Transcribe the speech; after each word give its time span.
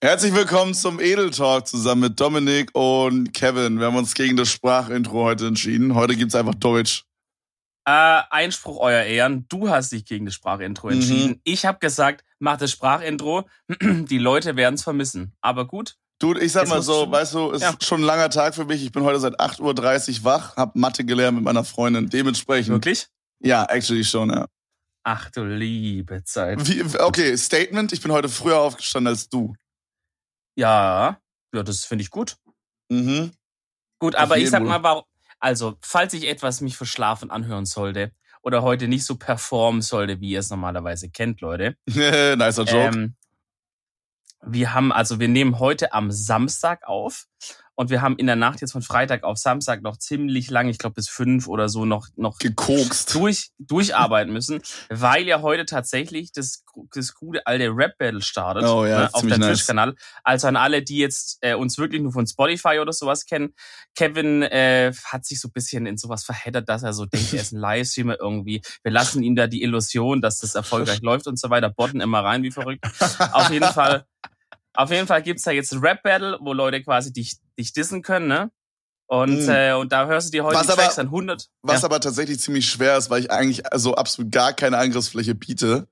Herzlich 0.00 0.32
willkommen 0.32 0.74
zum 0.74 1.00
Edel 1.00 1.30
Talk 1.30 1.66
zusammen 1.66 2.02
mit 2.02 2.20
Dominik 2.20 2.70
und 2.72 3.32
Kevin. 3.34 3.80
Wir 3.80 3.86
haben 3.86 3.96
uns 3.96 4.14
gegen 4.14 4.36
das 4.36 4.48
Sprachintro 4.48 5.24
heute 5.24 5.48
entschieden. 5.48 5.94
Heute 5.96 6.14
gibt's 6.14 6.36
einfach 6.36 6.54
Deutsch. 6.54 7.04
Äh, 7.84 8.22
Einspruch, 8.30 8.78
euer 8.78 9.02
Ehren. 9.02 9.46
Du 9.48 9.68
hast 9.68 9.90
dich 9.90 10.04
gegen 10.04 10.24
das 10.26 10.34
Sprachintro 10.34 10.90
entschieden. 10.90 11.30
Mhm. 11.30 11.40
Ich 11.42 11.66
habe 11.66 11.78
gesagt, 11.80 12.24
mach 12.38 12.58
das 12.58 12.70
Sprachintro. 12.70 13.48
Die 13.82 14.18
Leute 14.18 14.54
werden 14.54 14.74
es 14.76 14.84
vermissen. 14.84 15.32
Aber 15.40 15.66
gut. 15.66 15.96
Du, 16.20 16.32
ich 16.36 16.52
sag 16.52 16.68
mal 16.68 16.82
so, 16.82 17.00
schon- 17.02 17.10
weißt 17.12 17.34
du, 17.34 17.50
es 17.52 17.62
Ja. 17.62 17.70
ist 17.70 17.84
schon 17.84 18.00
ein 18.02 18.04
langer 18.06 18.30
Tag 18.30 18.54
für 18.54 18.64
mich. 18.66 18.84
Ich 18.84 18.92
bin 18.92 19.02
heute 19.02 19.18
seit 19.18 19.40
8.30 19.40 20.18
Uhr 20.20 20.24
wach, 20.24 20.56
hab 20.56 20.76
Mathe 20.76 21.04
gelernt 21.04 21.36
mit 21.36 21.44
meiner 21.44 21.64
Freundin. 21.64 22.08
Dementsprechend. 22.08 22.72
Wirklich? 22.72 23.08
Ja, 23.40 23.64
actually 23.64 24.04
schon, 24.04 24.30
ja. 24.30 24.46
Ach 25.04 25.28
du 25.30 25.42
liebe 25.44 26.22
Zeit. 26.22 26.58
Wie, 26.68 26.84
okay, 27.00 27.36
Statement, 27.36 27.92
ich 27.92 28.00
bin 28.00 28.12
heute 28.12 28.28
früher 28.28 28.58
aufgestanden 28.60 29.08
als 29.12 29.28
du. 29.28 29.54
Ja, 30.58 31.20
ja, 31.54 31.62
das 31.62 31.84
finde 31.84 32.02
ich 32.02 32.10
gut. 32.10 32.36
Mhm. 32.88 33.30
Gut, 34.00 34.16
aber 34.16 34.38
ich 34.38 34.50
sag 34.50 34.64
mal, 34.64 34.82
warum, 34.82 35.04
also, 35.38 35.76
falls 35.82 36.14
ich 36.14 36.26
etwas 36.26 36.60
mich 36.60 36.76
verschlafen 36.76 37.30
anhören 37.30 37.64
sollte 37.64 38.10
oder 38.42 38.62
heute 38.62 38.88
nicht 38.88 39.04
so 39.04 39.16
performen 39.16 39.82
sollte, 39.82 40.20
wie 40.20 40.30
ihr 40.30 40.40
es 40.40 40.50
normalerweise 40.50 41.10
kennt, 41.10 41.40
Leute. 41.40 41.76
Nicer 41.86 42.64
Joke. 42.64 42.98
Ähm, 42.98 43.14
wir 44.42 44.74
haben, 44.74 44.90
also 44.90 45.20
wir 45.20 45.28
nehmen 45.28 45.60
heute 45.60 45.92
am 45.92 46.10
Samstag 46.10 46.82
auf 46.88 47.26
und 47.78 47.90
wir 47.90 48.02
haben 48.02 48.16
in 48.16 48.26
der 48.26 48.34
Nacht 48.34 48.60
jetzt 48.60 48.72
von 48.72 48.82
Freitag 48.82 49.22
auf 49.22 49.38
Samstag 49.38 49.82
noch 49.82 49.96
ziemlich 49.96 50.50
lang, 50.50 50.68
ich 50.68 50.78
glaube 50.78 50.94
bis 50.94 51.08
fünf 51.08 51.46
oder 51.46 51.68
so, 51.68 51.84
noch, 51.84 52.08
noch 52.16 52.38
Gekokst. 52.38 53.14
durch, 53.14 53.50
durcharbeiten 53.60 54.32
müssen, 54.32 54.60
weil 54.88 55.28
ja 55.28 55.42
heute 55.42 55.64
tatsächlich 55.64 56.32
das, 56.32 56.64
das 56.92 57.14
gute 57.14 57.46
alte 57.46 57.68
Rap-Battle 57.68 58.20
startet 58.20 58.64
Oh 58.64 58.84
ja, 58.84 59.02
ne, 59.02 59.14
auf 59.14 59.24
der 59.24 59.38
nice. 59.38 59.58
Twitch-Kanal. 59.58 59.94
Also 60.24 60.48
an 60.48 60.56
alle, 60.56 60.82
die 60.82 60.96
jetzt 60.96 61.38
äh, 61.40 61.54
uns 61.54 61.78
wirklich 61.78 62.02
nur 62.02 62.10
von 62.10 62.26
Spotify 62.26 62.80
oder 62.80 62.92
sowas 62.92 63.26
kennen. 63.26 63.54
Kevin 63.94 64.42
äh, 64.42 64.92
hat 65.04 65.24
sich 65.24 65.40
so 65.40 65.46
ein 65.46 65.52
bisschen 65.52 65.86
in 65.86 65.98
sowas 65.98 66.24
verheddert, 66.24 66.68
dass 66.68 66.82
er 66.82 66.92
so 66.92 67.06
denkt, 67.06 67.32
er 67.32 67.42
ist 67.42 67.52
ein 67.52 67.60
Livestreamer 67.60 68.16
irgendwie. 68.18 68.60
Wir 68.82 68.90
lassen 68.90 69.22
ihm 69.22 69.36
da 69.36 69.46
die 69.46 69.62
Illusion, 69.62 70.20
dass 70.20 70.40
das 70.40 70.56
erfolgreich 70.56 71.00
läuft 71.00 71.28
und 71.28 71.38
so 71.38 71.48
weiter, 71.48 71.70
botten 71.70 72.00
immer 72.00 72.24
rein 72.24 72.42
wie 72.42 72.50
verrückt. 72.50 72.84
Auf 73.30 73.50
jeden 73.50 73.72
Fall, 73.72 74.04
auf 74.74 74.90
jeden 74.90 75.06
Fall 75.06 75.22
gibt's 75.22 75.44
da 75.44 75.52
jetzt 75.52 75.72
ein 75.72 75.78
Rap-Battle, 75.78 76.38
wo 76.40 76.52
Leute 76.52 76.82
quasi 76.82 77.12
dich, 77.12 77.36
dich 77.58 77.72
dissen 77.72 78.02
können, 78.02 78.28
ne? 78.28 78.50
Und, 79.10 79.42
Mhm. 79.44 79.48
äh, 79.48 79.72
und 79.72 79.90
da 79.90 80.06
hörst 80.06 80.28
du 80.28 80.32
dir 80.32 80.44
heute 80.44 80.56
Was 80.56 80.66
die 80.66 80.72
Tracks 80.74 80.98
aber- 80.98 81.04
dann 81.04 81.10
100. 81.10 81.48
Was 81.62 81.80
ja. 81.80 81.86
aber 81.86 81.98
tatsächlich 82.00 82.40
ziemlich 82.40 82.68
schwer 82.68 82.96
ist, 82.98 83.08
weil 83.10 83.22
ich 83.22 83.30
eigentlich 83.30 83.62
so 83.74 83.94
absolut 83.94 84.30
gar 84.30 84.52
keine 84.52 84.76
Angriffsfläche 84.78 85.34
biete. 85.34 85.88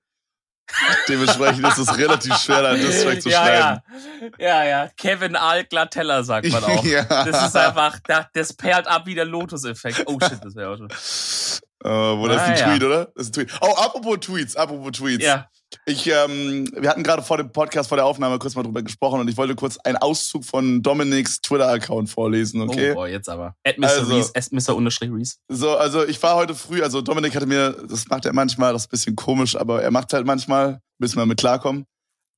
Dementsprechend 1.09 1.65
ist 1.67 1.79
es 1.79 1.97
relativ 1.97 2.35
schwer, 2.39 2.61
da 2.63 2.75
das 2.77 3.03
Track 3.03 3.23
zu 3.23 3.29
ja, 3.31 3.39
schreiben. 3.45 4.33
ja, 4.39 4.47
ja, 4.47 4.65
ja. 4.65 4.91
Kevin 4.97 5.37
Altglatteller 5.37 6.25
sagt 6.25 6.51
man 6.51 6.65
auch. 6.65 6.85
ja. 6.85 7.05
Das 7.05 7.47
ist 7.47 7.57
einfach, 7.57 8.01
das, 8.01 8.27
das 8.35 8.53
perlt 8.53 8.89
ab 8.89 9.07
wie 9.07 9.15
der 9.15 9.25
Lotus-Effekt. 9.27 10.03
Oh 10.07 10.19
shit, 10.21 10.39
das 10.45 10.55
wäre 10.57 10.71
auch 10.73 10.77
schon. 10.77 10.89
Äh, 11.85 11.89
wo 11.89 12.27
das 12.27 12.37
ist 12.37 12.43
ein 12.43 12.53
Ah, 12.55 12.59
ja. 12.59 12.71
Tweet, 12.71 12.85
oder? 12.85 13.05
Das 13.15 13.27
ist 13.27 13.29
ein 13.39 13.47
Tweet. 13.47 13.59
Oh, 13.61 13.75
apropos 13.77 14.19
Tweets, 14.21 14.57
apropos 14.57 14.93
Tweets. 14.93 15.25
Ja, 15.25 15.47
Ich, 15.85 16.07
ähm, 16.07 16.69
wir 16.75 16.89
hatten 16.89 17.03
gerade 17.03 17.23
vor 17.23 17.37
dem 17.37 17.53
Podcast, 17.53 17.89
vor 17.89 17.97
der 17.97 18.07
Aufnahme 18.07 18.39
kurz 18.39 18.55
mal 18.55 18.63
drüber 18.63 18.83
gesprochen 18.83 19.21
und 19.21 19.29
ich 19.29 19.37
wollte 19.37 19.55
kurz 19.55 19.77
einen 19.79 19.97
Auszug 19.99 20.45
von 20.45 20.83
Dominiks 20.83 21.41
Twitter-Account 21.43 22.09
vorlesen, 22.09 22.63
okay? 22.63 22.93
oh 22.93 22.95
boah, 22.95 23.09
jetzt 23.09 23.29
aber. 23.29 23.55
At 23.65 23.77
Mr. 23.79 23.89
Also- 23.89 24.15
Reese, 24.17 24.31
at 24.35 24.53
Mr. 24.53 25.13
Reese. 25.15 25.37
So, 25.49 25.77
also 25.77 26.07
ich 26.07 26.23
war 26.23 26.37
heute 26.37 26.55
früh, 26.55 26.83
also 26.83 27.03
Dominik 27.03 27.35
hatte 27.37 27.47
mir, 27.47 27.73
das 27.89 28.07
macht 28.09 28.25
er 28.25 28.33
manchmal, 28.33 28.73
das 28.73 28.83
ist 28.83 28.87
ein 28.89 28.91
bisschen 28.91 29.17
komisch, 29.17 29.55
aber 29.57 29.83
er 29.83 29.91
macht 29.91 30.13
halt 30.13 30.25
manchmal, 30.27 30.81
müssen 30.99 31.19
wir 31.19 31.27
mit 31.27 31.39
klarkommen. 31.39 31.85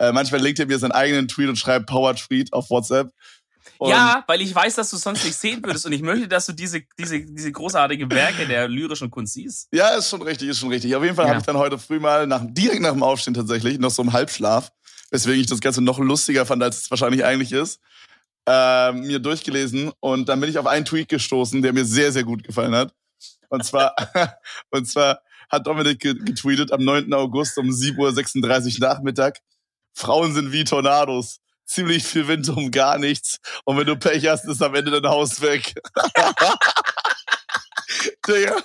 Äh, 0.01 0.13
manchmal 0.13 0.41
linkt 0.41 0.59
er 0.61 0.67
mir 0.67 0.79
seinen 0.79 0.93
eigenen 0.93 1.27
Tweet 1.29 1.49
und 1.49 1.57
schreibt 1.57 1.87
Power 1.87 2.15
Tweet 2.15 2.53
auf 2.53 2.71
WhatsApp. 2.71 3.11
Und 3.79 3.91
ja, 3.91 4.25
weil 4.27 4.41
ich 4.41 4.53
weiß, 4.55 4.75
dass 4.75 4.91
du 4.91 4.97
sonst 4.97 5.25
nicht 5.25 5.37
sehen 5.37 5.63
würdest 5.65 5.87
und 5.87 5.93
ich 5.93 6.03
möchte, 6.03 6.27
dass 6.27 6.47
du 6.47 6.53
diese, 6.53 6.83
diese, 6.99 7.21
diese 7.21 7.53
großartige 7.53 8.11
Werke 8.11 8.47
der 8.47 8.67
lyrischen 8.69 9.11
Kunst 9.11 9.35
siehst. 9.35 9.69
Ja, 9.73 9.91
ist 9.91 10.11
schon 10.11 10.23
richtig, 10.23 10.49
ist 10.49 10.59
schon 10.59 10.71
richtig. 10.71 10.95
Auf 10.97 11.03
jeden 11.05 11.15
Fall 11.15 11.27
Ja. 11.27 11.31
habe 11.31 11.41
ich 11.41 11.47
dann 11.47 11.57
heute 11.57 11.79
früh 11.79 12.01
mal, 12.01 12.27
nach, 12.27 12.43
direkt 12.45 12.81
nach 12.83 12.93
dem 12.93 13.03
Aufstehen 13.05 13.35
tatsächlich, 13.35 13.79
noch 13.79 13.91
so 13.91 14.03
im 14.03 14.13
Halbschlaf, 14.13 14.73
weswegen 15.11 15.41
ich 15.41 15.47
das 15.47 15.61
Ganze 15.61 15.81
noch 15.81 15.99
lustiger 16.01 16.45
fand, 16.45 16.63
als 16.63 16.79
es 16.83 16.91
wahrscheinlich 16.91 17.25
eigentlich 17.25 17.53
ist, 17.53 17.79
äh, 18.49 18.93
mir 18.93 19.21
durchgelesen 19.21 19.93
und 20.01 20.29
dann 20.29 20.41
bin 20.41 20.51
ich 20.51 20.59
auf 20.59 20.67
einen 20.67 20.85
Tweet 20.85 21.09
gestoßen, 21.09 21.63
der 21.63 21.73
mir 21.73 21.85
sehr, 21.85 22.11
sehr 22.13 22.25
gut 22.25 22.43
gefallen 22.43 22.75
hat. 22.75 22.93
Und 23.49 23.65
zwar, 23.65 23.95
und 24.71 24.87
zwar 24.89 25.21
hat 25.51 25.67
Dominik 25.67 26.01
ge- 26.01 26.15
getweetet 26.19 26.73
am 26.73 26.83
9. 26.85 27.13
August 27.15 27.57
um 27.59 27.69
7.36 27.69 28.81
Uhr 28.83 28.89
Nachmittag. 28.89 29.39
Frauen 29.95 30.35
sind 30.35 30.53
wie 30.53 30.65
Tornados. 30.65 31.39
Ziemlich 31.69 32.03
viel 32.05 32.27
Wind 32.27 32.49
um 32.49 32.71
gar 32.71 32.97
nichts. 32.99 33.39
Und 33.65 33.77
wenn 33.77 33.87
du 33.87 33.95
Pech 33.97 34.27
hast, 34.27 34.47
ist 34.47 34.63
am 34.63 34.75
Ende 34.75 34.91
dein 35.01 35.11
Haus 35.11 35.41
weg. 35.43 35.75
Digga. 38.27 38.57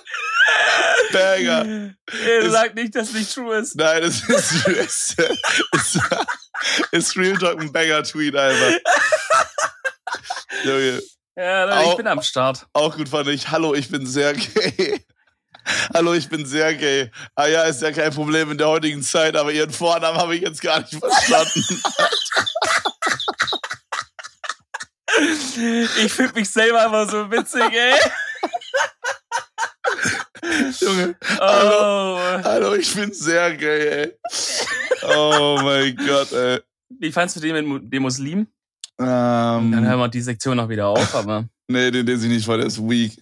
Banger. 1.12 1.94
Er 2.24 2.38
Ist- 2.40 2.52
sagt 2.52 2.74
nicht, 2.74 2.94
dass 2.94 3.08
es 3.08 3.14
nicht 3.14 3.34
true 3.34 3.56
ist. 3.56 3.76
Nein, 3.76 4.02
es 4.04 4.22
ist, 4.28 4.66
ist, 4.66 5.16
ist, 5.72 5.98
ist 6.92 7.16
Real 7.16 7.36
Talk 7.38 7.60
ein 7.60 7.72
Banger-Tweet 7.72 8.34
einfach. 8.36 8.72
Junge, 10.64 11.02
Ja, 11.36 11.64
Leute, 11.64 11.82
ich 11.82 11.86
Au- 11.88 11.96
bin 11.96 12.06
am 12.06 12.22
Start. 12.22 12.66
auch 12.72 12.96
gut 12.96 13.08
fand 13.08 13.28
ich. 13.28 13.50
Hallo, 13.50 13.74
ich 13.74 13.90
bin 13.90 14.06
sehr 14.06 14.32
gay. 14.34 15.04
Hallo, 15.94 16.12
ich 16.14 16.28
bin 16.28 16.44
sehr 16.46 16.74
gay. 16.74 17.10
Ah 17.34 17.46
ja, 17.46 17.62
ist 17.64 17.80
ja 17.82 17.90
kein 17.92 18.12
Problem 18.14 18.50
in 18.50 18.58
der 18.58 18.68
heutigen 18.68 19.02
Zeit, 19.02 19.34
aber 19.36 19.50
ihren 19.52 19.72
Vornamen 19.72 20.18
habe 20.18 20.36
ich 20.36 20.42
jetzt 20.42 20.60
gar 20.60 20.80
nicht 20.80 20.94
verstanden. 20.94 21.82
Ich 25.18 26.12
finde 26.12 26.34
mich 26.34 26.48
selber 26.50 26.84
immer 26.86 27.06
so 27.08 27.30
witzig, 27.30 27.62
ey. 27.72 27.94
Junge, 30.80 31.14
Oh. 31.40 32.18
hallo, 32.44 32.74
ich 32.74 32.92
bin 32.94 33.12
sehr 33.12 33.54
gay, 33.56 33.86
ey. 33.88 34.12
Oh 35.16 35.58
mein 35.62 35.96
Gott, 35.96 36.32
ey. 36.32 36.60
Wie 36.98 37.12
fandst 37.12 37.36
du 37.36 37.40
den 37.40 37.66
mit 37.68 37.92
dem 37.92 38.02
Muslim? 38.02 38.46
Dann 38.96 39.72
hören 39.74 39.84
Ähm, 39.84 39.98
wir 39.98 40.08
die 40.08 40.20
Sektion 40.20 40.56
noch 40.56 40.68
wieder 40.68 40.86
auf, 40.86 41.14
aber. 41.14 41.44
nee, 41.68 41.90
den 41.90 42.06
lese 42.06 42.26
ich 42.26 42.32
nicht 42.32 42.44
vor, 42.46 42.56
der 42.56 42.66
ist 42.66 42.78
weak. 42.80 43.18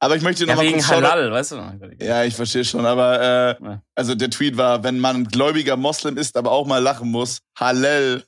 Aber 0.00 0.14
ich 0.16 0.22
möchte 0.22 0.44
noch 0.44 0.50
Ja, 0.50 0.56
mal 0.56 0.62
wegen 0.62 0.74
kurz 0.78 0.88
Halal, 0.90 1.32
weißt 1.32 1.52
du? 1.52 1.78
Ja, 2.00 2.22
ich 2.24 2.34
verstehe 2.36 2.64
schon, 2.64 2.86
aber 2.86 3.20
äh, 3.60 3.64
Ja. 3.64 3.82
also 3.96 4.14
der 4.14 4.30
Tweet 4.30 4.56
war, 4.56 4.84
wenn 4.84 5.00
man 5.00 5.24
gläubiger 5.24 5.76
Moslem 5.76 6.16
ist, 6.16 6.36
aber 6.36 6.52
auch 6.52 6.66
mal 6.66 6.78
lachen 6.82 7.10
muss, 7.10 7.40
Hallel. 7.58 8.24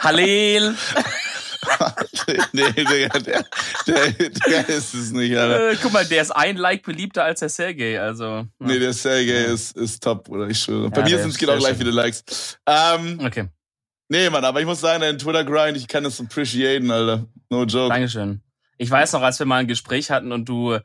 Halel. 0.00 0.74
nee, 2.52 2.70
Digga, 2.72 3.18
der, 3.18 3.44
der, 3.86 4.10
der 4.12 4.68
ist 4.68 4.94
es 4.94 5.10
nicht, 5.12 5.36
Alter. 5.36 5.70
Äh, 5.72 5.76
guck 5.80 5.92
mal, 5.92 6.04
der 6.04 6.22
ist 6.22 6.30
ein 6.30 6.56
Like 6.56 6.82
beliebter 6.82 7.24
als 7.24 7.40
der 7.40 7.48
Sergei, 7.48 8.00
also. 8.00 8.46
Nee, 8.58 8.78
der 8.78 8.92
Sergej 8.92 9.46
Ja. 9.46 9.52
ist, 9.52 9.76
ist 9.76 10.02
top, 10.02 10.24
Bruder, 10.24 10.48
ich 10.48 10.58
schwöre. 10.58 10.90
Bei 10.90 11.00
Ja, 11.00 11.04
mir 11.04 11.18
sind 11.18 11.30
es 11.30 11.38
genau 11.38 11.56
gleich 11.58 11.76
viele 11.76 11.90
Likes. 11.90 12.58
Ähm, 12.66 13.20
Okay, 13.22 13.48
nee, 14.08 14.30
Mann, 14.30 14.44
aber 14.44 14.60
ich 14.60 14.66
muss 14.66 14.80
sagen, 14.80 15.00
dein 15.02 15.18
Twitter-Grind, 15.18 15.76
ich 15.76 15.86
kann 15.88 16.04
das 16.04 16.18
appreciaten, 16.20 16.90
Alter. 16.90 17.26
No 17.50 17.64
joke. 17.64 17.88
Dankeschön. 17.92 18.40
Ich 18.78 18.90
weiß 18.90 19.12
noch, 19.12 19.22
als 19.22 19.38
wir 19.38 19.46
mal 19.46 19.58
ein 19.58 19.66
Gespräch 19.68 20.10
hatten 20.10 20.32
und 20.32 20.48
du 20.48 20.78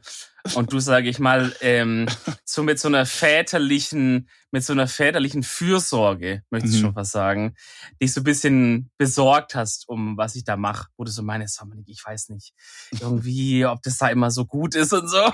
und 0.54 0.72
du, 0.72 0.80
sage 0.80 1.10
ich 1.10 1.18
mal, 1.20 1.56
ähm, 1.62 2.06
so 2.46 2.62
mit 2.64 2.80
so 2.80 2.88
einer 2.88 3.06
väterlichen, 3.06 4.30
mit 4.52 4.64
so 4.64 4.74
einer 4.74 4.88
väterlichen 4.88 5.44
Fürsorge, 5.44 6.44
möchte 6.52 6.70
ich 6.70 6.76
Mhm. 6.76 6.82
schon 6.82 6.94
fast 6.94 7.12
sagen, 7.12 7.56
dich 8.02 8.14
so 8.14 8.22
ein 8.22 8.26
bisschen 8.26 8.92
besorgt 8.98 9.56
hast, 9.56 9.90
um 9.90 10.18
was 10.18 10.36
ich 10.36 10.44
da 10.44 10.56
mache, 10.58 10.88
wo 10.98 11.04
du 11.04 11.12
so 11.12 11.24
meinst, 11.24 11.60
Dominik, 11.60 11.88
ich 11.90 12.04
weiß 12.06 12.30
nicht, 12.30 12.54
irgendwie, 13.00 13.66
ob 13.66 13.82
das 13.82 13.98
da 13.98 14.08
immer 14.10 14.30
so 14.32 14.46
gut 14.46 14.76
ist 14.76 14.94
und 14.94 15.08
so. 15.08 15.18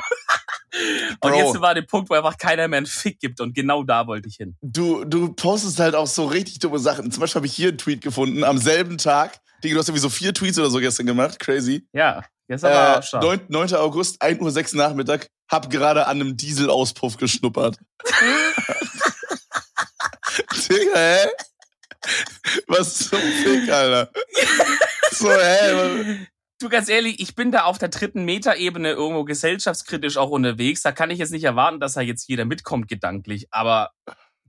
Und 1.20 1.32
Bro. 1.32 1.36
jetzt 1.36 1.60
war 1.62 1.74
der 1.76 1.82
Punkt, 1.82 2.10
wo 2.10 2.14
einfach 2.14 2.38
keiner 2.38 2.66
mehr 2.70 2.78
einen 2.78 2.86
Fick 2.86 3.20
gibt 3.20 3.42
und 3.42 3.54
genau 3.54 3.84
da 3.84 4.08
wollte 4.08 4.30
ich 4.30 4.38
hin. 4.38 4.56
Du, 4.62 5.04
du 5.04 5.34
postest 5.34 5.78
halt 5.82 5.96
auch 5.96 6.08
so 6.08 6.26
richtig 6.28 6.60
dumme 6.60 6.80
Sachen. 6.80 7.12
Zum 7.12 7.20
Beispiel 7.20 7.40
habe 7.40 7.46
ich 7.46 7.54
hier 7.54 7.68
einen 7.70 7.78
Tweet 7.78 8.00
gefunden, 8.00 8.46
am 8.46 8.58
selben 8.58 8.98
Tag. 8.98 9.40
Digga, 9.64 9.74
du 9.76 9.80
hast 9.82 9.90
irgendwie 9.90 10.02
so 10.02 10.10
vier 10.10 10.34
Tweets 10.34 10.58
oder 10.58 10.70
so 10.70 10.80
gestern 10.80 11.06
gemacht. 11.08 11.40
Crazy. 11.40 11.86
Ja, 11.92 12.24
jetzt 12.52 12.64
aber 12.64 12.96
Äh, 12.96 12.98
auch 13.00 13.04
stark. 13.04 13.24
9, 13.24 13.42
9. 13.48 13.74
August, 13.76 14.22
1.06 14.22 14.74
Uhr 14.74 14.78
Nachmittag. 14.78 15.28
Hab 15.50 15.70
gerade 15.70 16.08
an 16.08 16.22
einem 16.22 16.38
Dieselauspuff 16.38 17.18
geschnuppert. 17.18 17.78
Digga, 20.70 20.96
hä? 20.96 21.28
Was 22.68 23.10
zum 23.10 23.20
Fick, 23.20 23.70
Alter? 23.72 24.12
So, 25.12 25.30
hä? 25.32 26.28
Du, 26.60 26.70
ganz 26.70 26.90
ehrlich, 26.90 27.20
ich 27.20 27.36
bin 27.36 27.52
da 27.52 27.64
auf 27.64 27.78
der 27.80 27.90
dritten 27.90 28.24
Metaebene 28.24 28.92
irgendwo 28.92 29.24
gesellschaftskritisch 29.24 30.18
auch 30.18 30.30
unterwegs. 30.30 30.82
Da 30.84 30.92
kann 30.92 31.10
ich 31.10 31.20
jetzt 31.20 31.32
nicht 31.32 31.44
erwarten, 31.44 31.80
dass 31.80 31.94
da 31.94 32.02
jetzt 32.02 32.28
jeder 32.30 32.46
mitkommt 32.46 32.88
gedanklich. 32.88 33.48
Aber 33.52 33.90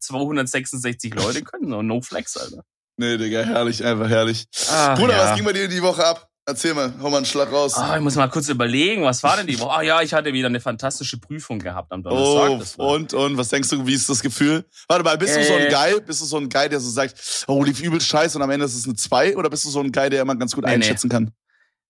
266 0.00 1.14
Leute 1.14 1.43
können 1.43 1.70
so 1.70 1.82
no 1.82 2.00
flex, 2.00 2.37
Alter. 2.37 2.64
Nee, 2.98 3.16
Digga, 3.16 3.40
herrlich, 3.43 3.84
einfach 3.84 4.08
herrlich. 4.08 4.46
Ach, 4.70 4.98
Bruder, 4.98 5.16
ja. 5.16 5.25
was 5.25 5.37
ging 5.37 5.44
bei 5.44 5.52
dir 5.52 5.69
die 5.69 5.82
Woche 5.82 6.05
ab? 6.05 6.28
Erzähl 6.44 6.74
mal, 6.74 6.92
hau 7.00 7.08
mal 7.08 7.18
einen 7.18 7.26
Schlag 7.26 7.52
raus. 7.52 7.74
Oh, 7.76 7.94
ich 7.94 8.00
muss 8.00 8.16
mal 8.16 8.28
kurz 8.28 8.48
überlegen, 8.48 9.04
was 9.04 9.22
war 9.22 9.36
denn 9.36 9.46
die 9.46 9.60
Woche? 9.60 9.76
Oh 9.78 9.80
ja, 9.80 10.02
ich 10.02 10.12
hatte 10.12 10.32
wieder 10.32 10.48
eine 10.48 10.58
fantastische 10.58 11.18
Prüfung 11.18 11.60
gehabt 11.60 11.92
am 11.92 12.02
Donnerstag. 12.02 12.78
Oh, 12.78 12.94
und, 12.94 13.14
und, 13.14 13.36
was 13.36 13.48
denkst 13.48 13.68
du, 13.68 13.86
wie 13.86 13.94
ist 13.94 14.08
das 14.08 14.20
Gefühl? 14.20 14.64
Warte 14.88 15.04
mal, 15.04 15.16
bist 15.16 15.36
äh, 15.36 15.40
du 15.40 15.46
so 15.46 15.54
ein 15.54 15.66
äh. 15.66 15.70
Guy, 15.70 16.00
bist 16.04 16.20
du 16.20 16.24
so 16.24 16.38
ein 16.38 16.48
Guy, 16.48 16.68
der 16.68 16.80
so 16.80 16.90
sagt, 16.90 17.44
oh, 17.46 17.62
lief 17.62 17.80
übel 17.80 18.00
scheiße 18.00 18.36
und 18.36 18.42
am 18.42 18.50
Ende 18.50 18.66
ist 18.66 18.74
es 18.74 18.86
eine 18.86 18.94
2? 18.94 19.36
Oder 19.36 19.50
bist 19.50 19.64
du 19.64 19.70
so 19.70 19.80
ein 19.80 19.92
Guy, 19.92 20.10
der 20.10 20.22
immer 20.22 20.34
ganz 20.34 20.52
gut 20.52 20.64
nee, 20.64 20.72
einschätzen 20.72 21.06
nee. 21.06 21.14
kann? 21.14 21.32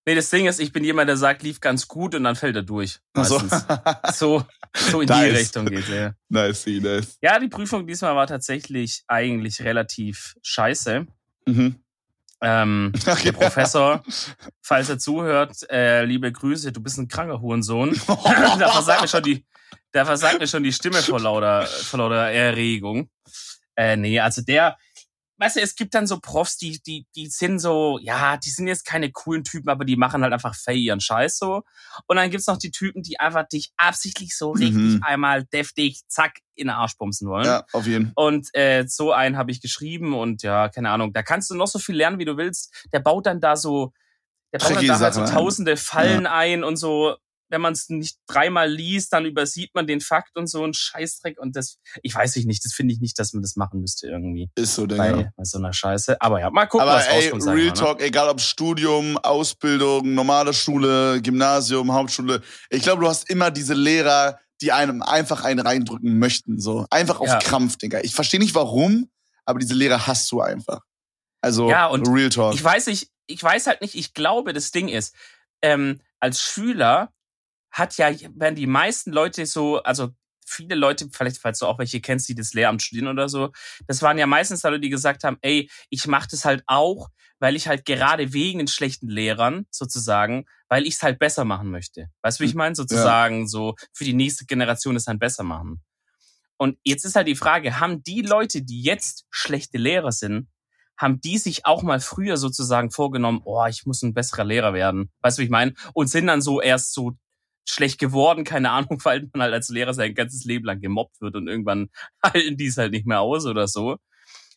Nee, 0.05 0.15
das 0.15 0.29
Ding 0.29 0.45
ist, 0.45 0.59
ich 0.59 0.71
bin 0.71 0.83
jemand, 0.83 1.09
der 1.09 1.17
sagt, 1.17 1.41
lief 1.41 1.59
ganz 1.59 1.87
gut 1.87 2.13
und 2.13 2.23
dann 2.23 2.35
fällt 2.35 2.55
er 2.55 2.63
durch. 2.63 2.99
So. 3.15 3.41
so, 4.13 4.45
so 4.75 5.01
in 5.01 5.07
nice. 5.07 5.23
die 5.23 5.35
Richtung 5.35 5.65
geht 5.65 5.89
ja. 5.89 6.13
Nice, 6.29 6.67
nice. 6.67 7.17
Ja, 7.23 7.39
die 7.39 7.47
Prüfung 7.47 7.87
diesmal 7.87 8.15
war 8.15 8.27
tatsächlich 8.27 9.03
eigentlich 9.07 9.61
relativ 9.61 10.35
scheiße. 10.43 11.07
Mhm. 11.47 11.82
Ähm, 12.43 12.91
der 13.23 13.31
Professor, 13.31 14.03
falls 14.61 14.89
er 14.89 14.99
zuhört, 14.99 15.55
äh, 15.71 16.03
liebe 16.03 16.31
Grüße, 16.31 16.71
du 16.73 16.81
bist 16.81 16.99
ein 16.99 17.07
kranker 17.07 17.39
Hurensohn. 17.39 17.99
da 18.07 18.69
versagt 18.69 19.01
mir 19.01 19.07
schon 19.07 19.23
die, 19.23 19.45
da 19.93 20.05
versagt 20.05 20.39
mir 20.39 20.47
schon 20.47 20.63
die 20.63 20.73
Stimme 20.73 21.01
vor 21.01 21.21
lauter, 21.21 21.65
vor 21.65 21.99
lauter 21.99 22.31
Erregung. 22.31 23.09
Äh, 23.75 23.95
nee, 23.95 24.19
also 24.19 24.41
der, 24.41 24.77
weißt 25.43 25.57
du, 25.57 25.61
es 25.61 25.75
gibt 25.75 25.93
dann 25.93 26.07
so 26.07 26.19
Profs, 26.19 26.57
die, 26.57 26.81
die, 26.81 27.05
die 27.15 27.27
sind 27.27 27.59
so, 27.59 27.99
ja, 28.01 28.37
die 28.37 28.49
sind 28.49 28.67
jetzt 28.67 28.85
keine 28.85 29.11
coolen 29.11 29.43
Typen, 29.43 29.69
aber 29.69 29.83
die 29.83 29.97
machen 29.97 30.23
halt 30.23 30.31
einfach 30.31 30.55
fair 30.55 30.73
ihren 30.73 31.01
Scheiß 31.01 31.37
so. 31.37 31.63
Und 32.07 32.15
dann 32.15 32.29
gibt's 32.29 32.47
noch 32.47 32.57
die 32.57 32.71
Typen, 32.71 33.03
die 33.03 33.19
einfach 33.19 33.47
dich 33.47 33.73
absichtlich 33.75 34.37
so 34.37 34.51
richtig 34.51 34.73
mhm. 34.73 35.03
einmal 35.03 35.43
deftig, 35.43 36.01
zack, 36.07 36.39
in 36.55 36.67
den 36.67 36.75
Arsch 36.75 36.97
bumsen 36.97 37.27
wollen. 37.27 37.45
Ja, 37.45 37.65
auf 37.73 37.85
jeden 37.85 38.13
Fall. 38.13 38.13
Und 38.15 38.47
äh, 38.53 38.85
so 38.87 39.11
einen 39.11 39.37
habe 39.37 39.51
ich 39.51 39.59
geschrieben 39.59 40.13
und 40.13 40.43
ja, 40.43 40.69
keine 40.69 40.91
Ahnung, 40.91 41.11
da 41.11 41.23
kannst 41.23 41.49
du 41.49 41.55
noch 41.55 41.67
so 41.67 41.79
viel 41.79 41.95
lernen, 41.95 42.19
wie 42.19 42.25
du 42.25 42.37
willst. 42.37 42.87
Der 42.93 42.99
baut 42.99 43.25
dann 43.25 43.41
da 43.41 43.57
so, 43.57 43.91
der 44.53 44.59
baut 44.59 44.77
dann 44.77 44.87
da 44.87 44.99
halt 44.99 45.13
so 45.13 45.25
tausende 45.25 45.75
Fallen 45.75 46.23
ja. 46.23 46.33
ein 46.33 46.63
und 46.63 46.77
so 46.77 47.17
wenn 47.53 47.61
man 47.61 47.73
es 47.73 47.87
nicht 47.87 48.17
dreimal 48.27 48.69
liest, 48.69 49.13
dann 49.13 49.25
übersieht 49.25 49.75
man 49.75 49.85
den 49.85 50.01
Fakt 50.01 50.35
und 50.35 50.47
so 50.47 50.65
ein 50.65 50.73
Scheißdreck 50.73 51.39
und 51.39 51.55
das, 51.55 51.77
ich 52.01 52.13
weiß 52.13 52.35
nicht, 52.37 52.65
das 52.65 52.73
finde 52.73 52.95
ich 52.95 52.99
nicht, 52.99 53.17
dass 53.19 53.31
man 53.33 53.43
das 53.43 53.55
machen 53.55 53.79
müsste 53.79 54.07
irgendwie. 54.07 54.49
Ist 54.55 54.73
so, 54.73 54.87
denke 54.87 55.21
ich. 55.21 55.27
Bei 55.37 55.43
so 55.43 55.59
einer 55.59 55.71
Scheiße. 55.71 56.19
Aber 56.19 56.39
ja, 56.39 56.49
mal 56.49 56.65
gucken, 56.65 56.87
Aber 56.87 56.97
was 56.97 57.07
ey, 57.07 57.29
rauskommt. 57.29 57.55
Real 57.55 57.73
Talk, 57.73 57.99
ne? 57.99 58.05
egal 58.05 58.27
ob 58.27 58.41
Studium, 58.41 59.17
Ausbildung, 59.19 60.15
normale 60.15 60.51
Schule, 60.51 61.21
Gymnasium, 61.21 61.93
Hauptschule. 61.93 62.41
Ich 62.71 62.81
glaube, 62.81 63.03
du 63.03 63.07
hast 63.07 63.29
immer 63.29 63.51
diese 63.51 63.75
Lehrer, 63.75 64.39
die 64.61 64.71
einem 64.71 65.03
einfach 65.03 65.43
einen 65.43 65.59
reindrücken 65.59 66.17
möchten, 66.17 66.59
so. 66.59 66.87
Einfach 66.89 67.19
auf 67.19 67.27
ja. 67.27 67.37
Krampf, 67.37 67.77
Digga. 67.77 67.99
Ich 68.01 68.15
verstehe 68.15 68.39
nicht 68.39 68.55
warum, 68.55 69.11
aber 69.45 69.59
diese 69.59 69.75
Lehrer 69.75 70.07
hast 70.07 70.31
du 70.31 70.41
einfach. 70.41 70.81
Also, 71.39 71.69
ja, 71.69 71.85
und 71.85 72.07
Real 72.07 72.29
Talk. 72.29 72.55
Ich 72.55 72.63
weiß 72.63 72.87
nicht, 72.87 73.11
ich 73.27 73.43
weiß 73.43 73.67
halt 73.67 73.81
nicht, 73.81 73.93
ich 73.93 74.15
glaube, 74.15 74.53
das 74.53 74.71
Ding 74.71 74.87
ist, 74.87 75.13
ähm, 75.61 75.99
als 76.19 76.41
Schüler 76.41 77.13
hat 77.73 77.97
ja, 77.97 78.09
werden 78.35 78.55
die 78.55 78.67
meisten 78.67 79.11
Leute 79.11 79.45
so, 79.45 79.81
also 79.83 80.11
viele 80.45 80.75
Leute, 80.75 81.09
vielleicht 81.11 81.39
falls 81.39 81.59
du 81.59 81.65
auch 81.65 81.79
welche 81.79 81.99
kennst, 81.99 82.29
die 82.29 82.35
das 82.35 82.53
Lehramt 82.53 82.81
studieren 82.81 83.07
oder 83.07 83.27
so, 83.27 83.51
das 83.87 84.01
waren 84.01 84.17
ja 84.17 84.27
meistens 84.27 84.63
Leute, 84.63 84.79
die 84.79 84.89
gesagt 84.89 85.23
haben, 85.23 85.37
ey, 85.41 85.69
ich 85.89 86.07
mache 86.07 86.27
das 86.29 86.45
halt 86.45 86.63
auch, 86.67 87.09
weil 87.39 87.55
ich 87.55 87.67
halt 87.67 87.85
gerade 87.85 88.31
wegen 88.31 88.59
den 88.59 88.67
schlechten 88.67 89.09
Lehrern 89.09 89.65
sozusagen, 89.71 90.45
weil 90.69 90.83
ich 90.83 90.95
es 90.95 91.03
halt 91.03 91.19
besser 91.19 91.45
machen 91.45 91.71
möchte. 91.71 92.07
Weißt 92.21 92.39
du, 92.39 92.43
wie 92.43 92.47
ich 92.47 92.53
hm, 92.53 92.59
meine? 92.59 92.75
Sozusagen 92.75 93.41
ja. 93.41 93.47
so 93.47 93.75
für 93.91 94.05
die 94.05 94.13
nächste 94.13 94.45
Generation 94.45 94.95
es 94.95 95.07
halt 95.07 95.19
besser 95.19 95.43
machen. 95.43 95.81
Und 96.57 96.77
jetzt 96.83 97.03
ist 97.03 97.15
halt 97.15 97.27
die 97.27 97.35
Frage, 97.35 97.79
haben 97.79 98.03
die 98.03 98.21
Leute, 98.21 98.61
die 98.61 98.83
jetzt 98.83 99.25
schlechte 99.29 99.77
Lehrer 99.77 100.11
sind, 100.11 100.47
haben 100.95 101.19
die 101.19 101.37
sich 101.37 101.65
auch 101.65 101.81
mal 101.81 101.99
früher 101.99 102.37
sozusagen 102.37 102.91
vorgenommen, 102.91 103.41
oh, 103.43 103.65
ich 103.65 103.85
muss 103.85 104.03
ein 104.03 104.13
besserer 104.13 104.43
Lehrer 104.43 104.73
werden. 104.73 105.11
Weißt 105.21 105.37
du, 105.37 105.41
wie 105.41 105.45
ich 105.45 105.51
meine? 105.51 105.73
Und 105.93 106.07
sind 106.07 106.27
dann 106.27 106.41
so 106.41 106.61
erst 106.61 106.93
so 106.93 107.13
schlecht 107.67 107.99
geworden, 107.99 108.43
keine 108.43 108.71
Ahnung, 108.71 108.99
weil 109.03 109.29
man 109.33 109.43
halt 109.43 109.53
als 109.53 109.69
Lehrer 109.69 109.93
sein 109.93 110.13
ganzes 110.13 110.43
Leben 110.45 110.65
lang 110.65 110.79
gemobbt 110.79 111.21
wird 111.21 111.35
und 111.35 111.47
irgendwann 111.47 111.89
halten 112.23 112.57
die 112.57 112.67
es 112.67 112.77
halt 112.77 112.91
nicht 112.91 113.05
mehr 113.05 113.21
aus 113.21 113.45
oder 113.45 113.67
so. 113.67 113.97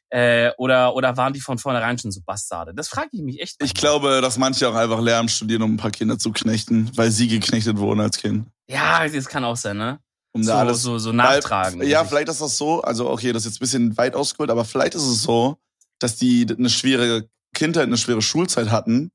Äh, 0.08 0.52
oder, 0.56 0.94
oder 0.94 1.16
waren 1.16 1.32
die 1.32 1.40
von 1.40 1.58
vornherein 1.58 1.98
schon 1.98 2.12
so 2.12 2.20
Bastarde? 2.24 2.72
Das 2.74 2.88
frage 2.88 3.08
ich 3.12 3.22
mich 3.22 3.40
echt. 3.40 3.56
Ich 3.60 3.74
glaube, 3.74 4.20
dass 4.20 4.38
manche 4.38 4.68
auch 4.68 4.74
einfach 4.74 5.00
Lehramt 5.00 5.32
studieren, 5.32 5.62
um 5.62 5.74
ein 5.74 5.78
paar 5.78 5.90
Kinder 5.90 6.16
zu 6.16 6.30
knechten, 6.30 6.92
weil 6.96 7.10
sie 7.10 7.26
geknechtet 7.26 7.78
wurden 7.78 8.00
als 8.00 8.18
Kind. 8.18 8.46
Ja, 8.68 9.08
das 9.08 9.26
kann 9.26 9.44
auch 9.44 9.56
sein, 9.56 9.78
ne? 9.78 9.98
Um 10.32 10.44
so, 10.44 10.52
da 10.52 10.60
alles, 10.60 10.82
so, 10.82 10.98
so 10.98 11.12
nachtragen. 11.12 11.80
Weil, 11.80 11.88
ja, 11.88 12.04
vielleicht 12.04 12.28
ist 12.28 12.40
das 12.40 12.56
so, 12.56 12.82
also 12.82 13.10
okay, 13.10 13.32
das 13.32 13.42
ist 13.42 13.52
jetzt 13.52 13.56
ein 13.56 13.60
bisschen 13.60 13.96
weit 13.96 14.14
ausgeholt, 14.14 14.50
aber 14.50 14.64
vielleicht 14.64 14.94
ist 14.94 15.06
es 15.06 15.22
so, 15.22 15.56
dass 15.98 16.16
die 16.16 16.46
eine 16.56 16.70
schwere 16.70 17.28
Kindheit, 17.54 17.84
eine 17.84 17.96
schwere 17.96 18.22
Schulzeit 18.22 18.70
hatten, 18.70 19.10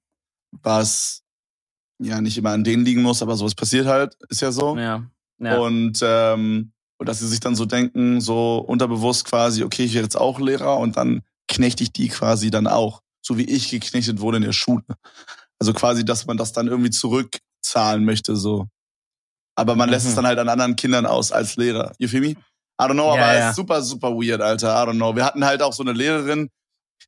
was 0.51 1.20
ja 2.01 2.21
nicht 2.21 2.37
immer 2.37 2.51
an 2.51 2.63
denen 2.63 2.85
liegen 2.85 3.01
muss, 3.01 3.21
aber 3.21 3.35
sowas 3.35 3.55
passiert 3.55 3.87
halt, 3.87 4.15
ist 4.29 4.41
ja 4.41 4.51
so. 4.51 4.77
Ja. 4.77 5.05
ja. 5.39 5.57
Und, 5.57 5.99
ähm, 6.01 6.71
dass 7.03 7.19
sie 7.19 7.27
sich 7.27 7.39
dann 7.39 7.55
so 7.55 7.65
denken, 7.65 8.21
so 8.21 8.57
unterbewusst 8.59 9.25
quasi, 9.25 9.63
okay, 9.63 9.85
ich 9.85 9.93
werde 9.93 10.05
jetzt 10.05 10.17
auch 10.17 10.39
Lehrer 10.39 10.77
und 10.77 10.97
dann 10.97 11.21
knechte 11.47 11.83
ich 11.83 11.91
die 11.91 12.09
quasi 12.09 12.51
dann 12.51 12.67
auch, 12.67 13.01
so 13.21 13.37
wie 13.37 13.45
ich 13.45 13.69
geknechtet 13.69 14.19
wurde 14.19 14.37
in 14.37 14.43
der 14.43 14.51
Schule. 14.51 14.83
Also 15.59 15.73
quasi, 15.73 16.05
dass 16.05 16.25
man 16.25 16.37
das 16.37 16.53
dann 16.53 16.67
irgendwie 16.67 16.89
zurückzahlen 16.89 18.03
möchte, 18.05 18.35
so. 18.35 18.67
Aber 19.55 19.75
man 19.75 19.89
mhm. 19.89 19.93
lässt 19.93 20.05
es 20.05 20.13
mhm. 20.13 20.15
dann 20.17 20.27
halt 20.27 20.39
an 20.39 20.49
anderen 20.49 20.75
Kindern 20.75 21.05
aus 21.05 21.31
als 21.31 21.55
Lehrer. 21.55 21.93
You 21.99 22.07
feel 22.07 22.21
me? 22.21 22.29
I 22.29 22.85
don't 22.85 22.93
know, 22.93 23.15
ja, 23.15 23.23
aber 23.23 23.37
ja. 23.37 23.49
ist 23.49 23.55
super, 23.55 23.81
super 23.81 24.09
weird, 24.09 24.41
Alter. 24.41 24.69
I 24.69 24.87
don't 24.87 24.95
know. 24.95 25.15
Wir 25.15 25.23
hatten 25.23 25.45
halt 25.45 25.61
auch 25.61 25.73
so 25.73 25.83
eine 25.83 25.93
Lehrerin, 25.93 26.49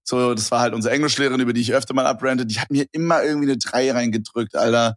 so, 0.03 0.33
das 0.33 0.51
war 0.51 0.59
halt 0.59 0.73
unsere 0.73 0.93
Englischlehrerin, 0.93 1.39
über 1.39 1.53
die 1.53 1.61
ich 1.61 1.73
öfter 1.73 1.93
mal 1.93 2.05
abrante, 2.05 2.45
die 2.45 2.59
hat 2.59 2.71
mir 2.71 2.85
immer 2.91 3.23
irgendwie 3.23 3.49
eine 3.51 3.57
3 3.57 3.91
reingedrückt, 3.91 4.55
Alter. 4.55 4.95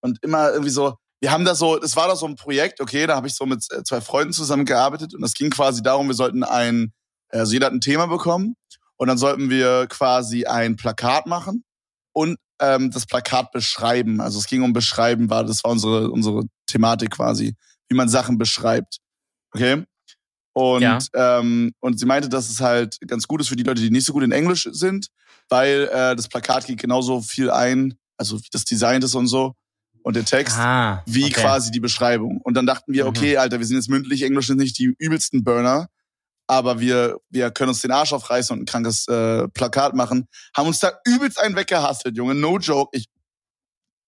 Und 0.00 0.18
immer 0.22 0.50
irgendwie 0.50 0.70
so, 0.70 0.96
wir 1.20 1.30
haben 1.30 1.44
da 1.44 1.54
so, 1.54 1.78
das 1.78 1.96
war 1.96 2.08
da 2.08 2.16
so 2.16 2.26
ein 2.26 2.34
Projekt, 2.34 2.80
okay, 2.80 3.06
da 3.06 3.14
habe 3.14 3.28
ich 3.28 3.34
so 3.34 3.46
mit 3.46 3.64
äh, 3.70 3.84
zwei 3.84 4.00
Freunden 4.00 4.32
zusammengearbeitet 4.32 5.14
und 5.14 5.22
das 5.22 5.34
ging 5.34 5.50
quasi 5.50 5.82
darum, 5.82 6.08
wir 6.08 6.14
sollten 6.14 6.42
ein, 6.42 6.92
also 7.28 7.52
jeder 7.52 7.66
hat 7.66 7.72
ein 7.72 7.80
Thema 7.80 8.06
bekommen 8.06 8.56
und 8.96 9.08
dann 9.08 9.18
sollten 9.18 9.48
wir 9.48 9.86
quasi 9.88 10.46
ein 10.46 10.76
Plakat 10.76 11.26
machen 11.26 11.64
und 12.12 12.38
ähm, 12.60 12.90
das 12.90 13.06
Plakat 13.06 13.52
beschreiben. 13.52 14.20
Also 14.20 14.38
es 14.38 14.46
ging 14.46 14.62
um 14.62 14.72
Beschreiben, 14.72 15.30
war 15.30 15.44
das 15.44 15.62
war 15.64 15.70
unsere 15.70 16.10
unsere 16.10 16.44
Thematik 16.66 17.12
quasi, 17.12 17.54
wie 17.88 17.96
man 17.96 18.08
Sachen 18.08 18.38
beschreibt. 18.38 18.98
Okay. 19.54 19.84
Und, 20.54 20.82
ja. 20.82 20.98
ähm, 21.14 21.72
und 21.80 21.98
sie 21.98 22.06
meinte, 22.06 22.28
dass 22.28 22.50
es 22.50 22.60
halt 22.60 22.98
ganz 23.06 23.26
gut 23.26 23.40
ist 23.40 23.48
für 23.48 23.56
die 23.56 23.62
Leute, 23.62 23.80
die 23.80 23.90
nicht 23.90 24.04
so 24.04 24.12
gut 24.12 24.22
in 24.22 24.32
Englisch 24.32 24.68
sind, 24.72 25.08
weil 25.48 25.88
äh, 25.92 26.14
das 26.14 26.28
Plakat 26.28 26.66
geht 26.66 26.78
genauso 26.78 27.22
viel 27.22 27.50
ein, 27.50 27.94
also 28.16 28.38
wie 28.38 28.48
das 28.50 28.64
Design 28.64 29.00
ist 29.02 29.14
und 29.14 29.28
so 29.28 29.54
und 30.02 30.16
der 30.16 30.24
Text, 30.24 30.58
ah, 30.58 31.02
wie 31.06 31.24
okay. 31.24 31.40
quasi 31.40 31.70
die 31.70 31.80
Beschreibung. 31.80 32.40
Und 32.42 32.54
dann 32.54 32.66
dachten 32.66 32.92
wir, 32.92 33.04
mhm. 33.04 33.10
okay, 33.10 33.36
Alter, 33.36 33.58
wir 33.58 33.66
sind 33.66 33.76
jetzt 33.76 33.88
mündlich, 33.88 34.22
Englisch 34.22 34.48
sind 34.48 34.58
nicht 34.58 34.78
die 34.78 34.94
übelsten 34.98 35.44
Burner, 35.44 35.88
aber 36.46 36.80
wir, 36.80 37.18
wir 37.30 37.50
können 37.50 37.70
uns 37.70 37.80
den 37.80 37.92
Arsch 37.92 38.12
aufreißen 38.12 38.54
und 38.54 38.62
ein 38.62 38.66
krankes 38.66 39.06
äh, 39.08 39.48
Plakat 39.48 39.94
machen. 39.94 40.26
Haben 40.54 40.68
uns 40.68 40.80
da 40.80 40.92
übelst 41.06 41.40
einen 41.40 41.56
weggehasselt, 41.56 42.16
Junge. 42.16 42.34
No 42.34 42.58
joke. 42.58 42.96
Ich, 42.96 43.06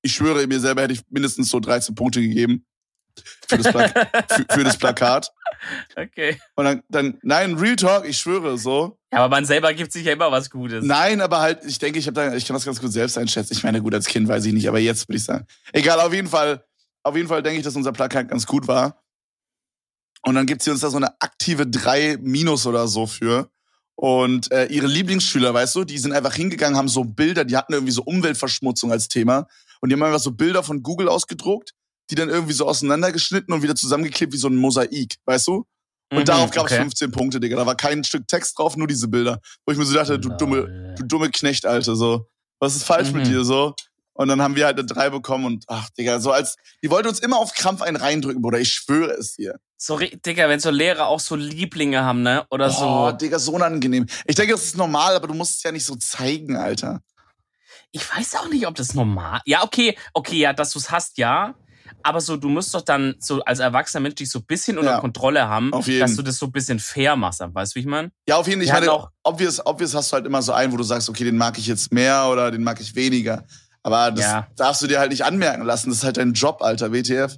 ich 0.03 0.13
schwöre, 0.13 0.47
mir 0.47 0.61
selber 0.61 0.83
hätte 0.83 0.93
ich 0.93 1.03
mindestens 1.09 1.49
so 1.49 1.61
13 1.61 1.95
Punkte 1.95 2.21
gegeben 2.21 2.67
für 3.49 3.59
das, 3.59 3.67
für, 3.73 4.47
für 4.51 4.65
das 4.65 4.77
Plakat. 4.77 5.31
Okay. 5.97 6.39
Und 6.57 6.65
dann, 6.67 6.83
dann, 6.91 7.19
nein, 7.23 7.55
Real 7.55 7.77
Talk, 7.77 8.07
ich 8.07 8.19
schwöre 8.19 8.59
so. 8.59 8.99
Ja, 9.11 9.21
aber 9.21 9.35
man 9.35 9.47
selber 9.47 9.73
gibt 9.73 9.93
sich 9.93 10.05
ja 10.05 10.13
immer 10.13 10.31
was 10.31 10.51
Gutes. 10.51 10.85
Nein, 10.85 11.23
aber 11.23 11.41
halt, 11.41 11.65
ich 11.65 11.79
denke, 11.79 11.99
ich 11.99 12.07
habe 12.07 12.15
da, 12.15 12.35
ich 12.35 12.45
kann 12.45 12.53
das 12.53 12.67
ganz 12.67 12.81
gut 12.83 12.93
selbst 12.93 13.17
einschätzen. 13.17 13.55
Ich 13.55 13.63
meine, 13.63 13.81
gut, 13.81 13.95
als 13.95 14.07
Kind 14.07 14.29
weiß 14.29 14.45
ich 14.45 14.53
nicht, 14.53 14.69
aber 14.69 14.79
jetzt 14.79 15.09
würde 15.09 15.17
ich 15.17 15.25
sagen. 15.25 15.47
Egal, 15.73 16.01
auf 16.01 16.13
jeden 16.13 16.29
Fall, 16.29 16.65
auf 17.03 17.17
jeden 17.17 17.29
Fall 17.29 17.43
denke 17.43 17.59
ich, 17.59 17.65
dass 17.65 17.77
unser 17.77 17.93
Plakat 17.93 18.29
ganz 18.29 18.47
gut 18.47 18.69
war. 18.69 19.03
Und 20.23 20.35
dann 20.35 20.45
gibt 20.45 20.63
sie 20.63 20.71
uns 20.71 20.81
da 20.81 20.91
so 20.91 20.99
eine 20.99 21.19
aktive 21.21 21.67
3 21.67 22.19
Minus 22.21 22.67
oder 22.67 22.87
so 22.87 23.07
für. 23.07 23.51
Und 23.95 24.51
äh, 24.53 24.67
ihre 24.67 24.87
Lieblingsschüler, 24.87 25.55
weißt 25.55 25.77
du, 25.77 25.85
die 25.85 25.99
sind 25.99 26.13
einfach 26.13 26.35
hingegangen, 26.35 26.77
haben 26.77 26.89
so 26.89 27.05
Bilder, 27.05 27.45
die 27.45 27.57
hatten 27.57 27.73
irgendwie 27.73 27.93
so 27.93 28.03
Umweltverschmutzung 28.03 28.91
als 28.91 29.09
Thema. 29.09 29.47
Und 29.81 29.89
die 29.89 29.95
haben 29.95 30.03
einfach 30.03 30.21
so 30.21 30.33
Bilder 30.33 30.63
von 30.63 30.83
Google 30.83 31.09
ausgedruckt 31.09 31.75
die 32.11 32.15
dann 32.15 32.29
irgendwie 32.29 32.53
so 32.53 32.67
auseinandergeschnitten 32.67 33.53
und 33.55 33.63
wieder 33.63 33.75
zusammengeklebt 33.75 34.33
wie 34.33 34.39
so 34.39 34.49
ein 34.49 34.57
Mosaik, 34.57 35.17
weißt 35.25 35.47
du? 35.49 35.67
Und 36.11 36.21
mhm, 36.21 36.25
darauf 36.27 36.51
gab 36.51 36.67
es 36.67 36.73
okay. 36.73 36.83
15 36.83 37.11
Punkte, 37.13 37.41
Digga. 37.41 37.57
Da 37.57 37.67
war 37.67 37.77
kein 37.77 38.05
Stück 38.05 38.29
Text 38.29 38.59
drauf, 38.59 38.77
nur 38.77 38.87
diese 38.87 39.09
Bilder. 39.09 39.41
Wo 39.65 39.73
ich 39.73 39.79
mir 39.79 39.85
so 39.85 39.95
dachte, 39.95 40.19
du 40.19 40.29
dumme, 40.31 40.95
du 40.97 41.05
dumme 41.05 41.31
Knecht, 41.31 41.67
Alter, 41.67 41.97
so. 41.97 42.29
Was 42.61 42.77
ist 42.77 42.85
falsch 42.85 43.11
mhm. 43.11 43.19
mit 43.19 43.27
dir, 43.27 43.45
so? 43.45 43.75
Und 44.13 44.29
dann 44.29 44.41
haben 44.41 44.55
wir 44.55 44.67
halt 44.67 44.79
eine 44.79 44.87
3 44.87 45.11
bekommen 45.11 45.45
und 45.45 45.65
ach, 45.67 45.91
Digga, 45.99 46.21
so 46.21 46.31
als, 46.31 46.57
die 46.85 46.91
wollte 46.91 47.09
uns 47.09 47.19
immer 47.19 47.39
auf 47.39 47.53
Krampf 47.53 47.83
einen 47.83 47.97
reindrücken, 47.97 48.43
Bruder. 48.43 48.61
Ich 48.61 48.71
schwöre 48.71 49.13
es 49.13 49.35
dir. 49.35 49.59
So, 49.77 49.99
Digga, 49.99 50.49
wenn 50.49 50.61
so 50.61 50.71
Lehrer 50.71 51.09
auch 51.09 51.19
so 51.19 51.35
Lieblinge 51.35 52.05
haben, 52.05 52.23
ne? 52.23 52.47
Oder 52.51 52.71
so. 52.71 52.85
Oh, 52.85 53.13
Digga, 53.13 53.41
so 53.41 53.53
unangenehm. 53.53 54.07
Ich 54.27 54.37
denke, 54.37 54.53
das 54.53 54.67
ist 54.67 54.77
normal, 54.77 55.17
aber 55.17 55.27
du 55.27 55.35
musst 55.35 55.57
es 55.57 55.63
ja 55.65 55.73
nicht 55.73 55.85
so 55.85 55.97
zeigen, 55.97 56.57
Alter. 56.57 57.01
Ich 57.91 58.09
weiß 58.09 58.37
auch 58.37 58.49
nicht, 58.49 58.67
ob 58.69 58.77
das 58.77 58.95
normal. 58.95 59.41
Ja, 59.47 59.65
okay, 59.65 59.99
okay, 60.13 60.37
ja, 60.37 60.53
dass 60.53 60.71
du 60.71 60.79
es 60.79 60.93
hast, 60.93 61.19
ja 61.19 61.55
aber 62.03 62.21
so, 62.21 62.37
du 62.37 62.49
musst 62.49 62.75
doch 62.75 62.81
dann 62.83 63.15
so 63.19 63.43
als 63.45 63.59
erwachsener 63.59 64.01
Mensch 64.03 64.17
dich 64.17 64.31
so 64.31 64.41
ein 64.41 64.45
bisschen 64.45 64.79
unter 64.79 64.93
ja, 64.93 65.01
Kontrolle 65.01 65.49
haben, 65.49 65.71
dass 65.71 66.17
du 66.17 66.23
das 66.23 66.37
so 66.39 66.47
ein 66.47 66.53
bisschen 66.53 66.79
fair 66.79 67.17
machst. 67.17 67.41
Weißt 67.41 67.73
du, 67.73 67.77
wie 67.77 67.81
ich 67.81 67.87
meine? 67.87 68.11
Ja, 68.29 68.37
auf 68.37 68.47
jeden 68.47 68.61
Fall. 68.61 68.67
Ich 68.67 68.73
meine, 68.73 68.93
auch 68.93 69.11
obvious, 69.23 69.65
obvious 69.65 69.95
hast 69.95 70.11
du 70.13 70.15
halt 70.15 70.27
immer 70.27 70.43
so 70.43 70.53
einen, 70.53 70.73
wo 70.73 70.77
du 70.77 70.83
sagst, 70.83 71.09
okay, 71.09 71.25
den 71.25 71.37
mag 71.37 71.59
ich 71.59 71.67
jetzt 71.67 71.93
mehr 71.93 72.29
oder 72.31 72.51
den 72.51 72.63
mag 72.63 72.81
ich 72.81 72.95
weniger. 72.95 73.45
Aber 73.83 74.11
das 74.11 74.25
Ja. 74.25 74.47
darfst 74.57 74.83
du 74.83 74.87
dir 74.87 74.99
halt 74.99 75.11
nicht 75.11 75.25
anmerken 75.25 75.63
lassen. 75.65 75.91
Das 75.91 75.99
ist 75.99 76.05
halt 76.05 76.17
dein 76.17 76.33
Job, 76.33 76.63
Alter, 76.63 76.93
WTF. 76.93 77.37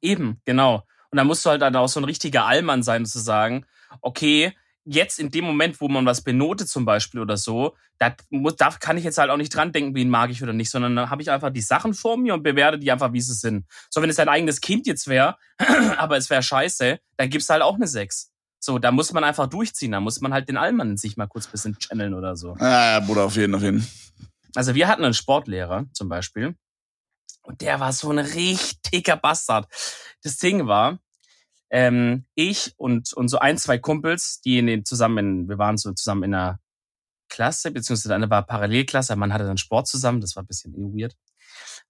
Eben, 0.00 0.40
genau. 0.44 0.82
Und 1.10 1.18
da 1.18 1.24
musst 1.24 1.44
du 1.46 1.50
halt 1.50 1.62
dann 1.62 1.76
auch 1.76 1.88
so 1.88 2.00
ein 2.00 2.04
richtiger 2.04 2.44
Allmann 2.46 2.82
sein, 2.82 3.06
zu 3.06 3.20
sagen, 3.20 3.64
okay, 4.00 4.52
jetzt 4.84 5.18
in 5.18 5.30
dem 5.30 5.44
Moment, 5.44 5.80
wo 5.80 5.88
man 5.88 6.06
was 6.06 6.22
benotet 6.22 6.68
zum 6.68 6.84
Beispiel 6.84 7.20
oder 7.20 7.36
so, 7.36 7.74
da, 7.98 8.14
muss, 8.30 8.56
da 8.56 8.70
kann 8.70 8.98
ich 8.98 9.04
jetzt 9.04 9.18
halt 9.18 9.30
auch 9.30 9.36
nicht 9.36 9.54
dran 9.54 9.72
denken, 9.72 9.94
wen 9.94 10.10
mag 10.10 10.30
ich 10.30 10.42
oder 10.42 10.52
nicht, 10.52 10.70
sondern 10.70 10.96
dann 10.96 11.10
habe 11.10 11.22
ich 11.22 11.30
einfach 11.30 11.50
die 11.50 11.60
Sachen 11.60 11.94
vor 11.94 12.16
mir 12.16 12.34
und 12.34 12.42
bewerte 12.42 12.78
die 12.78 12.90
einfach, 12.90 13.12
wie 13.12 13.20
sie 13.20 13.34
sind. 13.34 13.66
So, 13.90 14.02
wenn 14.02 14.10
es 14.10 14.16
dein 14.16 14.28
eigenes 14.28 14.60
Kind 14.60 14.86
jetzt 14.86 15.08
wäre, 15.08 15.36
aber 15.96 16.16
es 16.16 16.28
wäre 16.30 16.42
scheiße, 16.42 16.98
dann 17.16 17.30
gibt's 17.30 17.48
halt 17.48 17.62
auch 17.62 17.76
eine 17.76 17.86
6. 17.86 18.30
So, 18.60 18.78
da 18.78 18.90
muss 18.90 19.12
man 19.12 19.24
einfach 19.24 19.46
durchziehen, 19.46 19.92
da 19.92 20.00
muss 20.00 20.20
man 20.20 20.32
halt 20.32 20.48
den 20.48 20.56
Allmann 20.56 20.90
in 20.90 20.96
sich 20.96 21.16
mal 21.16 21.26
kurz 21.26 21.46
ein 21.46 21.52
bisschen 21.52 21.78
channeln 21.78 22.14
oder 22.14 22.36
so. 22.36 22.56
Ja, 22.58 22.92
ja, 22.92 23.00
Bruder, 23.00 23.24
auf 23.24 23.36
jeden, 23.36 23.54
auf 23.54 23.62
jeden. 23.62 23.86
Also 24.54 24.74
wir 24.74 24.88
hatten 24.88 25.04
einen 25.04 25.14
Sportlehrer 25.14 25.84
zum 25.92 26.08
Beispiel 26.08 26.54
und 27.42 27.60
der 27.60 27.78
war 27.80 27.92
so 27.92 28.10
ein 28.10 28.18
richtiger 28.18 29.16
Bastard. 29.16 29.66
Das 30.22 30.38
Ding 30.38 30.66
war, 30.66 30.98
ähm, 31.74 32.24
ich 32.36 32.72
und, 32.76 33.12
und 33.14 33.26
so 33.26 33.40
ein, 33.40 33.58
zwei 33.58 33.78
Kumpels, 33.78 34.40
die 34.40 34.58
in 34.58 34.68
den 34.68 34.84
zusammen, 34.84 35.18
in, 35.18 35.48
wir 35.48 35.58
waren 35.58 35.76
so 35.76 35.92
zusammen 35.92 36.22
in 36.22 36.34
einer 36.34 36.60
Klasse, 37.28 37.72
beziehungsweise 37.72 38.14
eine 38.14 38.30
war 38.30 38.46
Parallelklasse, 38.46 39.16
man 39.16 39.32
hatte 39.32 39.44
dann 39.44 39.58
Sport 39.58 39.88
zusammen, 39.88 40.20
das 40.20 40.36
war 40.36 40.44
ein 40.44 40.46
bisschen 40.46 40.72
eh 40.72 40.96
weird. 40.96 41.16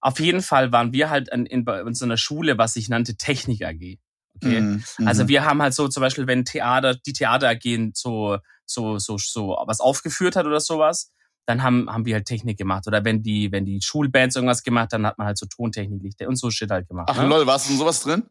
Auf 0.01 0.19
jeden 0.19 0.41
Fall 0.41 0.71
waren 0.71 0.91
wir 0.91 1.11
halt 1.11 1.29
in, 1.31 1.45
in, 1.45 1.67
in 1.67 2.01
einer 2.01 2.17
Schule, 2.17 2.57
was 2.57 2.73
sich 2.73 2.89
nannte 2.89 3.15
Technik 3.15 3.63
AG. 3.63 3.99
Okay. 4.37 4.61
Mhm, 4.61 4.83
mhm. 4.97 5.07
Also 5.07 5.27
wir 5.27 5.45
haben 5.45 5.61
halt 5.61 5.75
so 5.75 5.87
zum 5.87 6.01
Beispiel, 6.01 6.25
wenn 6.25 6.45
Theater, 6.45 6.95
die 6.95 7.13
Theater 7.13 7.49
AG 7.49 7.91
so, 7.93 8.39
so, 8.65 8.97
so, 8.97 9.19
so 9.19 9.55
was 9.67 9.81
aufgeführt 9.81 10.35
hat 10.35 10.47
oder 10.47 10.61
sowas, 10.61 11.13
dann 11.45 11.61
haben, 11.61 11.91
haben 11.91 12.05
wir 12.05 12.15
halt 12.15 12.25
Technik 12.25 12.57
gemacht. 12.57 12.87
Oder 12.87 13.05
wenn 13.05 13.21
die, 13.21 13.51
wenn 13.51 13.65
die 13.65 13.79
Schulbands 13.83 14.35
irgendwas 14.35 14.63
gemacht, 14.63 14.93
dann 14.93 15.05
hat 15.05 15.19
man 15.19 15.27
halt 15.27 15.37
so 15.37 15.45
Tontechnik 15.45 16.01
Lichter 16.01 16.27
und 16.27 16.37
so 16.37 16.49
Shit 16.49 16.71
halt 16.71 16.87
gemacht. 16.87 17.07
Ach 17.11 17.21
ne? 17.21 17.27
lol, 17.27 17.45
warst 17.45 17.69
du 17.69 17.73
in 17.73 17.77
sowas 17.77 18.01
drin? 18.01 18.23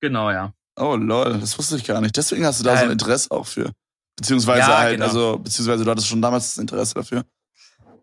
Genau, 0.00 0.30
ja. 0.30 0.54
Oh 0.76 0.96
lol, 0.96 1.38
das 1.38 1.58
wusste 1.58 1.76
ich 1.76 1.84
gar 1.84 2.00
nicht. 2.00 2.16
Deswegen 2.16 2.46
hast 2.46 2.60
du 2.60 2.64
da 2.64 2.74
Ja, 2.74 2.78
so 2.80 2.84
ein 2.86 2.92
Interesse 2.92 3.30
auch 3.30 3.46
für. 3.46 3.72
Beziehungsweise 4.16 4.70
Ja, 4.70 4.78
halt, 4.78 4.94
genau. 4.94 5.06
also, 5.06 5.38
beziehungsweise 5.38 5.84
du 5.84 5.90
hattest 5.90 6.08
schon 6.08 6.22
damals 6.22 6.54
das 6.54 6.58
Interesse 6.58 6.94
dafür. 6.94 7.24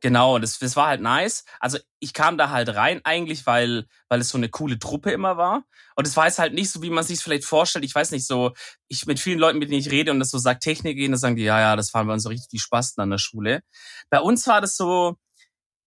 Genau, 0.01 0.39
das, 0.39 0.57
das 0.59 0.75
war 0.75 0.87
halt 0.87 1.01
nice. 1.01 1.43
Also 1.59 1.77
ich 1.99 2.13
kam 2.13 2.37
da 2.37 2.49
halt 2.49 2.73
rein 2.73 3.01
eigentlich, 3.03 3.45
weil, 3.45 3.85
weil 4.07 4.21
es 4.21 4.29
so 4.29 4.37
eine 4.37 4.47
coole 4.47 4.79
Truppe 4.79 5.11
immer 5.11 5.35
war. 5.35 5.65
Und 5.95 6.07
es 6.07 6.15
war 6.15 6.25
jetzt 6.25 6.39
halt 6.39 6.53
nicht 6.53 6.71
so, 6.71 6.81
wie 6.81 6.89
man 6.89 7.03
sich 7.03 7.19
vielleicht 7.19 7.43
vorstellt. 7.43 7.83
Ich 7.83 7.93
weiß 7.93 8.11
nicht, 8.11 8.25
so, 8.25 8.53
ich 8.87 9.05
mit 9.07 9.19
vielen 9.19 9.39
Leuten, 9.39 9.59
mit 9.59 9.69
denen 9.69 9.81
ich 9.81 9.91
rede 9.91 10.11
und 10.11 10.19
das 10.19 10.29
so 10.29 10.37
sagt 10.37 10.63
Technik 10.63 10.95
gehen, 10.95 11.11
dann 11.11 11.19
sagen 11.19 11.35
die, 11.35 11.43
ja, 11.43 11.59
ja, 11.59 11.75
das 11.75 11.93
waren 11.93 12.07
bei 12.07 12.13
uns 12.13 12.23
so 12.23 12.29
richtig 12.29 12.47
die 12.47 12.59
Spasten 12.59 13.01
an 13.01 13.09
der 13.09 13.17
Schule. 13.17 13.61
Bei 14.09 14.21
uns 14.21 14.47
war 14.47 14.61
das 14.61 14.77
so, 14.77 15.17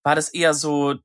war 0.03 0.15
das 0.15 0.29
eher 0.29 0.53
so, 0.53 0.97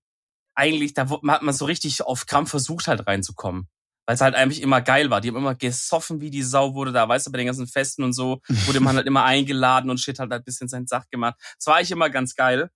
eigentlich, 0.54 0.94
da 0.94 1.10
hat 1.10 1.44
man 1.44 1.54
so 1.54 1.66
richtig 1.66 2.02
auf 2.02 2.26
Krampf 2.26 2.50
versucht 2.50 2.88
halt 2.88 3.08
reinzukommen. 3.08 3.70
Weil 4.08 4.16
es 4.16 4.22
halt 4.22 4.36
eigentlich 4.36 4.62
immer 4.62 4.82
geil 4.82 5.10
war. 5.10 5.20
Die 5.20 5.28
haben 5.28 5.36
immer 5.36 5.54
gesoffen, 5.54 6.22
wie 6.22 6.32
die 6.32 6.42
Sau 6.42 6.74
wurde 6.74 6.94
da, 6.94 7.08
weißt 7.08 7.28
du, 7.28 7.32
bei 7.32 7.38
den 7.38 7.48
ganzen 7.48 7.68
Festen 7.68 8.04
und 8.04 8.14
so, 8.14 8.40
wurde 8.66 8.80
man 8.80 8.96
halt 8.96 9.06
immer 9.06 9.24
eingeladen 9.26 9.90
und 9.90 10.00
shit 10.00 10.18
halt 10.18 10.32
ein 10.32 10.44
bisschen 10.44 10.70
seinen 10.70 10.88
Sach 10.88 11.04
gemacht. 11.12 11.36
Das 11.58 11.68
war 11.68 11.76
eigentlich 11.76 11.92
immer 11.92 12.10
ganz 12.10 12.34
geil. 12.34 12.70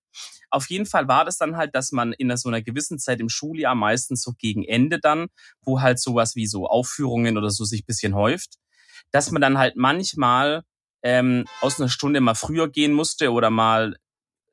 Auf 0.49 0.69
jeden 0.69 0.85
Fall 0.85 1.07
war 1.07 1.23
das 1.23 1.37
dann 1.37 1.55
halt, 1.55 1.73
dass 1.73 1.93
man 1.93 2.11
in 2.11 2.35
so 2.35 2.49
einer 2.49 2.61
gewissen 2.61 2.99
Zeit 2.99 3.21
im 3.21 3.29
Schuljahr, 3.29 3.73
meistens 3.75 4.21
so 4.21 4.33
gegen 4.37 4.65
Ende 4.65 4.99
dann, 4.99 5.27
wo 5.61 5.79
halt 5.79 6.01
sowas 6.01 6.35
wie 6.35 6.47
so 6.47 6.67
Aufführungen 6.67 7.37
oder 7.37 7.49
so 7.49 7.63
sich 7.63 7.85
bisschen 7.85 8.13
häuft, 8.13 8.55
dass 9.11 9.31
man 9.31 9.41
dann 9.41 9.57
halt 9.57 9.77
manchmal 9.77 10.63
ähm, 11.01 11.45
aus 11.61 11.79
einer 11.79 11.89
Stunde 11.89 12.19
mal 12.19 12.35
früher 12.35 12.69
gehen 12.69 12.91
musste 12.91 13.31
oder 13.31 13.49
mal 13.49 13.95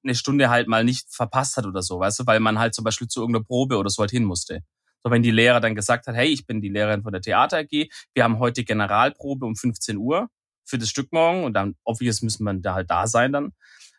eine 0.04 0.14
Stunde 0.14 0.48
halt 0.48 0.68
mal 0.68 0.84
nicht 0.84 1.12
verpasst 1.12 1.56
hat 1.56 1.66
oder 1.66 1.82
so, 1.82 1.98
weißt 1.98 2.20
du, 2.20 2.26
weil 2.26 2.38
man 2.38 2.60
halt 2.60 2.74
zum 2.74 2.84
Beispiel 2.84 3.08
zu 3.08 3.20
irgendeiner 3.20 3.44
Probe 3.44 3.78
oder 3.78 3.90
so 3.90 4.00
halt 4.00 4.12
hin 4.12 4.24
musste. 4.24 4.62
So, 5.02 5.10
wenn 5.10 5.22
die 5.22 5.30
Lehrer 5.30 5.60
dann 5.60 5.74
gesagt 5.74 6.06
hat, 6.06 6.14
hey, 6.16 6.28
ich 6.28 6.46
bin 6.46 6.60
die 6.60 6.68
Lehrerin 6.68 7.02
von 7.02 7.12
der 7.12 7.22
Theater 7.22 7.58
AG, 7.58 7.88
wir 8.14 8.24
haben 8.24 8.38
heute 8.38 8.64
Generalprobe 8.64 9.46
um 9.46 9.56
15 9.56 9.96
Uhr 9.96 10.28
für 10.64 10.78
das 10.78 10.88
Stück 10.90 11.12
morgen 11.12 11.44
und 11.44 11.54
dann, 11.54 11.76
obvious, 11.84 12.22
müssen 12.22 12.44
wir 12.44 12.54
da 12.54 12.74
halt 12.74 12.90
da 12.90 13.06
sein 13.06 13.32
dann. 13.32 13.52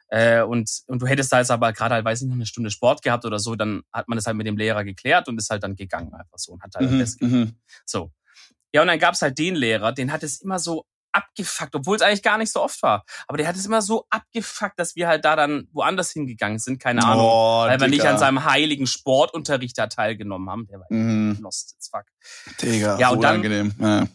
Äh, 0.10 0.42
und, 0.42 0.70
und 0.88 1.02
du 1.02 1.08
hättest 1.08 1.32
da 1.32 1.40
jetzt 1.40 1.52
aber 1.52 1.72
gerade 1.72 1.96
halt, 1.96 2.06
weiß 2.06 2.22
ich 2.22 2.28
noch, 2.28 2.36
eine 2.36 2.46
Stunde 2.46 2.72
Sport 2.72 3.04
gehabt 3.04 3.26
oder 3.26 3.40
so, 3.40 3.56
dann 3.56 3.84
hat 3.94 4.08
man 4.08 4.18
das 4.18 4.26
halt 4.26 4.38
mit 4.38 4.48
dem 4.48 4.58
Lehrer 4.58 4.84
geklärt 4.84 5.28
und 5.28 5.38
ist 5.38 5.50
halt 5.50 5.64
dann 5.64 5.76
gegangen 5.76 6.14
einfach 6.14 6.38
so 6.38 6.54
und 6.54 6.64
hat 6.64 6.76
halt 6.76 6.92
Mhm, 6.92 7.00
das 7.00 7.20
mhm. 7.22 7.54
So. 7.86 8.12
Ja, 8.74 8.82
und 8.82 8.88
dann 8.88 9.00
gab's 9.00 9.22
halt 9.22 9.38
den 9.38 9.56
Lehrer, 9.56 9.92
den 9.92 10.12
hat 10.12 10.24
es 10.24 10.42
immer 10.42 10.60
so 10.60 10.86
abgefuckt, 11.12 11.76
obwohl 11.76 11.96
es 11.96 12.02
eigentlich 12.02 12.24
gar 12.24 12.38
nicht 12.38 12.52
so 12.52 12.62
oft 12.62 12.82
war. 12.84 13.04
Aber 13.28 13.38
der 13.38 13.48
hat 13.48 13.56
es 13.56 13.66
immer 13.66 13.82
so 13.82 14.06
abgefuckt, 14.10 14.80
dass 14.80 14.96
wir 14.96 15.08
halt 15.08 15.26
da 15.26 15.36
dann 15.36 15.68
woanders 15.72 16.12
hingegangen 16.12 16.60
sind, 16.60 16.80
keine 16.80 17.04
Ahnung. 17.04 17.26
Oh, 17.26 17.66
weil 17.68 17.80
wir 17.80 17.88
nicht 17.88 18.02
Digga. 18.02 18.12
an 18.12 18.18
seinem 18.20 18.46
heiligen 18.46 18.88
Sportunterricht 18.88 19.78
da 19.78 19.88
teilgenommen 19.88 20.50
haben. 20.50 20.68
Der 20.68 20.80
war 20.80 20.88
Mhm. 20.90 21.38
lost 21.42 21.76
as 21.80 21.90
fuck. 21.90 22.06
Digga, 22.62 22.98
Ja, 23.00 23.10
und 23.10 23.22
dann- 23.24 23.40
unangenehm. 23.40 23.74
Ja. 23.80 24.08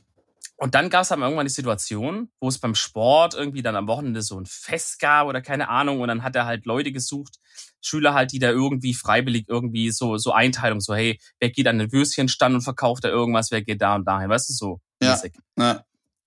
Und 0.56 0.76
dann 0.76 0.88
gab's 0.88 1.10
aber 1.10 1.22
irgendwann 1.22 1.46
die 1.46 1.52
Situation, 1.52 2.30
wo 2.40 2.46
es 2.48 2.58
beim 2.58 2.76
Sport 2.76 3.34
irgendwie 3.34 3.60
dann 3.62 3.74
am 3.74 3.88
Wochenende 3.88 4.22
so 4.22 4.38
ein 4.38 4.46
Fest 4.46 5.00
gab 5.00 5.26
oder 5.26 5.42
keine 5.42 5.68
Ahnung. 5.68 6.00
Und 6.00 6.06
dann 6.08 6.22
hat 6.22 6.36
er 6.36 6.46
halt 6.46 6.64
Leute 6.64 6.92
gesucht, 6.92 7.38
Schüler 7.80 8.14
halt, 8.14 8.30
die 8.32 8.38
da 8.38 8.50
irgendwie 8.50 8.94
freiwillig 8.94 9.46
irgendwie 9.48 9.90
so, 9.90 10.16
so 10.16 10.32
Einteilung, 10.32 10.80
so, 10.80 10.94
hey, 10.94 11.18
wer 11.40 11.50
geht 11.50 11.66
an 11.66 11.78
den 11.80 11.90
Würstchenstand 11.92 12.54
und 12.54 12.60
verkauft 12.60 13.02
da 13.04 13.08
irgendwas, 13.08 13.50
wer 13.50 13.62
geht 13.62 13.82
da 13.82 13.96
und 13.96 14.04
dahin, 14.06 14.30
weißt 14.30 14.48
du, 14.48 14.52
so 14.54 14.80
Ja. 15.02 15.20
Ja. 15.58 15.84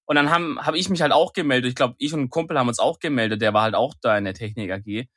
Und 0.08 0.16
dann 0.16 0.30
haben 0.30 0.58
hab 0.60 0.74
ich 0.74 0.90
mich 0.90 1.02
halt 1.02 1.12
auch 1.12 1.34
gemeldet. 1.34 1.70
Ich 1.70 1.76
glaube, 1.76 1.96
ich 1.98 2.14
und 2.14 2.22
ein 2.22 2.30
Kumpel 2.30 2.58
haben 2.58 2.70
uns 2.70 2.80
auch 2.80 3.00
gemeldet. 3.00 3.42
Der 3.42 3.54
war 3.54 3.64
halt 3.64 3.76
auch 3.76 3.94
da 4.02 4.18
in 4.18 4.24
der 4.24 4.34
Technik 4.34 4.72
AG. 4.72 5.08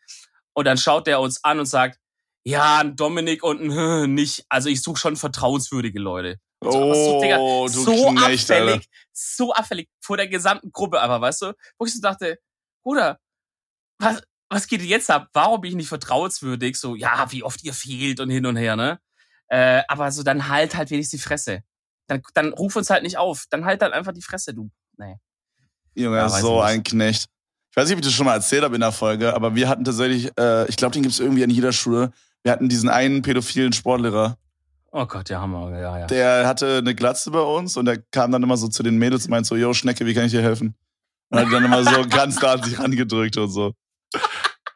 Und 0.52 0.64
dann 0.66 0.76
schaut 0.76 1.06
der 1.06 1.20
uns 1.20 1.42
an 1.44 1.60
und 1.60 1.66
sagt, 1.66 1.98
ja, 2.44 2.78
ein 2.80 2.96
Dominik 2.96 3.44
und 3.44 3.60
ein 3.60 4.14
nicht. 4.14 4.44
Also 4.48 4.68
ich 4.68 4.82
suche 4.82 4.98
schon 4.98 5.16
vertrauenswürdige 5.16 6.00
Leute. 6.00 6.38
So, 6.62 6.92
so, 6.92 7.20
Digga, 7.22 7.38
Oh, 7.38 7.66
du 7.66 7.72
so 7.72 8.08
Knecht, 8.10 8.50
abfällig, 8.50 8.74
Alter. 8.74 8.86
so 9.12 9.52
abfällig 9.54 9.88
vor 10.00 10.16
der 10.16 10.28
gesamten 10.28 10.72
Gruppe 10.72 11.00
einfach, 11.00 11.20
weißt 11.20 11.42
du? 11.42 11.52
Wo 11.78 11.86
ich 11.86 11.94
so 11.94 12.00
dachte, 12.00 12.38
Bruder, 12.82 13.18
was, 13.98 14.22
was 14.50 14.66
geht 14.66 14.82
jetzt 14.82 15.10
ab? 15.10 15.28
Warum 15.32 15.60
bin 15.60 15.70
ich 15.70 15.76
nicht 15.76 15.88
vertrauenswürdig? 15.88 16.76
So, 16.76 16.96
ja, 16.96 17.30
wie 17.30 17.44
oft 17.44 17.62
ihr 17.62 17.72
fehlt 17.72 18.20
und 18.20 18.30
hin 18.30 18.44
und 18.44 18.56
her, 18.56 18.76
ne? 18.76 18.98
Äh, 19.48 19.82
aber 19.88 20.10
so, 20.12 20.22
dann 20.22 20.48
halt 20.48 20.76
halt 20.76 20.90
wenigstens 20.90 21.20
die 21.20 21.24
Fresse. 21.24 21.62
Dann, 22.08 22.22
dann 22.34 22.52
ruf 22.52 22.76
uns 22.76 22.90
halt 22.90 23.04
nicht 23.04 23.18
auf. 23.18 23.44
Dann 23.50 23.64
halt 23.64 23.82
halt 23.82 23.92
einfach 23.94 24.12
die 24.12 24.22
Fresse, 24.22 24.52
du. 24.52 24.70
Nee. 25.00 25.16
Junge, 25.94 26.18
Ja, 26.18 26.28
so 26.28 26.60
ein 26.60 26.82
Knecht. 26.82 27.26
Ich 27.70 27.76
weiß 27.76 27.88
nicht, 27.88 27.94
ob 27.94 28.00
ich 28.00 28.06
das 28.06 28.14
schon 28.14 28.26
mal 28.26 28.34
erzählt 28.34 28.62
habe 28.64 28.74
in 28.74 28.80
der 28.80 28.92
Folge, 28.92 29.32
aber 29.34 29.54
wir 29.54 29.68
hatten 29.68 29.84
tatsächlich, 29.84 30.30
äh, 30.38 30.68
ich 30.68 30.76
glaube, 30.76 30.92
den 30.92 31.02
gibt's 31.02 31.20
irgendwie 31.20 31.42
an 31.42 31.50
jeder 31.50 31.72
Schule. 31.72 32.12
Wir 32.42 32.52
hatten 32.52 32.68
diesen 32.68 32.88
einen 32.88 33.22
pädophilen 33.22 33.72
Sportlehrer. 33.72 34.36
Oh 34.92 35.06
Gott, 35.06 35.30
ja, 35.30 35.40
Hammer, 35.40 35.70
ja, 35.78 35.98
ja. 36.00 36.06
Der 36.06 36.46
hatte 36.46 36.78
eine 36.78 36.94
Glatze 36.94 37.30
bei 37.30 37.40
uns 37.40 37.76
und 37.76 37.84
der 37.86 37.98
kam 38.10 38.32
dann 38.32 38.42
immer 38.42 38.56
so 38.56 38.68
zu 38.68 38.82
den 38.82 38.98
Mädels 38.98 39.24
und 39.24 39.30
meinte 39.30 39.48
so, 39.48 39.56
yo, 39.56 39.72
Schnecke, 39.72 40.04
wie 40.04 40.14
kann 40.14 40.24
ich 40.24 40.32
dir 40.32 40.42
helfen? 40.42 40.74
Und 41.30 41.38
hat 41.38 41.52
dann 41.52 41.64
immer 41.64 41.84
so 41.84 42.06
ganz 42.08 42.36
da 42.40 42.54
an 42.54 42.62
sich 42.62 42.78
rangedrückt 42.78 43.36
und 43.36 43.50
so. 43.50 43.72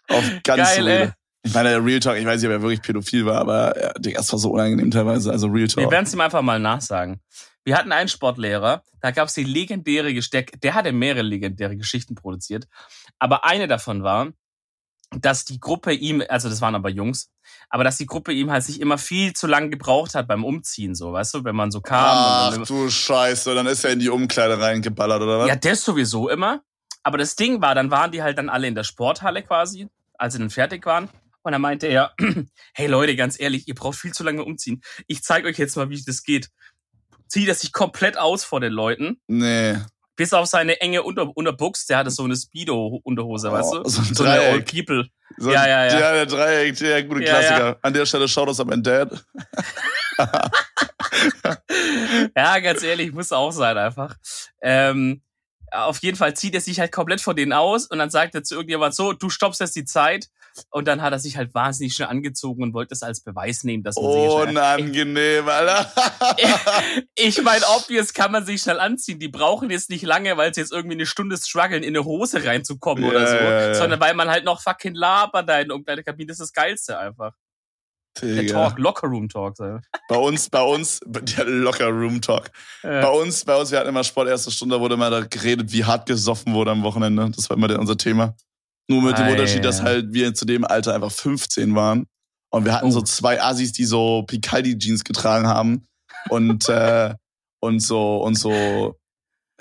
Auf 0.09 0.25
ganz 0.45 0.77
Geil, 0.77 0.87
ey. 0.87 1.11
Ich 1.43 1.53
meine, 1.53 1.71
der 1.71 1.85
Real 1.85 2.01
Talk, 2.01 2.17
ich 2.17 2.25
weiß 2.25 2.41
nicht, 2.41 2.49
ob 2.49 2.53
er 2.53 2.63
wirklich 2.63 2.81
pädophil 2.81 3.27
war, 3.27 3.41
aber 3.41 3.79
ja, 3.79 3.93
Digga, 3.99 4.19
das 4.19 4.33
war 4.33 4.39
so 4.39 4.51
unangenehm 4.51 4.91
teilweise. 4.91 5.31
Also 5.31 5.49
Real 5.49 5.67
Wir 5.67 5.69
Talk. 5.69 5.91
werden 5.91 6.05
es 6.07 6.15
ihm 6.15 6.21
einfach 6.21 6.43
mal 6.43 6.59
nachsagen. 6.61 7.21
Wir 7.65 7.77
hatten 7.77 7.93
einen 7.93 8.09
Sportlehrer, 8.09 8.85
da 9.01 9.11
gab 9.11 9.29
es 9.29 9.35
die 9.35 9.45
legendäre 9.45 10.13
Gesteck, 10.13 10.61
der 10.61 10.75
hatte 10.75 10.93
mehrere 10.93 11.23
legendäre 11.23 11.77
Geschichten 11.77 12.15
produziert. 12.15 12.67
Aber 13.19 13.45
eine 13.45 13.67
davon 13.67 14.03
war, 14.03 14.33
dass 15.21 15.45
die 15.45 15.61
Gruppe 15.61 15.93
ihm, 15.93 16.23
also 16.29 16.49
das 16.49 16.61
waren 16.61 16.75
aber 16.75 16.91
Jungs, 16.91 17.31
aber 17.69 17.85
dass 17.85 17.97
die 17.97 18.07
Gruppe 18.07 18.33
ihm 18.33 18.51
halt 18.51 18.65
sich 18.65 18.81
immer 18.81 18.99
viel 18.99 19.33
zu 19.33 19.47
lang 19.47 19.71
gebraucht 19.71 20.15
hat 20.15 20.27
beim 20.29 20.45
Umziehen, 20.45 20.95
so, 20.95 21.13
weißt 21.13 21.35
du, 21.35 21.45
wenn 21.45 21.57
man 21.57 21.71
so 21.71 21.81
kam. 21.81 22.05
Ach 22.05 22.49
und 22.49 22.57
dann, 22.57 22.65
du 22.65 22.91
Scheiße, 22.91 23.55
dann 23.55 23.67
ist 23.67 23.85
er 23.85 23.93
in 23.93 24.01
die 24.01 24.11
Umkleide 24.11 24.61
reingeballert, 24.61 25.23
oder 25.23 25.41
was? 25.41 25.49
ja, 25.49 25.57
das 25.57 25.85
sowieso 25.85 26.29
immer. 26.29 26.63
Aber 27.03 27.19
das 27.19 27.37
Ding 27.37 27.61
war, 27.61 27.75
dann 27.75 27.91
waren 27.91 28.13
die 28.13 28.23
halt 28.23 28.39
dann 28.39 28.49
alle 28.49 28.67
in 28.67 28.75
der 28.75 28.85
Sporthalle 28.85 29.43
quasi, 29.43 29.89
als 30.15 30.33
sie 30.33 30.39
dann 30.39 30.51
fertig 30.51 30.85
waren. 30.87 31.11
Und 31.43 31.53
dann 31.53 31.61
meinte 31.61 31.87
er, 31.87 32.15
hey 32.73 32.87
Leute, 32.87 33.15
ganz 33.17 33.39
ehrlich, 33.39 33.69
ihr 33.69 33.75
braucht 33.75 33.99
viel 33.99 34.13
zu 34.13 34.25
lange 34.25 34.43
umziehen. 34.43 34.83
Ich 35.07 35.23
zeige 35.23 35.47
euch 35.47 35.59
jetzt 35.59 35.77
mal, 35.77 35.91
wie 35.91 36.03
das 36.03 36.23
geht. 36.23 36.49
Zieht 37.35 37.49
er 37.49 37.55
sich 37.57 37.73
komplett 37.73 38.17
aus 38.17 38.45
vor 38.45 38.61
den 38.61 38.73
Leuten, 38.73 39.21
Nee. 39.27 39.75
bis 40.15 40.33
auf 40.33 40.47
seine 40.47 40.81
enge 40.81 41.03
Unter 41.03 41.37
Unterbuchs. 41.37 41.85
Der 41.87 41.99
hatte 41.99 42.11
so 42.13 42.23
eine 42.23 42.37
Speedo-Unterhose, 42.37 43.51
weißt 43.51 43.73
du? 43.75 43.81
Oh, 43.81 43.89
so 43.89 44.03
ein 44.03 44.15
So 44.15 44.23
eine 44.23 44.41
Old 44.53 44.73
Dreieck. 44.73 44.87
People. 44.87 45.09
So, 45.39 45.51
Ja, 45.51 45.67
ja, 45.67 45.87
ja. 45.87 45.99
Ja, 45.99 46.13
der 46.13 46.27
Dreieck, 46.27 46.77
der 46.79 47.03
gute 47.03 47.25
Ja, 47.25 47.31
Klassiker. 47.41 47.79
An 47.83 47.93
der 47.93 48.07
Stelle 48.07 48.29
schaut 48.29 48.49
aus 48.49 48.61
an 48.61 48.69
mein 48.69 48.85
Dad. 48.85 49.25
Ja, 52.37 52.59
ganz 52.61 52.83
ehrlich, 52.83 53.13
muss 53.13 53.33
auch 53.33 53.51
sein 53.51 53.77
einfach. 53.79 54.17
Ähm, 54.61 55.23
auf 55.73 55.99
jeden 55.99 56.17
Fall 56.17 56.35
zieht 56.37 56.55
er 56.55 56.61
sich 56.61 56.79
halt 56.79 56.93
komplett 56.93 57.21
von 57.21 57.35
denen 57.35 57.53
aus 57.53 57.87
und 57.87 57.99
dann 57.99 58.11
sagt 58.11 58.35
er 58.35 58.45
zu 58.45 58.55
irgendjemand 58.55 58.95
so, 58.95 59.13
du 59.13 59.29
stoppst 59.31 59.61
jetzt 59.61 59.75
die 59.77 59.85
Zeit. 59.85 60.29
Und 60.71 60.87
dann 60.87 61.03
hat 61.03 61.13
er 61.13 61.19
sich 61.19 61.37
halt 61.37 61.55
wahnsinnig 61.55 61.95
schnell 61.95 62.09
angezogen 62.09 62.63
und 62.63 62.75
wollte 62.75 62.91
das 62.91 63.03
als 63.03 63.21
Beweis 63.21 63.65
nehmen, 63.65 63.83
dass 63.83 63.97
man 63.97 64.05
sich 64.05 64.13
Oh, 64.21 64.39
schnell... 64.43 64.51
Unangenehm, 64.51 65.49
Alter. 65.49 65.93
Ich 67.17 67.43
meine, 67.43 67.65
obvious 67.77 68.13
kann 68.13 68.33
man 68.33 68.45
sich 68.45 68.63
schnell 68.63 68.81
anziehen. 68.81 69.19
Die 69.19 69.29
brauchen 69.29 69.71
jetzt 69.71 69.91
nicht 69.91 70.03
lange, 70.03 70.37
weil 70.37 70.53
sie 70.55 70.61
jetzt 70.61 70.73
irgendwie 70.73 70.95
eine 70.95 71.07
Stunde 71.07 71.37
strugglen, 71.37 71.83
in 71.83 71.97
eine 71.97 72.05
Hose 72.05 72.45
reinzukommen 72.45 73.05
Ja, 73.05 73.11
oder 73.11 73.27
so. 73.27 73.35
ja, 73.37 73.67
ja. 73.69 73.75
Sondern 73.75 74.01
weil 74.01 74.15
man 74.15 74.29
halt 74.29 74.45
noch 74.45 74.61
fucking 74.63 74.95
labert 74.95 75.49
da 75.49 75.59
in 75.61 75.69
der 75.69 75.77
Umkleidekabine. 75.77 76.27
Das 76.29 76.35
ist 76.41 76.49
das 76.49 76.53
Geilste 76.53 76.99
einfach. 76.99 77.33
Der 78.21 78.43
Digga. 78.43 78.69
Talk, 78.69 78.79
Locker 78.79 79.09
Room 79.09 79.29
Talk. 79.29 79.57
Bei 80.09 80.17
uns, 80.17 80.49
bei 80.49 80.63
uns, 80.63 81.01
der 81.05 81.47
Locker 81.47 81.89
Room 81.89 82.21
Talk. 82.21 82.51
Bei 82.83 83.03
Äh, 83.03 83.07
uns, 83.07 83.45
bei 83.45 83.57
uns, 83.57 83.73
wir 83.73 83.79
hatten 83.81 83.89
immer 83.89 84.05
Sport 84.05 84.29
erste 84.29 84.53
Stunde, 84.53 84.77
da 84.77 84.81
wurde 84.81 84.95
immer 84.95 85.11
da 85.11 85.21
geredet, 85.23 85.73
wie 85.73 85.85
hart 85.85 86.07
gesoffen 86.07 86.55
wurde 86.55 86.71
am 86.71 86.85
Wochenende. 86.85 87.29
Das 87.35 87.51
war 87.51 87.57
immer 87.57 87.67
der- 87.67 87.81
unser 87.81 87.97
Thema. 87.97 88.37
Nur 88.89 89.03
mit 89.03 89.17
dem 89.19 89.25
Ei, 89.27 89.33
Unterschied, 89.33 89.65
dass 89.65 89.83
halt 89.83 90.13
wir 90.13 90.35
zu 90.35 90.45
dem 90.45 90.65
Alter 90.65 90.95
einfach 90.95 91.13
15 91.13 91.75
waren. 91.75 92.07
Und 92.51 92.65
wir 92.65 92.75
hatten 92.75 92.87
Oh. 92.89 92.91
so 92.91 93.03
zwei 93.03 93.43
Assis, 93.43 93.73
die 93.73 93.85
so 93.85 94.25
Picaldi-Jeans 94.27 95.05
getragen 95.05 95.47
haben. 95.47 95.87
Und, 96.29 96.69
äh, 96.69 97.15
und 97.61 97.81
so, 97.81 98.19
und 98.23 98.35
so, 98.39 98.97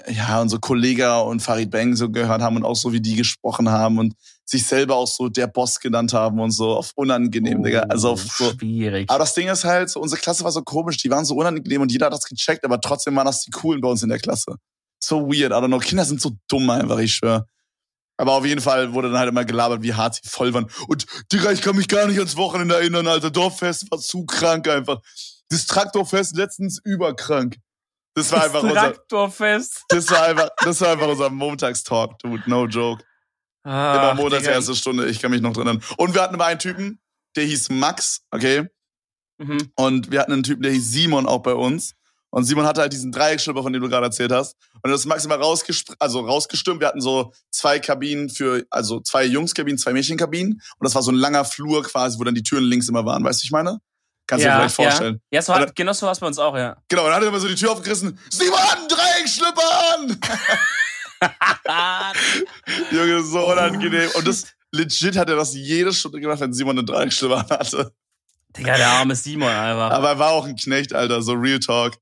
ja, 0.07 0.41
und 0.41 0.49
so 0.49 0.59
Kollega 0.59 1.19
und 1.21 1.39
Farid 1.41 1.71
Bang 1.71 1.95
so 1.95 2.09
gehört 2.09 2.41
haben 2.41 2.57
und 2.57 2.65
auch 2.65 2.75
so, 2.75 2.91
wie 2.91 2.99
die 3.01 3.15
gesprochen 3.15 3.69
haben 3.69 3.97
und 3.99 4.13
sich 4.45 4.65
selber 4.65 4.95
auch 4.97 5.07
so 5.07 5.29
der 5.29 5.47
Boss 5.47 5.79
genannt 5.79 6.13
haben 6.13 6.39
und 6.41 6.51
so 6.51 6.75
auf 6.75 6.91
unangenehm, 6.95 7.63
Digga. 7.63 7.81
Also 7.83 8.11
auf 8.11 8.21
so, 8.21 8.47
Oh, 8.49 8.51
Schwierig. 8.59 9.09
aber 9.09 9.19
das 9.19 9.33
Ding 9.33 9.47
ist 9.47 9.63
halt, 9.63 9.89
so, 9.89 10.01
unsere 10.01 10.19
Klasse 10.19 10.43
war 10.43 10.51
so 10.51 10.61
komisch, 10.63 10.97
die 10.97 11.09
waren 11.09 11.23
so 11.23 11.35
unangenehm 11.35 11.81
und 11.81 11.91
jeder 11.91 12.07
hat 12.07 12.13
das 12.13 12.25
gecheckt, 12.25 12.65
aber 12.65 12.81
trotzdem 12.81 13.15
waren 13.15 13.25
das 13.25 13.41
die 13.43 13.51
Coolen 13.51 13.79
bei 13.79 13.87
uns 13.87 14.03
in 14.03 14.09
der 14.09 14.19
Klasse. 14.19 14.55
So 15.01 15.27
weird, 15.27 15.51
I 15.51 15.55
don't 15.55 15.67
know. 15.67 15.79
Kinder 15.79 16.03
sind 16.05 16.19
so 16.21 16.31
dumm 16.49 16.69
einfach, 16.69 16.97
ich 16.99 17.13
schwör. 17.15 17.47
Aber 18.17 18.33
auf 18.33 18.45
jeden 18.45 18.61
Fall 18.61 18.93
wurde 18.93 19.09
dann 19.09 19.17
halt 19.19 19.29
immer 19.29 19.43
gelabert, 19.45 19.81
wie 19.81 19.93
hart 19.93 20.15
sie 20.15 20.29
voll 20.29 20.53
waren. 20.53 20.69
Und 20.87 21.05
Digga, 21.31 21.51
ich 21.51 21.61
kann 21.61 21.75
mich 21.75 21.87
gar 21.87 22.07
nicht 22.07 22.17
ans 22.19 22.37
Wochenende 22.37 22.75
erinnern, 22.75 23.07
Alter. 23.07 23.31
Dorffest 23.31 23.89
war 23.91 23.99
zu 23.99 24.25
krank 24.25 24.67
einfach. 24.67 25.01
Das 25.49 25.65
Traktorfest 25.65 26.35
letztens 26.35 26.79
überkrank. 26.83 27.57
Das 28.15 28.31
war 28.31 28.43
einfach 28.43 28.61
unser, 28.61 28.75
Traktorfest. 28.75 29.83
das 29.89 30.09
war 30.11 30.23
einfach, 30.23 30.49
das 30.59 30.79
war 30.81 30.89
einfach 30.89 31.07
unser 31.07 31.29
Montagstalk, 31.31 32.19
dude. 32.19 32.43
No 32.45 32.67
joke. 32.67 33.03
Ah, 33.63 33.95
Immer 34.11 34.21
montags 34.21 34.43
Digga. 34.43 34.53
erste 34.55 34.75
Stunde, 34.75 35.07
ich 35.07 35.19
kann 35.19 35.31
mich 35.31 35.41
noch 35.41 35.53
dran 35.53 35.67
erinnern. 35.67 35.83
Und 35.97 36.13
wir 36.13 36.21
hatten 36.21 36.35
immer 36.35 36.45
einen 36.45 36.59
Typen, 36.59 36.99
der 37.35 37.45
hieß 37.45 37.69
Max, 37.69 38.21
okay? 38.29 38.67
Mhm. 39.39 39.71
Und 39.75 40.11
wir 40.11 40.19
hatten 40.19 40.33
einen 40.33 40.43
Typen, 40.43 40.61
der 40.61 40.71
hieß 40.71 40.91
Simon 40.91 41.25
auch 41.25 41.39
bei 41.41 41.53
uns. 41.53 41.95
Und 42.33 42.45
Simon 42.45 42.65
hatte 42.65 42.81
halt 42.81 42.91
diesen 42.91 43.11
Dreieckschlipper, 43.11 43.61
von 43.61 43.71
dem 43.71 43.83
du 43.83 43.89
gerade 43.89 44.07
erzählt 44.07 44.31
hast. 44.31 44.55
Und 44.81 44.89
das 44.89 45.01
ist 45.01 45.05
maximal 45.05 45.39
rausgespr 45.39 45.93
also 45.99 46.21
rausgestimmt. 46.21 46.79
Wir 46.79 46.87
hatten 46.87 46.99
so 46.99 47.31
zwei 47.51 47.77
Kabinen 47.77 48.27
für, 48.27 48.65
also 48.71 49.01
zwei 49.01 49.23
Jungskabinen, 49.25 49.77
zwei 49.77 49.93
Mädchenkabinen. 49.93 50.53
Und 50.53 50.83
das 50.83 50.95
war 50.95 51.03
so 51.03 51.11
ein 51.11 51.15
langer 51.15 51.45
Flur 51.45 51.83
quasi, 51.83 52.17
wo 52.17 52.23
dann 52.23 52.33
die 52.33 52.41
Türen 52.41 52.63
links 52.63 52.89
immer 52.89 53.05
waren. 53.05 53.23
Weißt 53.23 53.43
du, 53.43 53.45
ich 53.45 53.51
meine? 53.51 53.79
Kannst 54.25 54.43
du 54.43 54.49
dir 54.49 54.55
vielleicht 54.55 54.75
vorstellen. 54.75 55.21
Ja, 55.29 55.37
ja 55.37 55.41
so 55.43 55.53
hat, 55.53 55.75
genau 55.75 55.93
so 55.93 56.07
was 56.07 56.19
bei 56.19 56.25
uns 56.25 56.39
auch, 56.39 56.57
ja. 56.57 56.75
Genau, 56.89 57.03
und 57.03 57.09
dann 57.09 57.17
hat 57.17 57.21
er 57.21 57.29
immer 57.29 57.39
so 57.39 57.47
die 57.47 57.53
Tür 57.53 57.71
aufgerissen. 57.71 58.17
Simon, 58.31 58.57
Dreieckschlipper 58.89 59.61
an! 59.93 60.19
Junge, 62.91 63.23
so 63.23 63.47
unangenehm. 63.47 64.09
Und 64.15 64.27
das 64.27 64.47
legit 64.71 65.17
hat 65.17 65.29
er 65.29 65.35
das 65.35 65.53
jede 65.53 65.93
Stunde 65.93 66.19
gemacht, 66.19 66.39
wenn 66.39 66.51
Simon 66.51 66.79
einen 66.79 66.87
Dreieckschlipper 66.87 67.37
an 67.37 67.49
hatte. 67.59 67.93
Digga, 68.57 68.77
der 68.77 68.87
arme 68.87 69.15
Simon 69.15 69.49
einfach. 69.49 69.91
Aber 69.91 70.09
er 70.09 70.19
war 70.19 70.31
auch 70.31 70.45
ein 70.45 70.55
Knecht, 70.55 70.93
Alter, 70.93 71.21
so 71.21 71.33
Real 71.33 71.59
Talk. 71.59 71.95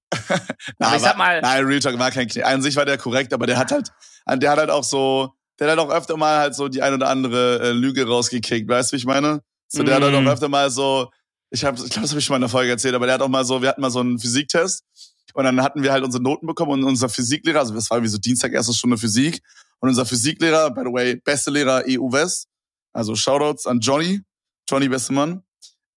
Na, 0.77 0.87
Aber 0.87 0.95
ich 0.97 1.01
sag 1.01 1.17
mal- 1.17 1.41
Nein, 1.41 1.65
Real 1.65 1.79
Talk 1.79 1.97
war 1.99 2.11
kein 2.11 2.27
Knecht. 2.27 2.45
An 2.45 2.61
sich 2.61 2.75
war 2.75 2.85
der 2.85 2.97
korrekt, 2.97 3.33
aber 3.33 3.45
der 3.47 3.57
hat 3.57 3.71
halt, 3.71 3.89
der 4.27 4.51
hat 4.51 4.59
halt 4.59 4.69
auch 4.69 4.83
so, 4.83 5.33
der 5.59 5.69
hat 5.71 5.77
halt 5.77 5.89
auch 5.89 5.93
öfter 5.93 6.17
mal 6.17 6.39
halt 6.39 6.55
so 6.55 6.67
die 6.67 6.81
ein 6.81 6.93
oder 6.93 7.09
andere 7.09 7.59
äh, 7.61 7.71
Lüge 7.71 8.05
rausgekickt, 8.07 8.67
weißt 8.69 8.91
du, 8.91 8.93
wie 8.95 8.97
ich 8.99 9.05
meine? 9.05 9.41
So, 9.67 9.83
der 9.83 9.95
hat 9.95 10.03
halt 10.03 10.13
Mm. 10.13 10.27
auch 10.27 10.31
öfter 10.31 10.49
mal 10.49 10.69
so, 10.69 11.09
ich 11.49 11.63
hab, 11.63 11.75
ich 11.77 11.89
glaube, 11.89 12.01
das 12.01 12.09
habe 12.11 12.19
ich 12.19 12.25
schon 12.25 12.33
mal 12.33 12.37
in 12.37 12.41
der 12.41 12.49
Folge 12.49 12.71
erzählt, 12.71 12.95
aber 12.95 13.05
der 13.05 13.15
hat 13.15 13.21
auch 13.21 13.29
mal 13.29 13.45
so, 13.45 13.61
wir 13.61 13.69
hatten 13.69 13.81
mal 13.81 13.89
so 13.91 13.99
einen 14.01 14.19
Physiktest 14.19 14.83
und 15.33 15.45
dann 15.45 15.61
hatten 15.63 15.83
wir 15.83 15.91
halt 15.93 16.03
unsere 16.03 16.21
Noten 16.21 16.47
bekommen 16.47 16.71
und 16.71 16.83
unser 16.83 17.07
Physiklehrer, 17.07 17.59
also 17.59 17.73
das 17.73 17.89
war 17.89 18.03
wie 18.03 18.07
so 18.09 18.17
Dienstag 18.17 18.51
erste 18.51 18.73
Stunde 18.73 18.97
Physik 18.97 19.39
und 19.79 19.87
unser 19.89 20.05
Physiklehrer, 20.05 20.71
by 20.71 20.81
the 20.85 20.91
way, 20.93 21.15
beste 21.15 21.51
Lehrer 21.51 21.83
EU 21.87 22.11
West, 22.11 22.47
also 22.93 23.15
Shoutouts 23.15 23.65
an 23.67 23.79
Johnny, 23.79 24.21
Johnny 24.69 24.89
beste 24.89 25.13
Mann. 25.13 25.43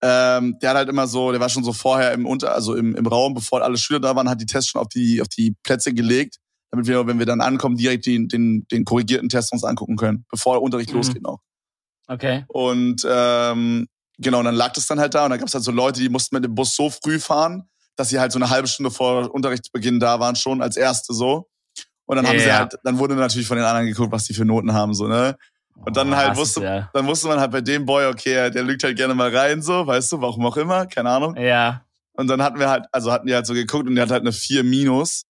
Ähm, 0.03 0.59
der 0.61 0.71
hat 0.71 0.77
halt 0.77 0.89
immer 0.89 1.07
so, 1.07 1.31
der 1.31 1.41
war 1.41 1.49
schon 1.49 1.65
so 1.65 1.73
vorher 1.73 2.13
im 2.13 2.27
Unter, 2.27 2.55
also 2.55 2.75
im, 2.75 2.95
im 2.95 3.07
Raum, 3.07 3.35
bevor 3.35 3.63
alle 3.63 3.79
Schüler 3.79 4.01
da 4.01 4.15
waren, 4.15 4.29
hat 4.29 4.41
die 4.41 4.47
Tests 4.47 4.71
schon 4.71 4.81
auf 4.81 4.89
die, 4.89 5.23
auf 5.23 5.29
die 5.29 5.57
Plätze 5.63 5.95
gelegt, 5.95 6.37
damit 6.71 6.87
wir, 6.87 7.07
wenn 7.07 7.19
wir 7.19 7.27
dann 7.27 7.41
ankommen, 7.41 7.77
direkt 7.77 8.05
den, 8.07 8.29
den, 8.29 8.67
den 8.71 8.85
korrigierten 8.85 9.29
Test 9.29 9.53
uns 9.53 9.65
angucken 9.65 9.97
können, 9.97 10.27
bevor 10.31 10.55
der 10.57 10.63
Unterricht 10.63 10.91
Mhm. 10.91 10.97
losgeht 10.97 11.23
noch. 11.23 11.41
Okay. 12.07 12.45
Und 12.49 13.07
ähm, 13.09 13.87
genau, 14.19 14.41
und 14.41 14.45
dann 14.45 14.55
lag 14.55 14.73
das 14.75 14.87
dann 14.87 15.01
halt 15.01 15.15
da 15.15 15.25
und 15.25 15.31
dann 15.31 15.39
gab 15.39 15.49
es 15.49 15.55
halt 15.55 15.65
so 15.65 15.71
Leute, 15.73 16.01
die 16.01 16.09
mussten 16.11 16.37
mit 16.37 16.45
dem 16.45 16.55
Bus 16.55 16.77
so 16.77 16.91
früh 16.91 17.19
fahren, 17.19 17.71
dass 17.97 18.11
sie 18.11 18.21
halt 18.21 18.33
so 18.33 18.39
eine 18.39 18.51
halbe 18.51 18.69
Stunde 18.69 18.91
vor 18.91 19.33
Unterrichtsbeginn 19.33 20.01
da 20.01 20.21
waren 20.21 20.37
schon 20.37 20.61
als 20.61 20.77
Erste 20.77 21.15
so. 21.15 21.49
Und 22.07 22.17
dann 22.17 22.27
haben 22.27 22.39
sie 22.39 22.49
Ja. 22.49 22.59
halt, 22.59 22.77
dann 22.85 22.99
wurde 22.99 23.15
natürlich 23.15 23.49
von 23.49 23.57
den 23.57 23.65
anderen 23.65 23.87
geguckt, 23.87 24.13
was 24.13 24.25
die 24.25 24.35
für 24.35 24.45
Noten 24.45 24.75
haben, 24.75 24.93
so, 24.93 25.07
ne? 25.09 25.37
Und 25.77 25.97
dann 25.97 26.13
Oh, 26.13 26.17
halt 26.17 26.37
wusste, 26.37 26.63
Ja. 26.63 26.91
dann 26.93 27.07
wusste 27.07 27.29
man 27.29 27.41
halt 27.41 27.51
bei 27.51 27.61
dem 27.61 27.85
Boy, 27.85 28.07
okay, 28.07 28.51
der 28.51 28.63
lügt 28.63 28.83
halt 28.85 28.97
gerne 28.97 29.15
mal 29.15 29.35
rein, 29.35 29.61
so, 29.63 29.87
weißt 29.87 30.13
du, 30.13 30.21
warum 30.21 30.47
auch 30.47 30.57
immer, 30.57 30.87
keine 30.87 31.11
Ahnung. 31.11 31.37
ja. 31.37 31.85
Und 32.17 32.29
dann 32.29 32.41
hatten 32.43 32.61
wir 32.61 32.71
halt, 32.71 32.85
also 32.93 33.11
hatten 33.11 33.27
die 33.27 33.35
halt 33.35 33.45
so 33.45 33.55
geguckt 33.55 33.89
und 33.89 33.97
der 33.97 34.05
hat 34.05 34.13
halt 34.13 34.21
eine 34.23 34.33
4 34.33 34.63
minus. 34.63 35.25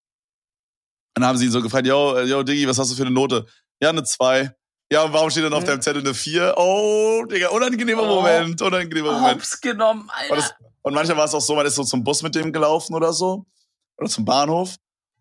Und 1.16 1.22
dann 1.22 1.28
haben 1.28 1.38
sie 1.38 1.46
ihn 1.46 1.50
so 1.50 1.62
gefragt, 1.62 1.86
yo, 1.86 2.14
äh, 2.16 2.24
yo, 2.24 2.42
Diggi, 2.42 2.68
was 2.68 2.78
hast 2.78 2.90
du 2.90 2.94
für 2.94 3.02
eine 3.04 3.10
Note? 3.10 3.46
Ja, 3.80 3.88
eine 3.88 4.04
2. 4.04 4.54
Ja, 4.92 5.02
und 5.04 5.12
warum 5.14 5.30
steht 5.30 5.44
dann 5.44 5.54
auf 5.54 5.60
Hm. 5.60 5.66
deinem 5.68 5.80
Zettel 5.80 6.02
eine 6.02 6.12
4? 6.12 6.52
Oh, 6.58 7.24
Digga, 7.24 7.48
unangenehmer 7.48 8.02
Oh. 8.02 8.16
Moment, 8.16 8.60
unangenehmer 8.60 9.12
Moment. 9.12 9.36
Hops 9.36 9.58
genommen, 9.62 10.02
Und, 10.02 10.10
Alter. 10.10 10.36
das, 10.36 10.54
und 10.82 10.92
manchmal 10.92 11.16
war 11.16 11.24
es 11.24 11.32
auch 11.34 11.40
so, 11.40 11.54
man 11.54 11.64
ist 11.64 11.74
so 11.76 11.84
zum 11.84 12.04
Bus 12.04 12.22
mit 12.22 12.34
dem 12.34 12.52
gelaufen 12.52 12.94
oder 12.94 13.14
so. 13.14 13.46
Oder 13.96 14.10
zum 14.10 14.26
Bahnhof. 14.26 14.76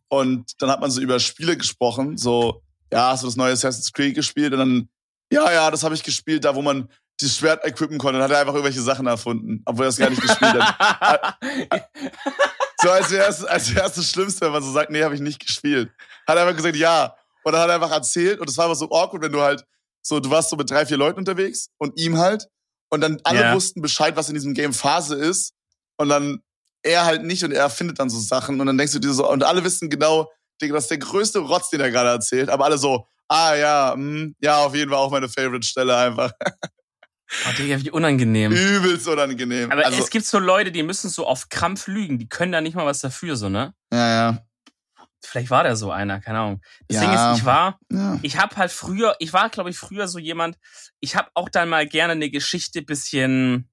Und 0.10 0.52
dann 0.62 0.70
hat 0.70 0.82
man 0.82 0.92
so 0.92 1.00
über 1.00 1.18
Spiele 1.20 1.56
gesprochen. 1.56 2.18
So, 2.18 2.62
ja, 2.92 3.12
hast 3.12 3.24
du 3.24 3.28
das 3.28 3.38
neue 3.38 3.54
Assassin's 3.54 3.94
Creed 3.94 4.16
gespielt? 4.16 4.52
Und 4.52 4.60
dann, 4.60 4.90
ja, 5.34 5.52
ja, 5.52 5.72
das 5.72 5.84
habe 5.84 5.96
ich 5.96 6.04
gespielt, 6.04 6.46
da 6.46 6.56
wo 6.56 6.62
man 6.62 6.90
das 7.20 7.38
Schwert 7.38 7.64
equippen 7.66 7.98
konnte. 7.98 8.20
Dann 8.20 8.24
hat 8.24 8.32
er 8.32 8.40
einfach 8.40 8.54
irgendwelche 8.54 8.82
Sachen 8.82 9.06
erfunden, 9.08 9.62
obwohl 9.66 9.86
er 9.86 9.90
es 9.90 9.98
gar 9.98 10.10
nicht 10.10 10.22
gespielt 10.22 10.54
hat. 10.54 11.38
So 12.82 12.90
als 12.90 13.12
wäre 13.12 13.30
es 13.30 13.46
als 13.46 13.74
wär's 13.74 13.94
das 13.94 14.10
Schlimmste, 14.10 14.42
wenn 14.46 14.52
man 14.52 14.64
so 14.64 14.72
sagt, 14.74 14.90
nee, 14.92 15.04
habe 15.04 15.16
ich 15.16 15.22
nicht 15.22 15.40
gespielt. 15.40 15.90
Hat 16.28 16.36
er 16.36 16.42
einfach 16.42 16.58
gesagt, 16.58 16.76
ja. 16.76 17.16
Und 17.44 17.54
dann 17.54 17.62
hat 17.62 17.70
er 17.70 17.76
einfach 17.76 17.92
erzählt 17.92 18.42
und 18.42 18.50
es 18.50 18.58
war 18.58 18.66
aber 18.66 18.76
so 18.76 18.90
awkward, 18.92 19.22
wenn 19.24 19.32
du 19.32 19.42
halt 19.42 19.64
so, 20.02 20.20
du 20.20 20.30
warst 20.30 20.50
so 20.50 20.58
mit 20.58 20.70
drei, 20.70 20.86
vier 20.86 20.98
Leuten 20.98 21.18
unterwegs 21.18 21.70
und 21.78 21.98
ihm 21.98 22.18
halt. 22.18 22.48
Und 22.90 23.00
dann 23.00 23.20
alle 23.24 23.40
Ja. 23.40 23.54
wussten 23.56 23.82
Bescheid, 23.82 24.18
was 24.18 24.28
in 24.28 24.34
diesem 24.36 24.54
Game 24.54 24.74
Phase 24.74 25.16
ist. 25.16 25.54
Und 25.98 26.10
dann 26.10 26.42
er 26.82 27.06
halt 27.06 27.24
nicht 27.24 27.44
und 27.46 27.54
er 27.54 27.70
findet 27.70 28.00
dann 28.00 28.10
so 28.10 28.20
Sachen. 28.20 28.60
Und 28.60 28.68
dann 28.68 28.78
denkst 28.78 28.92
du 28.94 29.00
dir 29.00 29.14
so, 29.14 29.30
und 29.32 29.46
alle 29.46 29.64
wissen 29.64 29.90
genau, 29.90 30.30
Digga, 30.62 30.74
das 30.76 30.86
ist 30.86 30.92
der 30.92 30.98
größte 30.98 31.40
Rotz, 31.40 31.70
den 31.70 31.80
er 31.80 31.90
gerade 31.90 32.10
erzählt. 32.10 32.50
Aber 32.50 32.66
alle 32.66 32.78
so, 32.78 33.08
ah 33.34 33.56
ja, 33.56 33.96
mh, 33.98 34.34
ja, 34.40 34.58
auf 34.58 34.76
jeden 34.76 34.92
Fall 34.92 35.00
auch 35.00 35.12
meine 35.12 35.28
Favorite-Stelle 35.30 35.96
einfach. 35.96 36.32
Oh, 37.48 37.52
Digga, 37.58 37.82
wie 37.82 37.90
unangenehm. 37.90 38.52
Übelst 38.52 39.08
unangenehm. 39.08 39.72
Aber 39.72 39.86
also, 39.86 40.02
es 40.04 40.10
gibt 40.12 40.26
so 40.26 40.38
Leute, 40.38 40.72
die 40.72 40.84
müssen 40.84 41.10
so 41.10 41.26
auf 41.26 41.50
Krampf 41.50 41.88
lügen. 41.88 42.20
Die 42.20 42.30
können 42.30 42.52
da 42.52 42.62
nicht 42.62 42.76
mal 42.76 42.86
was 42.86 43.00
dafür, 43.00 43.36
so, 43.36 43.50
ne? 43.50 43.74
ja, 43.92 44.10
ja. 44.10 44.46
Vielleicht 45.26 45.50
war 45.50 45.64
der 45.64 45.78
so 45.78 45.90
einer, 45.90 46.20
keine 46.20 46.40
Ahnung. 46.40 46.62
Das 46.90 46.98
Ja. 46.98 47.02
Ding 47.02 47.14
ist, 47.14 47.40
ich 47.40 47.46
war, 47.46 47.80
ja. 47.90 48.20
ich 48.22 48.38
habe 48.38 48.56
halt 48.58 48.72
früher, 48.74 49.16
ich 49.20 49.32
war, 49.32 49.50
glaube 49.50 49.70
ich, 49.70 49.78
früher 49.78 50.08
so 50.10 50.20
jemand, 50.20 50.58
ich 51.00 51.16
habe 51.16 51.30
auch 51.34 51.48
dann 51.48 51.70
mal 51.70 51.88
gerne 51.88 52.12
eine 52.12 52.30
Geschichte 52.30 52.82
bisschen, 52.82 53.70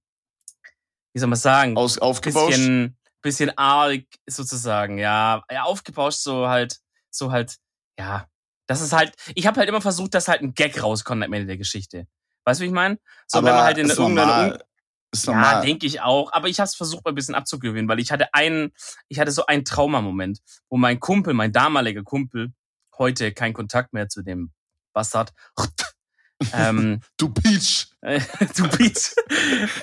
wie 1.12 1.18
soll 1.18 1.28
man 1.28 1.38
sagen, 1.38 1.76
Aus, 1.76 1.98
aufgebauscht. 1.98 2.56
bisschen, 2.56 2.96
bisschen 3.20 3.58
arg 3.58 4.04
sozusagen, 4.28 4.98
ja, 4.98 5.42
ja, 5.50 5.64
aufgebauscht, 5.64 6.20
so 6.20 6.46
halt, 6.46 6.78
so 7.10 7.32
halt, 7.32 7.56
ja. 7.98 8.28
Das 8.70 8.80
ist 8.80 8.92
halt, 8.92 9.16
ich 9.34 9.48
habe 9.48 9.58
halt 9.58 9.68
immer 9.68 9.80
versucht, 9.80 10.14
dass 10.14 10.28
halt 10.28 10.42
ein 10.42 10.54
Gag 10.54 10.80
rauskommt 10.80 11.24
am 11.24 11.32
Ende 11.32 11.48
der 11.48 11.56
Geschichte. 11.56 12.06
Weißt 12.44 12.60
du, 12.60 12.62
wie 12.62 12.68
ich 12.68 12.72
meine? 12.72 13.00
So, 13.26 13.38
Aber 13.38 13.48
wenn 13.48 13.54
man 13.56 13.64
halt 13.64 13.78
in 13.78 13.90
ist 13.90 13.98
irgendeiner 13.98 14.26
normal. 14.26 14.64
Ist 15.10 15.26
ja, 15.26 15.32
normal. 15.32 15.66
denke 15.66 15.86
ich 15.86 16.00
auch. 16.02 16.32
Aber 16.32 16.46
ich 16.46 16.60
habe 16.60 16.68
es 16.68 16.76
versucht, 16.76 17.04
mal 17.04 17.10
ein 17.10 17.16
bisschen 17.16 17.34
abzugewöhnen, 17.34 17.88
weil 17.88 17.98
ich 17.98 18.12
hatte 18.12 18.32
einen, 18.32 18.72
ich 19.08 19.18
hatte 19.18 19.32
so 19.32 19.44
einen 19.44 19.64
Traumamoment, 19.64 20.38
wo 20.68 20.76
mein 20.76 21.00
Kumpel, 21.00 21.34
mein 21.34 21.50
damaliger 21.50 22.04
Kumpel, 22.04 22.52
heute 22.96 23.32
kein 23.32 23.54
Kontakt 23.54 23.92
mehr 23.92 24.08
zu 24.08 24.22
dem 24.22 24.52
Bastard, 24.92 25.32
ähm, 26.52 27.00
du 27.16 27.28
Peach. 27.30 27.88
du 28.56 28.68
Piet. 28.68 29.16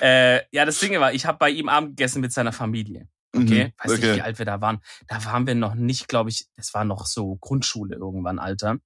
äh, 0.00 0.40
ja, 0.50 0.64
das 0.64 0.78
Ding 0.78 0.98
war, 0.98 1.12
ich 1.12 1.26
habe 1.26 1.36
bei 1.36 1.50
ihm 1.50 1.68
Abend 1.68 1.90
gegessen 1.90 2.22
mit 2.22 2.32
seiner 2.32 2.52
Familie. 2.52 3.06
Okay, 3.36 3.66
Mhm, 3.66 3.72
weiß 3.78 3.90
nicht, 3.98 4.04
okay. 4.08 4.16
wie 4.16 4.22
alt 4.22 4.38
wir 4.38 4.46
da 4.46 4.60
waren. 4.60 4.80
Da 5.06 5.24
waren 5.24 5.46
wir 5.46 5.54
noch 5.54 5.74
nicht, 5.74 6.08
glaube 6.08 6.30
ich, 6.30 6.46
das 6.56 6.72
war 6.74 6.84
noch 6.84 7.06
so 7.06 7.36
Grundschule 7.36 7.96
irgendwann, 7.96 8.38
Alter. 8.38 8.76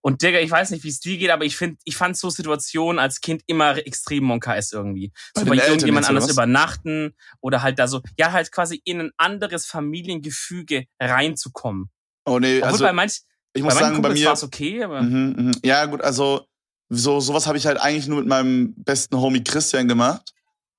Und 0.00 0.22
Digga, 0.22 0.38
ich 0.38 0.50
weiß 0.50 0.70
nicht, 0.70 0.84
wie 0.84 0.88
es 0.88 1.00
dir 1.00 1.18
geht, 1.18 1.30
aber 1.30 1.44
ich 1.44 1.56
finde, 1.56 1.76
ich 1.84 1.96
fand 1.96 2.16
so 2.16 2.30
Situationen 2.30 2.98
als 3.00 3.20
Kind 3.20 3.42
immer 3.46 3.76
extrem 3.78 4.24
Monka-S 4.24 4.72
irgendwie. 4.72 5.12
Bei 5.34 5.40
So 5.40 5.46
bei 5.48 5.56
irgendjemand 5.56 6.08
anders 6.08 6.24
was? 6.24 6.32
übernachten 6.32 7.14
oder 7.40 7.62
halt 7.62 7.78
da 7.80 7.88
so, 7.88 8.00
ja, 8.16 8.30
halt 8.32 8.52
quasi 8.52 8.80
in 8.84 9.00
ein 9.00 9.10
anderes 9.16 9.66
Familiengefüge 9.66 10.84
reinzukommen. 11.00 11.90
Oh 12.24 12.38
nee, 12.38 12.58
Obwohl 12.58 12.68
also 12.72 12.84
bei 12.84 12.92
manch, 12.92 13.20
ich 13.54 13.62
bei 13.62 13.64
muss 13.64 13.74
manchen 13.74 13.80
sagen, 13.80 14.02
bei 14.02 14.08
Kumpels 14.08 14.20
mir. 14.20 14.26
war 14.26 14.32
es 14.34 14.44
okay, 14.44 14.82
aber. 14.84 15.02
Mhm, 15.02 15.34
mhm. 15.36 15.52
Ja, 15.64 15.84
gut, 15.86 16.00
also 16.02 16.46
so 16.90 17.20
sowas 17.20 17.46
habe 17.46 17.58
ich 17.58 17.66
halt 17.66 17.78
eigentlich 17.80 18.06
nur 18.06 18.18
mit 18.20 18.28
meinem 18.28 18.74
besten 18.82 19.16
Homie 19.18 19.42
Christian 19.44 19.88
gemacht, 19.88 20.32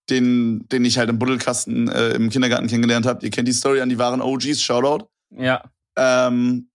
den, 0.10 0.68
den 0.70 0.86
ich 0.86 0.98
halt 0.98 1.10
im 1.10 1.20
Buddelkasten 1.20 1.88
äh, 1.88 2.10
im 2.12 2.30
Kindergarten 2.30 2.68
kennengelernt 2.68 3.06
habe. 3.06 3.24
Ihr 3.24 3.32
kennt 3.32 3.48
die 3.48 3.54
Story 3.54 3.82
an 3.82 3.90
die 3.90 3.98
wahren 3.98 4.22
OGs, 4.22 4.62
Shoutout. 4.62 5.08
Ja. 5.32 5.64
Ähm, 5.98 6.70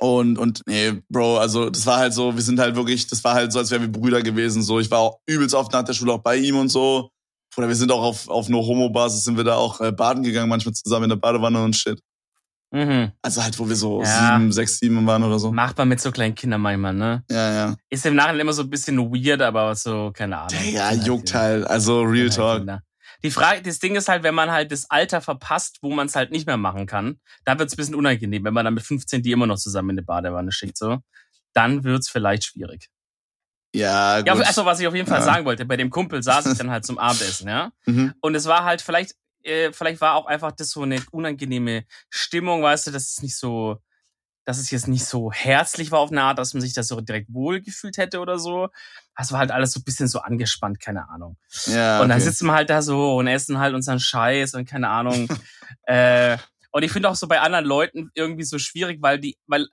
und, 0.00 0.38
und 0.38 0.62
nee, 0.66 1.02
Bro, 1.08 1.38
also 1.38 1.70
das 1.70 1.84
war 1.84 1.98
halt 1.98 2.14
so, 2.14 2.34
wir 2.34 2.42
sind 2.42 2.60
halt 2.60 2.76
wirklich, 2.76 3.08
das 3.08 3.24
war 3.24 3.34
halt 3.34 3.52
so, 3.52 3.58
als 3.58 3.70
wären 3.70 3.82
wir 3.82 3.92
Brüder 3.92 4.22
gewesen. 4.22 4.62
So, 4.62 4.78
ich 4.78 4.90
war 4.90 5.00
auch 5.00 5.18
übelst 5.26 5.54
oft 5.54 5.72
nach 5.72 5.82
der 5.82 5.92
Schule 5.92 6.12
auch 6.12 6.22
bei 6.22 6.36
ihm 6.36 6.56
und 6.56 6.68
so. 6.68 7.10
Oder 7.56 7.66
wir 7.66 7.74
sind 7.74 7.90
auch 7.90 8.02
auf, 8.02 8.28
auf 8.28 8.48
nur 8.48 8.64
Homo-Basis, 8.64 9.24
sind 9.24 9.36
wir 9.36 9.42
da 9.42 9.56
auch 9.56 9.80
äh, 9.80 9.90
baden 9.90 10.22
gegangen, 10.22 10.48
manchmal 10.48 10.74
zusammen 10.74 11.04
in 11.04 11.10
der 11.10 11.16
Badewanne 11.16 11.64
und 11.64 11.74
shit. 11.74 12.00
Mhm. 12.70 13.12
Also 13.22 13.42
halt, 13.42 13.58
wo 13.58 13.68
wir 13.68 13.76
so 13.76 14.02
Ja. 14.02 14.36
sieben, 14.36 14.52
sechs, 14.52 14.78
sieben 14.78 15.06
waren 15.06 15.22
oder 15.24 15.38
so. 15.38 15.50
Macht 15.52 15.78
man 15.78 15.88
mit 15.88 16.00
so 16.00 16.10
kleinen 16.12 16.34
Kindern 16.34 16.60
manchmal, 16.60 16.92
ne? 16.94 17.24
Ja, 17.30 17.52
ja. 17.52 17.76
Ist 17.88 18.04
im 18.04 18.14
Nachhinein 18.14 18.40
immer 18.40 18.52
so 18.52 18.62
ein 18.62 18.70
bisschen 18.70 18.98
weird, 18.98 19.40
aber 19.40 19.74
so, 19.74 20.10
keine 20.12 20.38
Ahnung. 20.38 20.60
Ja, 20.70 20.92
juckt 20.92 21.32
halt. 21.34 21.66
Also 21.66 22.02
Real 22.02 22.28
Talk. 22.28 22.58
Kinder. 22.58 22.82
Die 23.24 23.30
Frage, 23.30 23.62
das 23.62 23.78
Ding 23.78 23.96
ist 23.96 24.08
halt, 24.08 24.22
wenn 24.22 24.34
man 24.34 24.50
halt 24.52 24.70
das 24.70 24.88
Alter 24.90 25.20
verpasst, 25.20 25.78
wo 25.82 25.90
man 25.92 26.06
es 26.06 26.14
halt 26.14 26.30
nicht 26.30 26.46
mehr 26.46 26.56
machen 26.58 26.86
kann, 26.86 27.18
dann 27.44 27.58
wird 27.58 27.68
es 27.68 27.72
ein 27.74 27.76
bisschen 27.78 27.94
unangenehm, 27.96 28.44
wenn 28.44 28.54
man 28.54 28.64
dann 28.64 28.74
mit 28.74 28.84
15 28.84 29.22
die 29.22 29.32
immer 29.32 29.46
noch 29.46 29.56
zusammen 29.56 29.90
in 29.90 29.96
die 29.96 30.02
Badewanne 30.02 30.52
schickt, 30.52 30.76
so. 30.76 30.98
Dann 31.54 31.82
wird's 31.84 32.08
vielleicht 32.10 32.44
schwierig. 32.44 32.90
Ja, 33.74 34.18
gut. 34.18 34.26
Ja, 34.28 34.34
also 34.34 34.64
was 34.64 34.78
ich 34.80 34.86
auf 34.86 34.94
jeden 34.94 35.08
Fall 35.08 35.18
Ja. 35.20 35.24
sagen 35.24 35.44
wollte, 35.44 35.64
bei 35.64 35.76
dem 35.76 35.90
Kumpel 35.90 36.22
saß 36.22 36.46
ich 36.46 36.58
dann 36.58 36.70
halt 36.70 36.84
zum 36.86 36.98
Abendessen, 36.98 37.48
ja. 37.48 37.70
mhm. 37.86 38.14
Und 38.20 38.34
es 38.34 38.46
war 38.46 38.64
halt 38.64 38.82
vielleicht, 38.82 39.14
äh, 39.42 39.72
vielleicht 39.72 40.00
war 40.00 40.14
auch 40.14 40.26
einfach 40.26 40.52
das 40.52 40.70
so 40.70 40.82
eine 40.82 41.02
unangenehme 41.10 41.84
Stimmung, 42.10 42.62
weißt 42.62 42.86
du, 42.86 42.90
dass 42.90 43.10
es 43.10 43.22
nicht 43.22 43.36
so, 43.36 43.78
dass 44.44 44.58
es 44.58 44.70
jetzt 44.70 44.88
nicht 44.88 45.04
so 45.04 45.30
herzlich 45.30 45.90
war 45.90 46.00
auf 46.00 46.10
eine 46.10 46.22
Art, 46.22 46.38
dass 46.38 46.54
man 46.54 46.60
sich 46.60 46.72
da 46.72 46.82
so 46.82 47.00
direkt 47.00 47.32
wohlgefühlt 47.32 47.98
hätte 47.98 48.20
oder 48.20 48.38
so. 48.38 48.68
Das 49.16 49.32
war 49.32 49.40
halt 49.40 49.50
alles 49.50 49.72
so 49.72 49.80
ein 49.80 49.84
bisschen 49.84 50.08
so 50.08 50.20
angespannt, 50.20 50.80
keine 50.80 51.08
Ahnung. 51.08 51.36
ja, 51.66 52.00
Und 52.00 52.08
dann 52.08 52.18
okay. 52.18 52.28
sitzen 52.30 52.46
wir 52.46 52.54
halt 52.54 52.70
da 52.70 52.80
so 52.80 53.16
und 53.16 53.26
essen 53.26 53.58
halt 53.58 53.74
unseren 53.74 54.00
Scheiß 54.00 54.54
und 54.54 54.68
keine 54.68 54.88
Ahnung. 54.88 55.28
äh, 55.82 56.38
und 56.70 56.82
ich 56.82 56.92
finde 56.92 57.08
auch 57.08 57.14
so 57.14 57.26
bei 57.28 57.40
anderen 57.40 57.64
Leuten 57.64 58.10
irgendwie 58.14 58.44
so 58.44 58.58
schwierig, 58.58 58.98
weil 59.00 59.18
die, 59.18 59.36
weil 59.46 59.66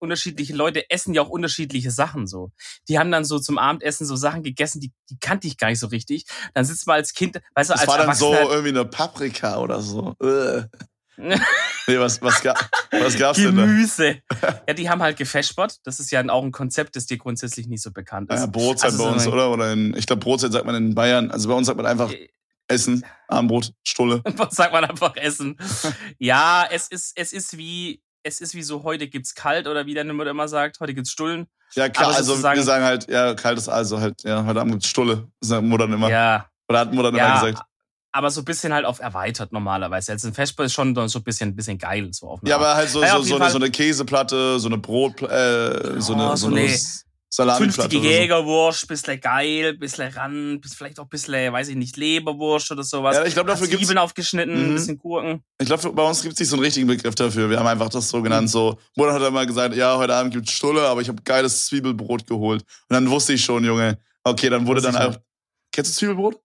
unterschiedliche 0.00 0.54
Leute 0.54 0.90
essen 0.90 1.14
ja 1.14 1.22
auch 1.22 1.28
unterschiedliche 1.28 1.90
Sachen 1.90 2.26
so. 2.26 2.50
Die 2.88 2.98
haben 2.98 3.10
dann 3.10 3.24
so 3.24 3.38
zum 3.38 3.58
Abendessen 3.58 4.06
so 4.06 4.16
Sachen 4.16 4.42
gegessen, 4.42 4.80
die, 4.80 4.92
die 5.08 5.18
kannte 5.18 5.46
ich 5.46 5.56
gar 5.56 5.68
nicht 5.68 5.80
so 5.80 5.88
richtig. 5.88 6.24
Dann 6.54 6.64
sitzt 6.64 6.86
man 6.86 6.96
als 6.96 7.12
Kind, 7.12 7.40
weißt 7.54 7.70
du, 7.70 7.74
Das 7.74 7.82
als 7.82 7.88
war 7.88 7.98
dann 7.98 8.14
so 8.14 8.34
irgendwie 8.34 8.70
eine 8.70 8.84
Paprika 8.84 9.58
oder 9.58 9.80
so. 9.80 10.14
Nee, 11.86 11.98
was, 11.98 12.22
was, 12.22 12.40
ga, 12.42 12.54
was 12.90 13.18
gab's 13.18 13.38
denn 13.38 13.54
da? 13.56 13.66
Gemüse. 13.66 14.22
ja, 14.66 14.74
die 14.74 14.88
haben 14.88 15.02
halt 15.02 15.16
gefespert. 15.16 15.76
Das 15.84 16.00
ist 16.00 16.10
ja 16.10 16.26
auch 16.30 16.42
ein 16.42 16.52
Konzept, 16.52 16.96
das 16.96 17.06
dir 17.06 17.18
grundsätzlich 17.18 17.66
nicht 17.66 17.82
so 17.82 17.92
bekannt 17.92 18.32
ist. 18.32 18.40
Ja, 18.40 18.46
Brotzeit 18.46 18.92
Also 18.92 19.04
bei 19.04 19.10
uns, 19.10 19.26
oder? 19.26 19.50
Oder 19.50 19.72
in, 19.72 19.94
ich 19.96 20.06
glaube, 20.06 20.20
Brotzeit 20.20 20.52
sagt 20.52 20.64
man 20.64 20.74
in 20.76 20.94
Bayern. 20.94 21.30
Also 21.30 21.48
bei 21.48 21.54
uns 21.54 21.66
sagt 21.66 21.76
man 21.76 21.86
einfach 21.86 22.10
Äh, 22.10 22.28
Essen, 22.68 23.04
Armbrot, 23.28 23.72
Stulle. 23.82 24.22
Was 24.36 24.54
sagt 24.54 24.72
man 24.72 24.84
einfach 24.84 25.16
essen? 25.16 25.58
Ja, 26.18 26.66
es 26.70 26.88
ist, 26.88 27.12
es 27.16 27.32
ist 27.32 27.58
wie, 27.58 28.00
es 28.22 28.40
ist 28.40 28.54
wie 28.54 28.62
so, 28.62 28.82
heute 28.84 29.08
gibt's 29.08 29.34
kalt 29.34 29.66
oder 29.66 29.86
wie 29.86 29.94
deine 29.94 30.12
Mutter 30.12 30.30
immer 30.30 30.48
sagt, 30.48 30.80
heute 30.80 30.94
gibt's 30.94 31.10
Stullen. 31.10 31.46
Ja, 31.74 31.88
klar, 31.88 32.08
Aber 32.08 32.16
also 32.16 32.42
wir 32.42 32.62
sagen 32.62 32.84
halt, 32.84 33.08
ja, 33.08 33.34
kaltes 33.34 33.68
also 33.68 34.00
halt, 34.00 34.22
ja, 34.24 34.44
heute 34.44 34.60
Abend 34.60 34.72
gibt's 34.72 34.88
Stulle. 34.88 35.28
Sagt 35.40 35.62
Mutter 35.64 35.84
immer. 35.84 36.10
Ja, 36.10 36.46
Oder 36.68 36.80
hat 36.80 36.92
Mutter 36.92 37.10
immer 37.10 37.18
ja, 37.18 37.40
gesagt. 37.40 37.62
aber 38.12 38.30
so 38.30 38.40
ein 38.40 38.44
bisschen 38.44 38.72
halt 38.72 38.84
auf 38.84 38.98
erweitert 38.98 39.52
normalerweise. 39.52 40.10
Also 40.12 40.26
ein 40.28 40.34
Vesper 40.34 40.64
ist 40.64 40.72
schon 40.72 40.94
so 41.08 41.18
ein 41.18 41.22
bisschen, 41.22 41.54
bisschen 41.54 41.78
geil, 41.78 42.08
so 42.12 42.28
auf 42.28 42.40
Ja, 42.42 42.56
Art. 42.56 42.64
aber 42.64 42.74
halt 42.74 42.88
so, 42.90 43.00
Naja, 43.00 43.16
so, 43.18 43.22
so, 43.22 43.36
eine, 43.36 43.50
so 43.50 43.58
eine 43.58 43.70
Käseplatte, 43.70 44.58
so 44.58 44.68
eine 44.68 44.78
Brot, 44.78 45.22
äh, 45.22 46.00
so 46.00 46.14
Oh, 46.14 46.16
eine, 46.16 46.36
so 46.36 46.36
so 46.36 46.46
eine 46.48 46.66
so. 47.32 47.44
Jägerwurst, 47.88 48.88
bisschen 48.88 49.20
geil, 49.20 49.76
bisschen 49.78 50.12
ran, 50.12 50.60
bis 50.60 50.74
vielleicht 50.74 50.98
auch 50.98 51.06
bisschen, 51.06 51.52
weiß 51.52 51.68
ich 51.68 51.76
nicht, 51.76 51.96
Leberwurst 51.96 52.70
oder 52.72 52.82
sowas. 52.82 53.16
Ja, 53.16 53.24
ich 53.24 53.34
glaube, 53.34 53.48
dafür 53.48 53.68
gibt's, 53.68 53.86
Zwiebeln 53.86 53.98
aufgeschnitten, 53.98 54.70
Mhm. 54.70 54.74
bisschen 54.74 54.98
Gurken. 54.98 55.42
ich 55.58 55.66
glaube, 55.66 55.92
bei 55.92 56.02
uns 56.02 56.22
gibt's 56.22 56.40
nicht 56.40 56.48
so 56.48 56.56
einen 56.56 56.64
richtigen 56.64 56.86
Begriff 56.88 57.14
dafür. 57.14 57.48
Wir 57.48 57.58
haben 57.58 57.66
einfach 57.68 57.88
das 57.88 58.08
so 58.08 58.20
genannt, 58.20 58.48
Mhm. 58.48 58.48
so, 58.48 58.78
Mutter 58.96 59.12
hat 59.14 59.22
immer 59.22 59.46
gesagt, 59.46 59.76
ja, 59.76 59.96
heute 59.96 60.14
Abend 60.14 60.34
gibt's 60.34 60.50
Stulle, 60.52 60.82
aber 60.82 61.00
ich 61.02 61.08
habe 61.08 61.22
geiles 61.22 61.66
Zwiebelbrot 61.66 62.26
geholt. 62.26 62.62
Und 62.88 62.94
dann 62.94 63.08
wusste 63.08 63.32
ich 63.32 63.44
schon, 63.44 63.64
Junge, 63.64 63.98
okay, 64.24 64.50
dann 64.50 64.66
wurde 64.66 64.80
dann 64.82 64.96
einfach, 64.96 65.20
kennst 65.72 65.92
du 65.92 65.96
Zwiebelbrot? 65.98 66.40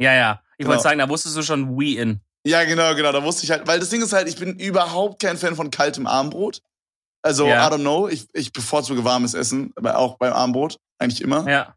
Ja, 0.00 0.14
ja. 0.14 0.40
Ich 0.56 0.58
Genau. 0.64 0.70
wollte 0.70 0.82
sagen, 0.84 0.98
da 1.00 1.08
wusstest 1.08 1.36
du 1.36 1.42
schon 1.42 1.76
we 1.78 1.98
in. 2.00 2.20
Ja, 2.46 2.64
genau, 2.64 2.94
genau. 2.94 3.12
Da 3.12 3.22
wusste 3.22 3.44
ich 3.44 3.50
halt, 3.50 3.66
weil 3.66 3.78
das 3.80 3.90
Ding 3.90 4.02
ist 4.02 4.12
halt, 4.12 4.28
ich 4.28 4.36
bin 4.36 4.58
überhaupt 4.58 5.20
kein 5.22 5.36
Fan 5.36 5.56
von 5.56 5.70
kaltem 5.70 6.06
Armbrot. 6.06 6.60
Also, 7.24 7.46
Ja. 7.46 7.66
I 7.66 7.70
don't 7.72 7.80
know. 7.80 8.06
Ich, 8.06 8.26
ich 8.34 8.52
bevorzuge 8.52 9.02
warmes 9.02 9.32
Essen, 9.32 9.72
aber 9.76 9.96
auch 9.98 10.18
beim 10.18 10.34
Armbrot. 10.34 10.78
Eigentlich 10.98 11.22
immer. 11.22 11.48
Ja. 11.48 11.74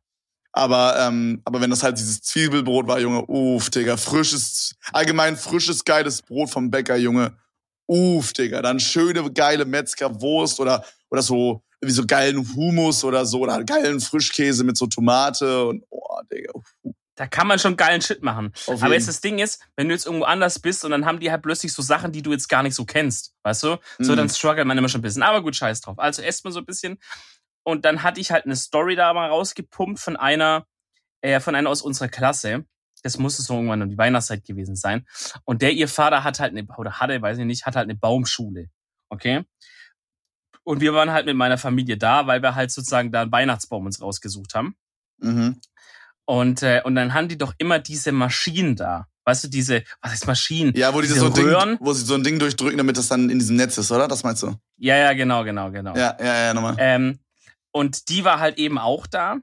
Aber, 0.51 0.97
ähm, 0.99 1.41
aber 1.45 1.61
wenn 1.61 1.69
das 1.69 1.83
halt 1.83 1.97
dieses 1.97 2.21
Zwiebelbrot 2.21 2.87
war, 2.87 2.99
Junge, 2.99 3.23
uff, 3.27 3.69
Digga, 3.69 3.95
frisches, 3.95 4.75
allgemein 4.91 5.37
frisches, 5.37 5.85
geiles 5.85 6.21
Brot 6.21 6.49
vom 6.49 6.69
Bäcker, 6.69 6.97
Junge. 6.97 7.37
Uff, 7.87 8.33
Digga. 8.33 8.61
Dann 8.61 8.79
schöne, 8.79 9.31
geile 9.31 9.63
Metzgerwurst 9.65 10.59
oder, 10.59 10.83
oder 11.09 11.21
so, 11.21 11.63
wie 11.79 11.91
so 11.91 12.05
geilen 12.05 12.45
Hummus 12.55 13.03
oder 13.05 13.25
so, 13.25 13.41
oder 13.41 13.63
geilen 13.63 14.01
Frischkäse 14.01 14.63
mit 14.65 14.75
so 14.77 14.87
Tomate 14.87 15.65
und, 15.67 15.83
oh, 15.89 16.19
Digga. 16.29 16.51
uff, 16.53 16.75
Da 17.17 17.27
kann 17.27 17.47
man 17.47 17.59
schon 17.59 17.75
geilen 17.75 18.01
Shit 18.01 18.23
machen. 18.23 18.53
auf 18.67 18.69
Aber 18.69 18.77
jeden. 18.85 18.93
jetzt 18.93 19.07
das 19.07 19.19
Ding 19.21 19.39
ist, 19.39 19.61
wenn 19.75 19.87
du 19.89 19.93
jetzt 19.93 20.05
irgendwo 20.05 20.25
anders 20.25 20.59
bist 20.59 20.85
und 20.85 20.91
dann 20.91 21.05
haben 21.05 21.19
die 21.19 21.31
halt 21.31 21.41
plötzlich 21.41 21.73
so 21.73 21.81
Sachen, 21.81 22.11
die 22.11 22.21
du 22.21 22.31
jetzt 22.31 22.47
gar 22.47 22.63
nicht 22.63 22.75
so 22.75 22.85
kennst, 22.85 23.33
weißt 23.43 23.63
du? 23.63 23.77
So, 23.99 24.13
Mhm. 24.13 24.17
dann 24.17 24.29
struggelt 24.29 24.65
man 24.67 24.77
immer 24.77 24.87
schon 24.87 24.99
ein 24.99 25.01
bisschen. 25.01 25.23
Aber 25.23 25.41
gut, 25.41 25.55
scheiß 25.55 25.81
drauf. 25.81 25.97
Also 25.99 26.21
esst 26.21 26.43
man 26.45 26.53
so 26.53 26.59
ein 26.59 26.65
bisschen. 26.65 26.97
Und 27.63 27.83
dann 27.85 28.03
hatte 28.03 28.21
ich 28.21 28.31
halt 28.31 28.45
eine 28.45 28.55
Story 28.55 28.95
da 28.95 29.11
mal 29.13 29.27
rausgepumpt 29.29 29.99
von 29.99 30.15
einer, 30.15 30.65
äh, 31.21 31.39
von 31.41 31.55
einer 31.55 31.69
aus 31.69 31.81
unserer 31.81 32.07
Klasse. 32.07 32.65
Das 33.03 33.17
musste 33.17 33.41
so 33.41 33.55
irgendwann 33.55 33.81
um 33.81 33.89
die 33.89 33.97
Weihnachtszeit 33.97 34.43
gewesen 34.45 34.75
sein. 34.75 35.05
Und 35.43 35.61
der, 35.61 35.73
ihr 35.73 35.87
Vater 35.87 36.23
hat 36.23 36.39
halt 36.39 36.51
eine, 36.55 36.65
oder 36.77 36.99
hatte, 36.99 37.21
weiß 37.21 37.37
ich 37.39 37.45
nicht, 37.45 37.65
hat 37.65 37.75
halt 37.75 37.89
eine 37.89 37.95
Baumschule. 37.97 38.69
Okay? 39.09 39.43
Und 40.63 40.81
wir 40.81 40.93
waren 40.93 41.11
halt 41.11 41.25
mit 41.25 41.35
meiner 41.35 41.57
Familie 41.57 41.97
da, 41.97 42.27
weil 42.27 42.41
wir 42.43 42.53
halt 42.55 42.71
sozusagen 42.71 43.11
da 43.11 43.21
einen 43.23 43.31
Weihnachtsbaum 43.31 43.85
uns 43.85 44.01
rausgesucht 44.01 44.53
haben. 44.53 44.75
Mhm. 45.19 45.59
Und, 46.29 46.61
äh, 46.61 46.81
und 46.83 46.95
dann 46.95 47.13
haben 47.13 47.29
die 47.29 47.37
doch 47.37 47.53
immer 47.57 47.79
diese 47.79 48.11
Maschinen 48.11 48.75
da. 48.75 49.07
Weißt 49.23 49.45
du, 49.45 49.47
diese, 49.47 49.83
was 50.01 50.11
heißt 50.11 50.27
Maschinen? 50.27 50.73
Ja, 50.75 50.93
wo 50.93 51.01
die 51.01 51.07
Diese 51.07 51.19
so 51.19 51.27
ein 51.27 51.33
Ding, 51.33 51.45
Röhren? 51.45 51.77
wo 51.79 51.93
sie 51.93 52.03
so 52.05 52.15
ein 52.15 52.23
Ding 52.23 52.37
durchdrücken, 52.39 52.77
damit 52.77 52.97
das 52.97 53.07
dann 53.07 53.29
in 53.29 53.39
diesem 53.39 53.55
Netz 53.55 53.77
ist, 53.77 53.91
oder? 53.91 54.07
Das 54.07 54.23
meinst 54.23 54.43
du? 54.43 54.55
Ja, 54.77 54.95
ja, 54.97 55.13
genau, 55.13 55.43
genau, 55.43 55.71
genau. 55.71 55.95
Ja, 55.95 56.17
ja, 56.19 56.45
ja, 56.47 56.53
nochmal. 56.53 56.75
Ähm, 56.79 57.19
und 57.71 58.09
die 58.09 58.23
war 58.25 58.39
halt 58.39 58.57
eben 58.57 58.77
auch 58.77 59.05
da 59.07 59.37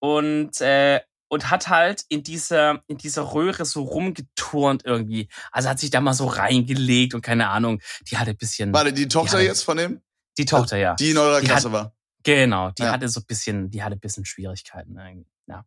und, 0.00 0.60
äh, 0.60 1.00
und 1.28 1.50
hat 1.50 1.68
halt 1.68 2.04
in 2.08 2.22
dieser, 2.22 2.82
in 2.86 2.98
dieser 2.98 3.32
Röhre 3.32 3.64
so 3.64 3.82
rumgeturnt 3.82 4.84
irgendwie. 4.84 5.28
Also 5.50 5.68
hat 5.68 5.80
sich 5.80 5.90
da 5.90 6.00
mal 6.00 6.12
so 6.14 6.26
reingelegt 6.26 7.14
und 7.14 7.22
keine 7.22 7.48
Ahnung, 7.48 7.80
die 8.10 8.16
hatte 8.18 8.30
ein 8.30 8.36
bisschen, 8.36 8.72
Warte, 8.72 8.92
die 8.92 9.08
Tochter 9.08 9.40
Ja. 9.40 9.46
jetzt 9.48 9.62
von 9.62 9.76
dem? 9.76 10.00
die 10.38 10.44
Tochter, 10.44 10.76
ja. 10.76 10.94
Die 10.94 11.10
in 11.10 11.18
eurer 11.18 11.40
Die 11.40 11.46
Klasse 11.46 11.72
war. 11.72 11.94
Genau, 12.22 12.70
die 12.72 12.82
Ja. 12.82 12.92
hatte 12.92 13.08
so 13.08 13.20
ein 13.20 13.26
bisschen, 13.26 13.70
die 13.70 13.82
hatte 13.82 13.96
ein 13.96 14.00
bisschen 14.00 14.24
Schwierigkeiten 14.24 14.96
irgendwie. 14.96 15.26
Ja. 15.46 15.64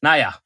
Naja. 0.00 0.38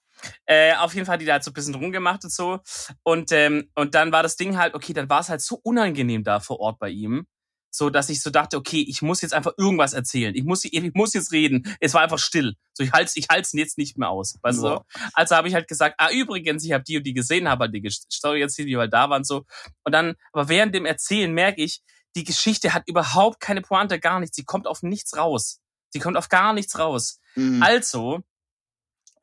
Äh, 0.47 0.75
auf 0.77 0.95
jeden 0.95 1.05
Fall 1.07 1.15
hat 1.15 1.21
die 1.21 1.27
da 1.27 1.35
halt 1.35 1.45
so 1.45 1.51
ein 1.51 1.55
bisschen 1.55 1.75
rumgemacht 1.75 2.25
und 2.25 2.33
so. 2.33 2.61
Und, 3.03 3.31
ähm, 3.33 3.71
und 3.75 3.95
dann 3.95 4.13
war 4.13 4.23
das 4.23 4.37
Ding 4.37 4.57
halt, 4.57 4.75
okay, 4.75 4.93
dann 4.93 5.09
war 5.11 5.21
es 5.21 5.29
halt 5.29 5.43
so 5.43 5.61
unangenehm 5.63 6.25
da 6.25 6.41
vor 6.41 6.61
Ort 6.61 6.79
bei 6.79 6.89
ihm. 6.89 7.27
So, 7.71 7.91
dass 7.91 8.09
ich 8.09 8.23
so 8.23 8.31
dachte, 8.31 8.57
okay, 8.57 8.85
ich 8.89 9.03
muss 9.03 9.21
jetzt 9.21 9.35
einfach 9.35 9.53
irgendwas 9.59 9.95
erzählen. 9.95 10.33
Ich 10.37 10.45
muss, 10.45 10.65
ich 10.65 10.95
muss 10.95 11.13
jetzt 11.13 11.33
reden. 11.33 11.77
Es 11.81 11.93
war 11.93 12.03
einfach 12.03 12.21
still. 12.21 12.55
So, 12.73 12.85
ich 12.85 12.93
halte 12.93 13.11
ich 13.17 13.27
halt's 13.29 13.53
jetzt 13.53 13.79
nicht 13.79 13.99
mehr 13.99 14.11
aus. 14.11 14.39
Weißt 14.43 14.63
du? 14.63 14.67
Ja. 14.67 14.85
Also 15.13 15.35
habe 15.35 15.49
ich 15.49 15.55
halt 15.55 15.67
gesagt, 15.67 15.97
ah, 15.99 16.11
übrigens, 16.11 16.65
ich 16.65 16.71
habe 16.71 16.85
die 16.85 16.99
und 16.99 17.03
die 17.03 17.15
gesehen, 17.15 17.49
habe 17.49 17.65
halt 17.65 17.75
die 17.75 17.91
Story 17.91 18.41
erzählt, 18.43 18.69
wie 18.69 18.73
wir 18.73 18.79
halt 18.79 18.93
da 18.93 19.11
waren 19.11 19.25
so. 19.25 19.45
Und 19.83 19.93
dann, 19.93 20.15
aber 20.33 20.49
während 20.49 20.73
dem 20.73 20.87
Erzählen 20.87 21.33
merke 21.33 21.63
ich, 21.63 21.83
die 22.15 22.23
Geschichte 22.23 22.75
hat 22.75 22.85
überhaupt 22.87 23.41
keine 23.41 23.61
Pointe, 23.61 23.99
gar 23.99 24.21
nichts. 24.21 24.37
Sie 24.37 24.45
kommt 24.45 24.69
auf 24.69 24.83
nichts 24.83 25.17
raus. 25.17 25.61
Sie 25.91 25.99
kommt 25.99 26.17
auf 26.17 26.29
gar 26.29 26.53
nichts 26.53 26.79
raus. 26.79 27.19
Mhm. 27.35 27.61
Also, 27.61 28.21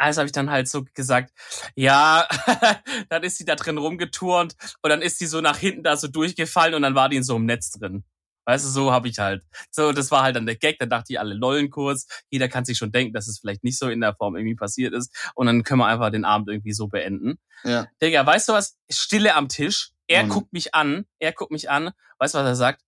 also 0.02 0.20
habe 0.20 0.26
ich 0.28 0.32
dann 0.32 0.50
halt 0.50 0.68
so 0.68 0.84
gesagt, 0.94 1.32
ja, 1.76 2.28
dann 3.10 3.24
ist 3.24 3.38
sie 3.38 3.46
da 3.46 3.56
drin 3.56 3.78
rumgeturnt 3.78 4.56
und 4.82 4.90
dann 4.90 5.02
ist 5.02 5.20
sie 5.20 5.28
so 5.28 5.42
nach 5.42 5.58
hinten 5.58 5.84
da 5.84 5.96
so 5.98 6.08
durchgefallen 6.08 6.74
und 6.74 6.82
dann 6.82 6.96
war 6.96 7.10
die 7.10 7.18
in 7.18 7.24
so 7.24 7.36
einem 7.36 7.46
Netz 7.46 7.72
drin. 7.72 8.04
Weißt 8.46 8.66
du, 8.66 8.70
so 8.70 8.92
habe 8.92 9.08
ich 9.08 9.20
halt. 9.20 9.44
So, 9.70 9.92
das 9.92 10.10
war 10.10 10.24
halt 10.24 10.36
dann 10.36 10.48
der 10.48 10.56
Gag, 10.56 10.80
dann 10.80 10.90
dachte 10.90 11.14
ich 11.14 11.20
alle 11.20 11.36
lollen 11.36 11.70
kurz. 11.70 12.08
Jeder 12.32 12.50
kann 12.50 12.66
sich 12.66 12.76
schon 12.78 12.92
denken, 12.92 13.14
dass 13.14 13.28
es 13.28 13.38
vielleicht 13.40 13.64
nicht 13.64 13.78
so 13.78 13.88
in 13.88 14.02
der 14.02 14.16
Form 14.16 14.36
irgendwie 14.36 14.56
passiert 14.56 14.96
ist. 14.96 15.16
Und 15.36 15.46
dann 15.46 15.64
können 15.64 15.80
wir 15.80 15.86
einfach 15.86 16.10
den 16.10 16.26
Abend 16.26 16.50
irgendwie 16.50 16.74
so 16.74 16.88
beenden. 16.88 17.38
Ja. 17.64 17.88
Digga, 18.02 18.26
weißt 18.26 18.50
du 18.50 18.54
was? 18.54 18.78
Stille 18.90 19.36
am 19.36 19.48
Tisch. 19.48 19.92
Er 20.08 20.24
Mhm. 20.24 20.30
guckt 20.30 20.54
mich 20.54 20.74
an. 20.74 21.06
Er 21.20 21.34
guckt 21.34 21.52
mich 21.52 21.70
an. 21.70 21.92
Weißt 22.18 22.34
du, 22.34 22.40
was 22.40 22.46
er 22.48 22.56
sagt? 22.56 22.82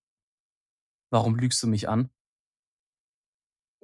Warum 1.12 1.36
lügst 1.36 1.62
du 1.62 1.67
mich 1.67 1.88
an? 1.88 2.10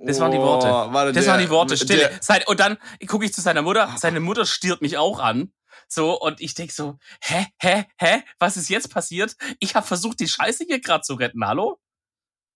Das 0.06 0.20
waren 0.20 0.32
die 0.32 0.38
Worte. 0.38 0.68
Oh, 0.68 0.94
warte, 0.94 1.12
Das 1.14 1.26
der- 1.26 1.34
waren 1.34 1.42
die 1.42 1.50
Worte, 1.50 1.76
Stille. 1.78 2.10
Sein, 2.22 2.42
und 2.48 2.60
dann 2.60 2.78
gucke 3.08 3.26
ich 3.26 3.34
zu 3.34 3.42
seiner 3.42 3.62
Mutter. 3.62 3.94
Seine 3.98 4.20
Mutter 4.20 4.46
stiert 4.46 4.82
mich 4.82 4.98
auch 4.98 5.20
an. 5.20 5.52
So, 5.88 6.20
und 6.20 6.40
ich 6.42 6.54
denk 6.54 6.72
so, 6.72 6.98
hä, 7.22 7.48
hä, 7.60 7.86
hä? 7.98 8.24
Was 8.38 8.58
ist 8.58 8.70
jetzt 8.70 8.92
passiert? 8.94 9.36
Ich 9.60 9.76
habe 9.76 9.86
versucht, 9.88 10.20
die 10.20 10.28
Scheiße 10.28 10.66
hier 10.68 10.80
gerade 10.82 11.02
zu 11.02 11.16
retten. 11.16 11.46
Hallo? 11.46 11.80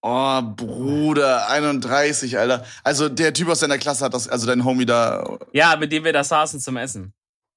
oh, 0.05 0.41
Bruder, 0.41 1.47
31, 1.49 2.37
Alter. 2.37 2.65
Also 2.83 3.07
der 3.09 3.33
Typ 3.33 3.47
aus 3.47 3.59
deiner 3.59 3.77
Klasse 3.77 4.03
hat 4.05 4.13
das, 4.13 4.27
also 4.27 4.45
dein 4.45 4.65
Homie 4.65 4.85
da. 4.85 5.37
Ja, 5.53 5.75
mit 5.77 5.91
dem 5.93 6.03
wir 6.03 6.11
da 6.13 6.23
saßen 6.23 6.59
zum 6.59 6.75
Essen. 6.77 7.13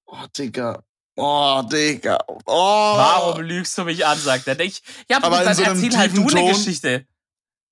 Oh, 0.06 0.16
Digga. 0.38 0.82
Oh, 1.16 1.62
Digga. 1.62 2.18
Oh. 2.28 2.36
Warum 2.96 3.40
lügst 3.42 3.76
du 3.78 3.84
mich 3.84 4.06
an, 4.06 4.16
sagt 4.18 4.46
er. 4.46 4.58
Ich, 4.60 4.82
ja, 5.10 5.18
aber 5.22 5.42
dann 5.42 5.54
so 5.56 5.62
erzähl 5.62 5.96
halt 5.96 6.16
du 6.16 6.26
eine. 6.28 6.52
Geschichte. 6.52 7.06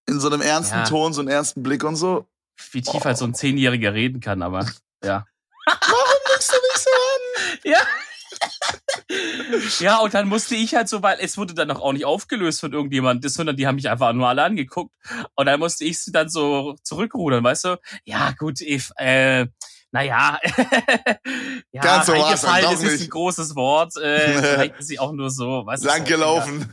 In 0.07 0.21
so 0.21 0.29
einem 0.29 0.43
ernsten 0.43 0.79
Ja. 0.79 0.85
Ton, 0.85 1.13
so 1.13 1.21
einen 1.21 1.31
ernsten 1.31 1.63
Blick 1.63 1.85
und 1.85 1.97
so. 1.97 2.27
Wie 2.73 2.83
tief 2.83 3.05
halt 3.05 3.19
so 3.19 3.25
ein 3.25 3.35
Zehnjähriger 3.35 3.95
reden 3.95 4.21
kann, 4.21 4.43
aber 4.43 4.67
ja. 5.03 5.25
Lügst 5.67 6.51
guckst 6.51 6.53
du 6.53 6.57
mich 6.57 6.83
so 6.83 6.91
an? 6.91 7.21
Ja. 7.65 7.79
ja, 9.79 9.99
und 9.99 10.13
dann 10.13 10.29
musste 10.29 10.55
ich 10.55 10.75
halt 10.75 10.89
so, 10.89 11.03
weil 11.03 11.19
es 11.21 11.39
wurde 11.39 11.55
dann 11.55 11.71
auch 11.71 11.93
nicht 11.93 12.05
aufgelöst 12.05 12.61
von 12.61 12.73
irgendjemandem, 12.73 13.31
sondern 13.31 13.57
die 13.57 13.67
haben 13.67 13.77
mich 13.77 13.89
einfach 13.89 14.13
nur 14.13 14.29
alle 14.29 14.43
angeguckt. 14.43 14.93
Und 15.35 15.47
dann 15.47 15.61
musste 15.61 15.85
ich 15.85 16.01
sie 16.01 16.13
dann 16.13 16.29
so 16.29 16.75
zurückrudern, 16.83 17.43
weißt 17.45 17.65
du? 17.65 17.81
Ja, 18.05 18.33
gut, 18.33 18.61
if, 18.61 18.93
äh, 18.97 19.47
naja, 19.93 20.39
ja, 21.73 21.83
Ganz 21.83 22.07
so 22.07 22.13
dann 22.13 22.23
reingefallen, 22.23 22.65
doch 22.65 22.73
das 22.73 22.83
ist 22.83 23.03
ein 23.03 23.11
großes 23.11 23.55
Wort. 23.55 23.97
Äh, 23.97 24.43
vielleicht 24.43 24.75
ist 24.81 24.89
sie 24.89 24.99
auch 24.99 25.13
nur 25.13 25.31
so, 25.31 25.65
weißt 25.65 25.85
du? 25.85 25.89
Lang 25.89 26.05
gelaufen. 26.05 26.73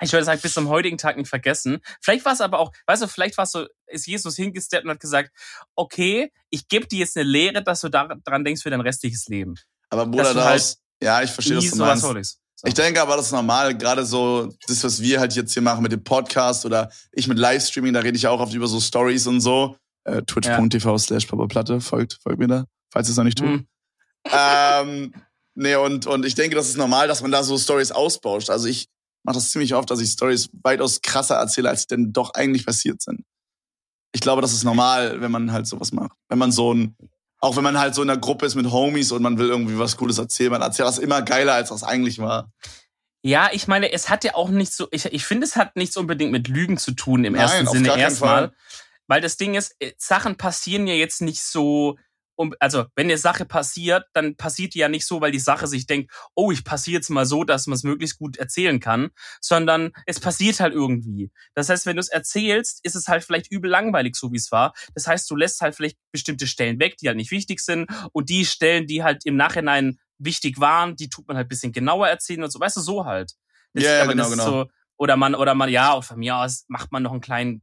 Ich 0.00 0.12
würde 0.12 0.24
sagen, 0.24 0.40
bis 0.40 0.54
zum 0.54 0.68
heutigen 0.68 0.98
Tag 0.98 1.16
nicht 1.16 1.28
vergessen. 1.28 1.78
Vielleicht 2.00 2.24
war 2.24 2.32
es 2.32 2.40
aber 2.40 2.58
auch, 2.58 2.72
weißt 2.86 3.02
du, 3.02 3.08
vielleicht 3.08 3.36
war 3.36 3.44
es 3.44 3.52
so, 3.52 3.66
ist 3.86 4.06
Jesus 4.06 4.36
hingesteppt 4.36 4.84
und 4.84 4.90
hat 4.90 5.00
gesagt, 5.00 5.30
okay, 5.74 6.32
ich 6.50 6.68
gebe 6.68 6.86
dir 6.86 7.00
jetzt 7.00 7.16
eine 7.16 7.28
Lehre, 7.28 7.62
dass 7.62 7.80
du 7.80 7.88
daran 7.88 8.44
denkst 8.44 8.62
für 8.62 8.70
dein 8.70 8.80
restliches 8.80 9.28
Leben. 9.28 9.54
Aber 9.90 10.06
Bruder, 10.06 10.34
du 10.34 10.34
daraus, 10.34 10.78
ja, 11.02 11.22
ich 11.22 11.30
verstehe, 11.30 11.56
was 11.58 11.70
du 11.70 12.12
meinst. 12.12 12.40
So. 12.60 12.66
Ich 12.68 12.74
denke 12.74 13.00
aber, 13.00 13.16
das 13.16 13.26
ist 13.26 13.32
normal, 13.32 13.76
gerade 13.76 14.04
so, 14.04 14.52
das, 14.66 14.84
was 14.84 15.00
wir 15.00 15.18
halt 15.18 15.34
jetzt 15.34 15.54
hier 15.54 15.62
machen 15.62 15.82
mit 15.82 15.92
dem 15.92 16.04
Podcast 16.04 16.66
oder 16.66 16.90
ich 17.10 17.26
mit 17.26 17.38
Livestreaming, 17.38 17.94
da 17.94 18.00
rede 18.00 18.16
ich 18.16 18.24
ja 18.24 18.30
auch 18.30 18.40
oft 18.40 18.52
über 18.52 18.66
so 18.66 18.80
Stories 18.80 19.26
und 19.26 19.40
so. 19.40 19.76
Äh, 20.04 20.22
Twitch.tv 20.22 20.98
slash 20.98 21.26
Platte, 21.26 21.80
folgt, 21.80 22.18
folgt 22.22 22.38
mir 22.38 22.48
da, 22.48 22.64
falls 22.90 23.08
ihr 23.08 23.12
es 23.12 23.16
noch 23.16 23.24
nicht 23.24 23.38
tut. 23.38 23.48
Hm. 23.48 23.66
ähm, 24.30 25.14
nee, 25.54 25.74
und, 25.74 26.06
und 26.06 26.26
ich 26.26 26.34
denke, 26.34 26.54
das 26.54 26.68
ist 26.68 26.76
normal, 26.76 27.08
dass 27.08 27.22
man 27.22 27.30
da 27.30 27.42
so 27.42 27.56
Stories 27.56 27.92
ausbauscht. 27.92 28.50
Also 28.50 28.68
ich 28.68 28.88
mache 29.22 29.36
das 29.36 29.50
ziemlich 29.50 29.74
oft, 29.74 29.90
dass 29.90 30.00
ich 30.00 30.10
Stories 30.10 30.50
weitaus 30.62 31.02
krasser 31.02 31.36
erzähle, 31.36 31.68
als 31.68 31.82
sie 31.82 31.88
denn 31.88 32.12
doch 32.12 32.34
eigentlich 32.34 32.66
passiert 32.66 33.02
sind. 33.02 33.24
Ich 34.12 34.20
glaube, 34.20 34.42
das 34.42 34.52
ist 34.52 34.64
normal, 34.64 35.20
wenn 35.20 35.30
man 35.30 35.52
halt 35.52 35.66
sowas 35.66 35.92
macht. 35.92 36.16
Wenn 36.28 36.38
man 36.38 36.52
so 36.52 36.74
ein, 36.74 36.96
auch 37.38 37.56
wenn 37.56 37.62
man 37.62 37.78
halt 37.78 37.94
so 37.94 38.02
in 38.02 38.10
einer 38.10 38.20
Gruppe 38.20 38.46
ist 38.46 38.54
mit 38.54 38.70
Homies 38.70 39.12
und 39.12 39.22
man 39.22 39.38
will 39.38 39.48
irgendwie 39.48 39.78
was 39.78 39.96
Cooles 39.96 40.18
erzählen, 40.18 40.50
man 40.50 40.62
erzählt 40.62 40.88
das 40.88 40.98
immer 40.98 41.22
geiler, 41.22 41.54
als 41.54 41.68
das 41.68 41.82
eigentlich 41.82 42.18
war. 42.18 42.50
Ja, 43.22 43.50
ich 43.52 43.68
meine, 43.68 43.92
es 43.92 44.08
hat 44.08 44.24
ja 44.24 44.34
auch 44.34 44.48
nicht 44.48 44.72
so, 44.72 44.88
ich, 44.90 45.04
ich 45.04 45.24
finde, 45.24 45.46
es 45.46 45.56
hat 45.56 45.76
nichts 45.76 45.96
unbedingt 45.96 46.32
mit 46.32 46.48
Lügen 46.48 46.78
zu 46.78 46.92
tun 46.92 47.24
im 47.24 47.34
Nein, 47.34 47.42
ersten 47.42 47.66
Sinne 47.66 47.96
erstmal. 47.96 48.52
Weil 49.06 49.20
das 49.20 49.36
Ding 49.36 49.54
ist, 49.54 49.74
äh, 49.80 49.92
Sachen 49.98 50.36
passieren 50.36 50.86
ja 50.86 50.94
jetzt 50.94 51.20
nicht 51.20 51.42
so, 51.42 51.98
um, 52.40 52.54
also 52.58 52.86
wenn 52.96 53.06
eine 53.08 53.18
Sache 53.18 53.44
passiert, 53.44 54.06
dann 54.14 54.34
passiert 54.34 54.72
die 54.74 54.78
ja 54.78 54.88
nicht 54.88 55.06
so, 55.06 55.20
weil 55.20 55.30
die 55.30 55.38
Sache 55.38 55.66
sich 55.66 55.86
denkt, 55.86 56.10
oh, 56.34 56.50
ich 56.50 56.64
passiere 56.64 56.96
jetzt 56.96 57.10
mal 57.10 57.26
so, 57.26 57.44
dass 57.44 57.66
man 57.66 57.74
es 57.76 57.82
möglichst 57.82 58.18
gut 58.18 58.38
erzählen 58.38 58.80
kann, 58.80 59.10
sondern 59.42 59.92
es 60.06 60.20
passiert 60.20 60.58
halt 60.60 60.72
irgendwie. 60.72 61.30
Das 61.54 61.68
heißt, 61.68 61.84
wenn 61.86 61.96
du 61.96 62.00
es 62.00 62.08
erzählst, 62.08 62.80
ist 62.84 62.96
es 62.96 63.08
halt 63.08 63.24
vielleicht 63.24 63.50
übel 63.52 63.70
langweilig, 63.70 64.16
so 64.16 64.32
wie 64.32 64.36
es 64.38 64.50
war. 64.50 64.72
Das 64.94 65.06
heißt, 65.06 65.30
du 65.30 65.36
lässt 65.36 65.60
halt 65.60 65.74
vielleicht 65.74 65.98
bestimmte 66.12 66.46
Stellen 66.46 66.80
weg, 66.80 66.96
die 66.96 67.08
halt 67.08 67.16
nicht 67.18 67.30
wichtig 67.30 67.60
sind 67.60 67.90
und 68.12 68.30
die 68.30 68.46
Stellen, 68.46 68.86
die 68.86 69.02
halt 69.04 69.26
im 69.26 69.36
Nachhinein 69.36 69.98
wichtig 70.18 70.60
waren, 70.60 70.96
die 70.96 71.08
tut 71.08 71.28
man 71.28 71.36
halt 71.36 71.48
bisschen 71.48 71.72
genauer 71.72 72.08
erzählen 72.08 72.42
und 72.42 72.50
so, 72.50 72.58
weißt 72.60 72.76
du, 72.78 72.80
so 72.80 73.04
halt. 73.04 73.32
Das- 73.74 73.84
Ja, 73.84 74.02
aber 74.02 74.12
genau, 74.12 74.30
genau. 74.30 74.44
So, 74.64 74.70
oder 74.96 75.16
man, 75.16 75.34
oder 75.34 75.54
man, 75.54 75.68
ja, 75.70 75.92
auch 75.92 76.04
von 76.04 76.18
mir 76.18 76.36
aus 76.36 76.64
macht 76.68 76.90
man 76.92 77.02
noch 77.02 77.12
einen 77.12 77.20
kleinen, 77.20 77.62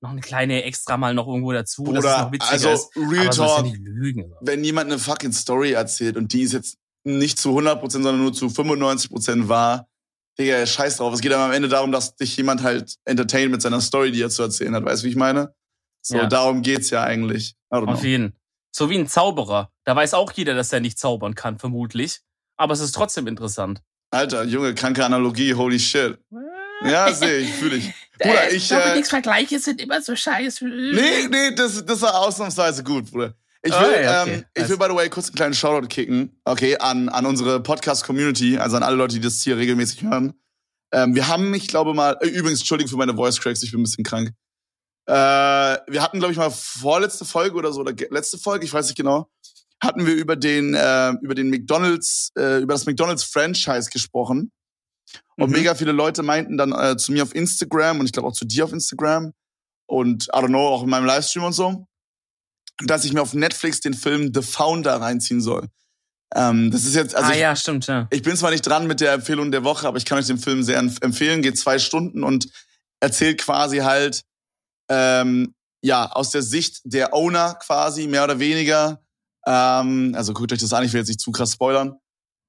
noch 0.00 0.10
eine 0.10 0.20
kleine 0.20 0.62
extra 0.64 0.96
mal 0.96 1.14
noch 1.14 1.26
irgendwo 1.26 1.52
dazu, 1.52 1.84
dass 1.92 2.04
es 2.04 2.10
Oder, 2.10 2.22
noch 2.22 2.32
witziger 2.32 2.52
also, 2.52 2.68
ist. 2.70 2.96
Real 2.96 3.08
aber 3.08 3.22
ja 3.24 3.30
Talk, 3.30 3.64
nicht 3.64 3.78
Lügen. 3.80 4.32
Wenn 4.40 4.62
jemand 4.64 4.90
eine 4.90 4.98
fucking 4.98 5.32
Story 5.32 5.72
erzählt 5.72 6.16
und 6.16 6.32
die 6.32 6.42
ist 6.42 6.52
jetzt 6.52 6.78
nicht 7.04 7.38
zu 7.38 7.50
100%, 7.58 7.90
sondern 7.90 8.18
nur 8.18 8.32
zu 8.32 8.46
95% 8.46 9.48
wahr, 9.48 9.88
Digga, 10.38 10.64
scheiß 10.64 10.98
drauf. 10.98 11.12
Es 11.14 11.20
geht 11.20 11.32
aber 11.32 11.44
am 11.44 11.52
Ende 11.52 11.68
darum, 11.68 11.90
dass 11.90 12.14
dich 12.14 12.36
jemand 12.36 12.62
halt 12.62 12.94
entertaint 13.04 13.50
mit 13.50 13.60
seiner 13.60 13.80
Story, 13.80 14.12
die 14.12 14.22
er 14.22 14.30
zu 14.30 14.42
erzählen 14.42 14.74
hat. 14.74 14.84
Weißt 14.84 15.02
du, 15.02 15.06
wie 15.06 15.10
ich 15.10 15.16
meine? 15.16 15.52
So, 16.00 16.16
Ja. 16.16 16.26
darum 16.26 16.62
geht's 16.62 16.90
ja 16.90 17.02
eigentlich. 17.02 17.56
Auf 17.70 18.04
jeden. 18.04 18.34
So 18.70 18.88
wie 18.88 18.98
ein 18.98 19.08
Zauberer. 19.08 19.72
Da 19.84 19.96
weiß 19.96 20.14
auch 20.14 20.30
jeder, 20.32 20.54
dass 20.54 20.72
er 20.72 20.78
nicht 20.78 20.98
zaubern 20.98 21.34
kann, 21.34 21.58
vermutlich. 21.58 22.20
Aber 22.56 22.72
es 22.72 22.80
ist 22.80 22.92
trotzdem 22.94 23.26
interessant. 23.26 23.82
Alter, 24.10 24.44
Junge, 24.44 24.74
kranke 24.74 25.04
Analogie, 25.04 25.54
holy 25.54 25.80
shit. 25.80 26.18
Ja, 26.84 27.12
sehe 27.12 27.38
ich, 27.38 27.52
fühle 27.52 27.76
ich. 27.76 27.92
Bruder, 28.18 28.52
ich, 28.52 28.70
äh, 28.70 29.02
Vergleiche 29.04 29.58
sind 29.58 29.80
immer 29.80 30.02
so 30.02 30.14
scheiße. 30.14 30.64
Nee, 30.66 31.28
nee, 31.30 31.54
das, 31.54 31.84
das 31.84 32.02
war 32.02 32.18
ausnahmsweise 32.18 32.82
gut, 32.82 33.10
Bruder. 33.10 33.34
Ich 33.62 33.72
will, 33.72 34.02
ja, 34.02 34.22
okay. 34.22 34.32
ähm, 34.34 34.44
ich 34.54 34.68
will, 34.68 34.76
by 34.76 34.86
the 34.88 34.94
way, 34.94 35.08
kurz 35.08 35.26
einen 35.26 35.34
kleinen 35.34 35.54
Shoutout 35.54 35.88
kicken, 35.88 36.40
okay, 36.44 36.76
an, 36.78 37.08
an 37.08 37.26
unsere 37.26 37.60
Podcast-Community, 37.60 38.58
also 38.58 38.76
an 38.76 38.82
alle 38.82 38.96
Leute, 38.96 39.16
die 39.16 39.20
das 39.20 39.42
hier 39.42 39.56
regelmäßig 39.56 40.02
hören. 40.02 40.34
Ähm, 40.92 41.14
wir 41.14 41.28
haben, 41.28 41.52
ich 41.54 41.66
glaube 41.66 41.92
mal, 41.92 42.16
äh, 42.20 42.28
übrigens, 42.28 42.60
Entschuldigung 42.60 42.90
für 42.90 42.96
meine 42.96 43.14
Voice 43.14 43.40
Cracks, 43.40 43.62
ich 43.62 43.72
bin 43.72 43.80
ein 43.80 43.82
bisschen 43.82 44.04
krank. 44.04 44.30
Äh, 45.06 45.12
wir 45.12 46.02
hatten, 46.02 46.18
glaube 46.18 46.32
ich, 46.32 46.38
mal 46.38 46.50
vorletzte 46.50 47.24
Folge 47.24 47.56
oder 47.56 47.72
so, 47.72 47.80
oder 47.80 47.92
letzte 48.10 48.38
Folge, 48.38 48.64
ich 48.64 48.72
weiß 48.72 48.86
nicht 48.86 48.96
genau, 48.96 49.28
hatten 49.82 50.06
wir 50.06 50.14
über 50.14 50.36
den, 50.36 50.74
äh, 50.74 51.10
über 51.20 51.34
den 51.34 51.50
McDonalds, 51.50 52.30
äh, 52.38 52.60
über 52.60 52.74
das 52.74 52.86
McDonalds-Franchise 52.86 53.90
gesprochen. 53.90 54.52
Und 55.36 55.50
Mhm. 55.50 55.56
mega 55.56 55.74
viele 55.74 55.92
Leute 55.92 56.22
meinten 56.22 56.56
dann 56.56 56.72
äh, 56.72 56.96
zu 56.96 57.12
mir 57.12 57.22
auf 57.22 57.34
Instagram 57.34 58.00
und 58.00 58.06
ich 58.06 58.12
glaube 58.12 58.28
auch 58.28 58.32
zu 58.32 58.44
dir 58.44 58.64
auf 58.64 58.72
Instagram 58.72 59.32
und 59.86 60.24
I 60.24 60.30
don't 60.38 60.46
know, 60.48 60.68
auch 60.68 60.82
in 60.82 60.90
meinem 60.90 61.06
Livestream 61.06 61.44
und 61.44 61.52
so, 61.52 61.86
dass 62.84 63.04
ich 63.04 63.12
mir 63.12 63.22
auf 63.22 63.34
Netflix 63.34 63.80
den 63.80 63.94
Film 63.94 64.32
The 64.34 64.42
Founder 64.42 65.00
reinziehen 65.00 65.40
soll. 65.40 65.68
Ähm, 66.34 66.70
das 66.70 66.84
ist 66.84 66.94
jetzt, 66.94 67.14
also 67.14 67.30
ah 67.30 67.34
ich, 67.34 67.40
ja, 67.40 67.56
stimmt, 67.56 67.86
ja. 67.86 68.06
ich 68.10 68.22
bin 68.22 68.36
zwar 68.36 68.50
nicht 68.50 68.66
dran 68.66 68.86
mit 68.86 69.00
der 69.00 69.12
Empfehlung 69.14 69.50
der 69.50 69.64
Woche, 69.64 69.88
aber 69.88 69.96
ich 69.96 70.04
kann 70.04 70.18
euch 70.18 70.26
den 70.26 70.38
Film 70.38 70.62
sehr 70.62 70.78
empf- 70.82 71.02
empfehlen. 71.02 71.40
Geht 71.40 71.58
zwei 71.58 71.78
Stunden 71.78 72.22
und 72.22 72.48
erzählt 73.00 73.40
quasi 73.40 73.78
halt 73.78 74.24
ähm, 74.90 75.54
ja 75.82 76.10
aus 76.12 76.30
der 76.30 76.42
Sicht 76.42 76.80
der 76.84 77.14
Owner 77.14 77.54
quasi 77.54 78.06
mehr 78.08 78.24
oder 78.24 78.38
weniger. 78.40 79.00
Ähm, 79.46 80.12
also 80.16 80.34
guckt 80.34 80.52
euch 80.52 80.58
das 80.58 80.72
an. 80.74 80.84
Ich 80.84 80.92
will 80.92 81.00
jetzt 81.00 81.08
nicht 81.08 81.20
zu 81.20 81.30
krass 81.32 81.52
spoilern. 81.52 81.96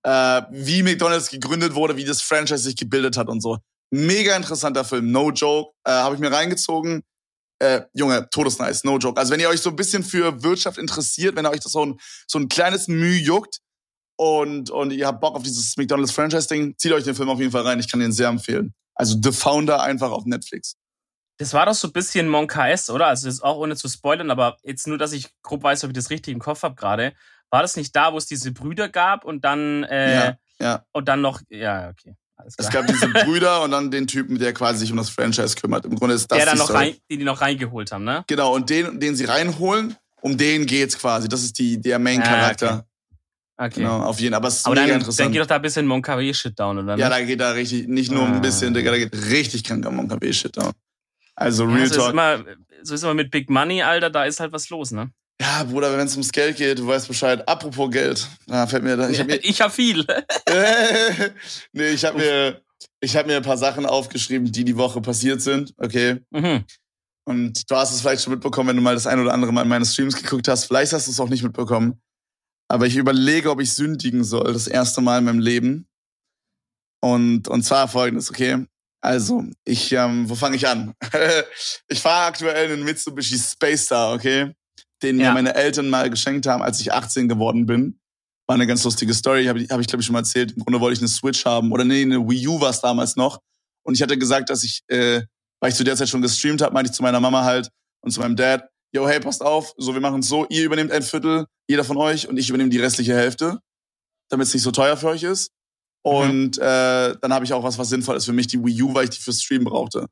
Äh, 0.03 0.41
wie 0.51 0.83
McDonald's 0.83 1.29
gegründet 1.29 1.75
wurde, 1.75 1.97
wie 1.97 2.05
das 2.05 2.21
Franchise 2.21 2.63
sich 2.63 2.75
gebildet 2.75 3.17
hat 3.17 3.27
und 3.27 3.41
so. 3.41 3.57
Mega 3.91 4.35
interessanter 4.35 4.85
Film, 4.85 5.11
no 5.11 5.31
joke. 5.31 5.73
Äh, 5.83 5.91
Habe 5.91 6.15
ich 6.15 6.21
mir 6.21 6.31
reingezogen. 6.31 7.03
Äh, 7.59 7.81
Junge, 7.93 8.29
todesnice, 8.29 8.85
no 8.85 8.97
joke. 8.97 9.19
Also 9.19 9.33
wenn 9.33 9.39
ihr 9.39 9.49
euch 9.49 9.61
so 9.61 9.71
ein 9.71 9.75
bisschen 9.75 10.03
für 10.03 10.43
Wirtschaft 10.43 10.77
interessiert, 10.77 11.35
wenn 11.35 11.45
euch 11.45 11.59
das 11.59 11.73
so 11.73 11.85
ein, 11.85 11.99
so 12.27 12.39
ein 12.39 12.47
kleines 12.47 12.87
Mühe 12.87 13.17
juckt, 13.17 13.59
und, 14.19 14.69
und 14.69 14.91
ihr 14.91 15.07
habt 15.07 15.21
Bock 15.21 15.35
auf 15.35 15.43
dieses 15.43 15.77
McDonald's 15.77 16.11
Franchise-Ding, 16.11 16.77
zieht 16.77 16.91
euch 16.91 17.05
den 17.05 17.15
Film 17.15 17.29
auf 17.29 17.39
jeden 17.39 17.53
Fall 17.53 17.61
rein. 17.61 17.79
Ich 17.79 17.89
kann 17.89 18.01
den 18.01 18.11
sehr 18.11 18.27
empfehlen. 18.27 18.73
Also 18.93 19.17
The 19.23 19.31
Founder 19.31 19.81
einfach 19.81 20.11
auf 20.11 20.25
Netflix. 20.25 20.75
Das 21.37 21.53
war 21.53 21.65
doch 21.65 21.73
so 21.73 21.87
ein 21.87 21.93
bisschen 21.93 22.27
Monka 22.27 22.67
S, 22.67 22.89
oder? 22.89 23.07
Also 23.07 23.27
das 23.27 23.35
ist 23.35 23.41
auch 23.41 23.55
ohne 23.55 23.77
zu 23.77 23.87
spoilern, 23.87 24.29
aber 24.29 24.57
jetzt 24.63 24.87
nur, 24.87 24.97
dass 24.97 25.13
ich 25.13 25.29
grob 25.41 25.63
weiß, 25.63 25.85
ob 25.85 25.91
ich 25.91 25.95
das 25.95 26.09
richtig 26.09 26.33
im 26.33 26.41
Kopf 26.41 26.63
habe 26.63 26.75
gerade. 26.75 27.13
War 27.51 27.61
das 27.61 27.75
nicht 27.75 27.95
da, 27.95 28.13
wo 28.13 28.17
es 28.17 28.25
diese 28.27 28.51
Brüder 28.51 28.89
gab 28.89 29.25
und 29.25 29.43
dann 29.45 29.83
äh, 29.85 30.13
Ja, 30.15 30.37
ja. 30.59 30.85
und 30.91 31.07
dann 31.07 31.21
noch 31.21 31.41
ja, 31.49 31.89
okay. 31.89 32.15
Es 32.57 32.69
gab 32.69 32.87
diese 32.87 33.07
Brüder 33.25 33.63
und 33.63 33.71
dann 33.71 33.91
den 33.91 34.07
Typen, 34.07 34.39
der 34.39 34.53
quasi 34.53 34.79
sich 34.79 34.91
um 34.91 34.97
das 34.97 35.09
Franchise 35.09 35.55
kümmert. 35.55 35.85
Im 35.85 35.95
Grunde 35.95 36.15
ist 36.15 36.31
das 36.31 36.37
der 36.37 36.45
dann 36.45 36.55
die 36.55 36.59
noch 36.61 36.73
rein, 36.73 36.95
die 37.11 37.17
die 37.17 37.23
noch 37.25 37.41
reingeholt 37.41 37.91
haben, 37.91 38.05
ne? 38.05 38.23
Genau, 38.27 38.53
und 38.55 38.69
den, 38.69 38.99
den 38.99 39.15
sie 39.15 39.25
reinholen, 39.25 39.95
um 40.21 40.37
den 40.37 40.65
geht's 40.65 40.97
quasi. 40.97 41.27
Das 41.27 41.43
ist 41.43 41.59
die, 41.59 41.81
der 41.81 41.97
Ah, 41.97 41.99
Main-Charakter. 41.99 42.85
Okay. 43.57 43.81
Genau, 43.81 44.03
auf 44.03 44.21
jeden 44.21 44.31
Fall. 44.31 44.37
Aber 44.37 44.47
es 44.47 44.59
ist 44.59 44.65
Aber 44.65 44.75
mega 44.75 44.83
dann, 44.83 44.89
dann 44.91 44.99
interessant. 45.01 45.31
geht 45.33 45.41
doch 45.41 45.47
da 45.47 45.55
ein 45.57 45.61
bisschen 45.61 45.85
Monkawe 45.85 46.33
Shit 46.33 46.57
down, 46.57 46.77
oder? 46.77 46.95
ja, 46.97 47.09
ne? 47.09 47.15
da 47.15 47.21
geht 47.25 47.41
da 47.41 47.51
richtig, 47.51 47.89
nicht 47.89 48.09
nur 48.09 48.23
Ah. 48.23 48.31
ein 48.31 48.39
bisschen, 48.41 48.73
Digga, 48.73 48.91
da 48.91 48.97
geht 48.97 49.13
richtig 49.31 49.65
kranker 49.65 49.91
Monka-W-Shit 49.91 50.55
down. 50.55 50.71
Also 51.35 51.65
Ja, 51.67 51.73
Real 51.75 51.87
so, 51.87 51.93
ist 51.95 51.97
Talk. 51.97 52.11
immer, 52.13 52.45
so 52.83 52.93
ist 52.95 53.03
immer 53.03 53.13
mit 53.15 53.31
Big 53.31 53.49
Money, 53.49 53.81
Alter, 53.83 54.09
da 54.09 54.23
ist 54.23 54.39
halt 54.39 54.53
was 54.53 54.69
los, 54.69 54.91
ne? 54.91 55.11
Ja, 55.41 55.63
Bruder, 55.63 55.97
wenn 55.97 56.05
es 56.05 56.13
ums 56.13 56.31
Geld 56.31 56.57
geht, 56.57 56.79
du 56.79 56.87
weißt 56.87 57.07
Bescheid. 57.07 57.47
Apropos 57.47 57.89
Geld. 57.89 58.27
Da 58.47 58.67
fällt 58.67 58.83
mir 58.83 58.97
da, 58.97 59.09
ich 59.09 59.19
hab 59.19 59.27
mir, 59.27 59.37
ich 59.37 59.61
hab 59.61 59.71
viel. 59.71 60.05
nee, 61.71 61.89
ich 61.89 62.03
habe 62.03 62.17
mir, 62.17 62.61
ich 62.99 63.15
hab 63.15 63.25
mir 63.25 63.37
ein 63.37 63.43
paar 63.43 63.57
Sachen 63.57 63.85
aufgeschrieben, 63.85 64.51
die 64.51 64.65
die 64.65 64.75
Woche 64.75 65.01
passiert 65.01 65.41
sind. 65.41 65.73
Okay. 65.77 66.19
mhm. 66.31 66.65
Und 67.25 67.69
du 67.69 67.75
hast 67.75 67.93
es 67.93 68.01
vielleicht 68.01 68.23
schon 68.23 68.33
mitbekommen, 68.33 68.69
wenn 68.69 68.75
du 68.75 68.81
mal 68.81 68.95
das 68.95 69.05
ein 69.05 69.19
oder 69.19 69.33
andere 69.33 69.53
Mal 69.53 69.61
in 69.61 69.67
meine 69.67 69.85
Streams 69.85 70.15
geguckt 70.15 70.47
hast. 70.47 70.65
Vielleicht 70.65 70.93
hast 70.93 71.05
du 71.05 71.11
es 71.11 71.19
auch 71.19 71.29
nicht 71.29 71.43
mitbekommen. 71.43 72.01
Aber 72.67 72.87
ich 72.87 72.95
überlege, 72.95 73.51
ob 73.51 73.61
ich 73.61 73.73
sündigen 73.73 74.23
soll, 74.23 74.51
das 74.51 74.67
erste 74.67 74.99
Mal 75.01 75.19
in 75.19 75.25
meinem 75.25 75.39
Leben. 75.39 75.87
Und, 77.01 77.47
und 77.47 77.63
zwar 77.63 77.87
folgendes, 77.87 78.31
okay? 78.31 78.65
Also, 79.01 79.43
ich, 79.63 79.91
ähm, 79.91 80.27
wo 80.27 80.33
fange 80.33 80.55
ich 80.55 80.67
an? 80.67 80.93
ich 81.87 82.01
fahre 82.01 82.25
aktuell 82.25 82.73
einen 82.73 82.83
Mitsubishi 82.83 83.37
Space 83.37 83.85
Star, 83.85 84.13
okay? 84.13 84.53
Den 85.01 85.17
mir 85.17 85.23
Ja. 85.23 85.33
meine 85.33 85.55
Eltern 85.55 85.89
mal 85.89 86.09
geschenkt 86.09 86.45
haben, 86.45 86.61
als 86.61 86.79
ich 86.81 86.91
18 86.93 87.27
geworden 87.29 87.65
bin. 87.65 87.99
War 88.47 88.55
eine 88.55 88.67
ganz 88.67 88.83
lustige 88.83 89.13
Story, 89.13 89.45
habe 89.45 89.61
ich, 89.61 89.69
hab 89.69 89.79
ich 89.79 89.87
glaube 89.87 90.01
ich 90.01 90.05
schon 90.05 90.13
mal 90.13 90.19
erzählt. 90.19 90.51
Im 90.53 90.63
Grunde 90.63 90.79
wollte 90.79 90.93
ich 90.95 90.99
eine 90.99 91.07
Switch 91.07 91.45
haben. 91.45 91.71
Oder 91.71 91.85
nee, 91.85 92.01
eine 92.01 92.17
Wii 92.27 92.47
U 92.47 92.59
war 92.59 92.71
es 92.71 92.81
damals 92.81 93.15
noch. 93.15 93.39
Und 93.83 93.93
ich 93.95 94.01
hatte 94.01 94.17
gesagt, 94.17 94.49
dass 94.49 94.63
ich, 94.63 94.81
äh, 94.87 95.21
weil 95.61 95.69
ich 95.71 95.75
zu 95.75 95.83
der 95.83 95.95
Zeit 95.95 96.09
schon 96.09 96.21
gestreamt 96.21 96.61
habe, 96.61 96.73
meinte 96.73 96.89
ich 96.91 96.95
zu 96.95 97.03
meiner 97.03 97.19
Mama 97.19 97.43
halt 97.43 97.69
und 98.01 98.11
zu 98.11 98.19
meinem 98.19 98.35
Dad, 98.35 98.67
yo, 98.93 99.07
hey, 99.07 99.19
passt 99.19 99.43
auf, 99.43 99.73
so, 99.77 99.93
wir 99.93 100.01
machen 100.01 100.21
es 100.21 100.27
so, 100.27 100.47
ihr 100.49 100.63
übernehmt 100.65 100.91
ein 100.91 101.03
Viertel, 101.03 101.45
jeder 101.69 101.83
von 101.83 101.97
euch, 101.97 102.27
und 102.27 102.37
ich 102.37 102.49
übernehme 102.49 102.69
die 102.71 102.79
restliche 102.79 103.15
Hälfte, 103.15 103.59
damit 104.29 104.47
es 104.47 104.53
nicht 104.53 104.63
so 104.63 104.71
teuer 104.71 104.97
für 104.97 105.09
euch 105.09 105.23
ist. 105.23 105.51
Und 106.01 106.57
äh, 106.57 107.15
dann 107.21 107.33
habe 107.33 107.45
ich 107.45 107.53
auch 107.53 107.63
was, 107.63 107.77
was 107.77 107.89
sinnvoll 107.89 108.15
ist 108.17 108.25
für 108.25 108.33
mich, 108.33 108.47
die 108.47 108.63
Wii 108.63 108.81
U, 108.83 108.93
weil 108.95 109.03
ich 109.03 109.09
die 109.11 109.21
fürs 109.21 109.41
Stream 109.43 109.63
brauchte. 109.65 110.07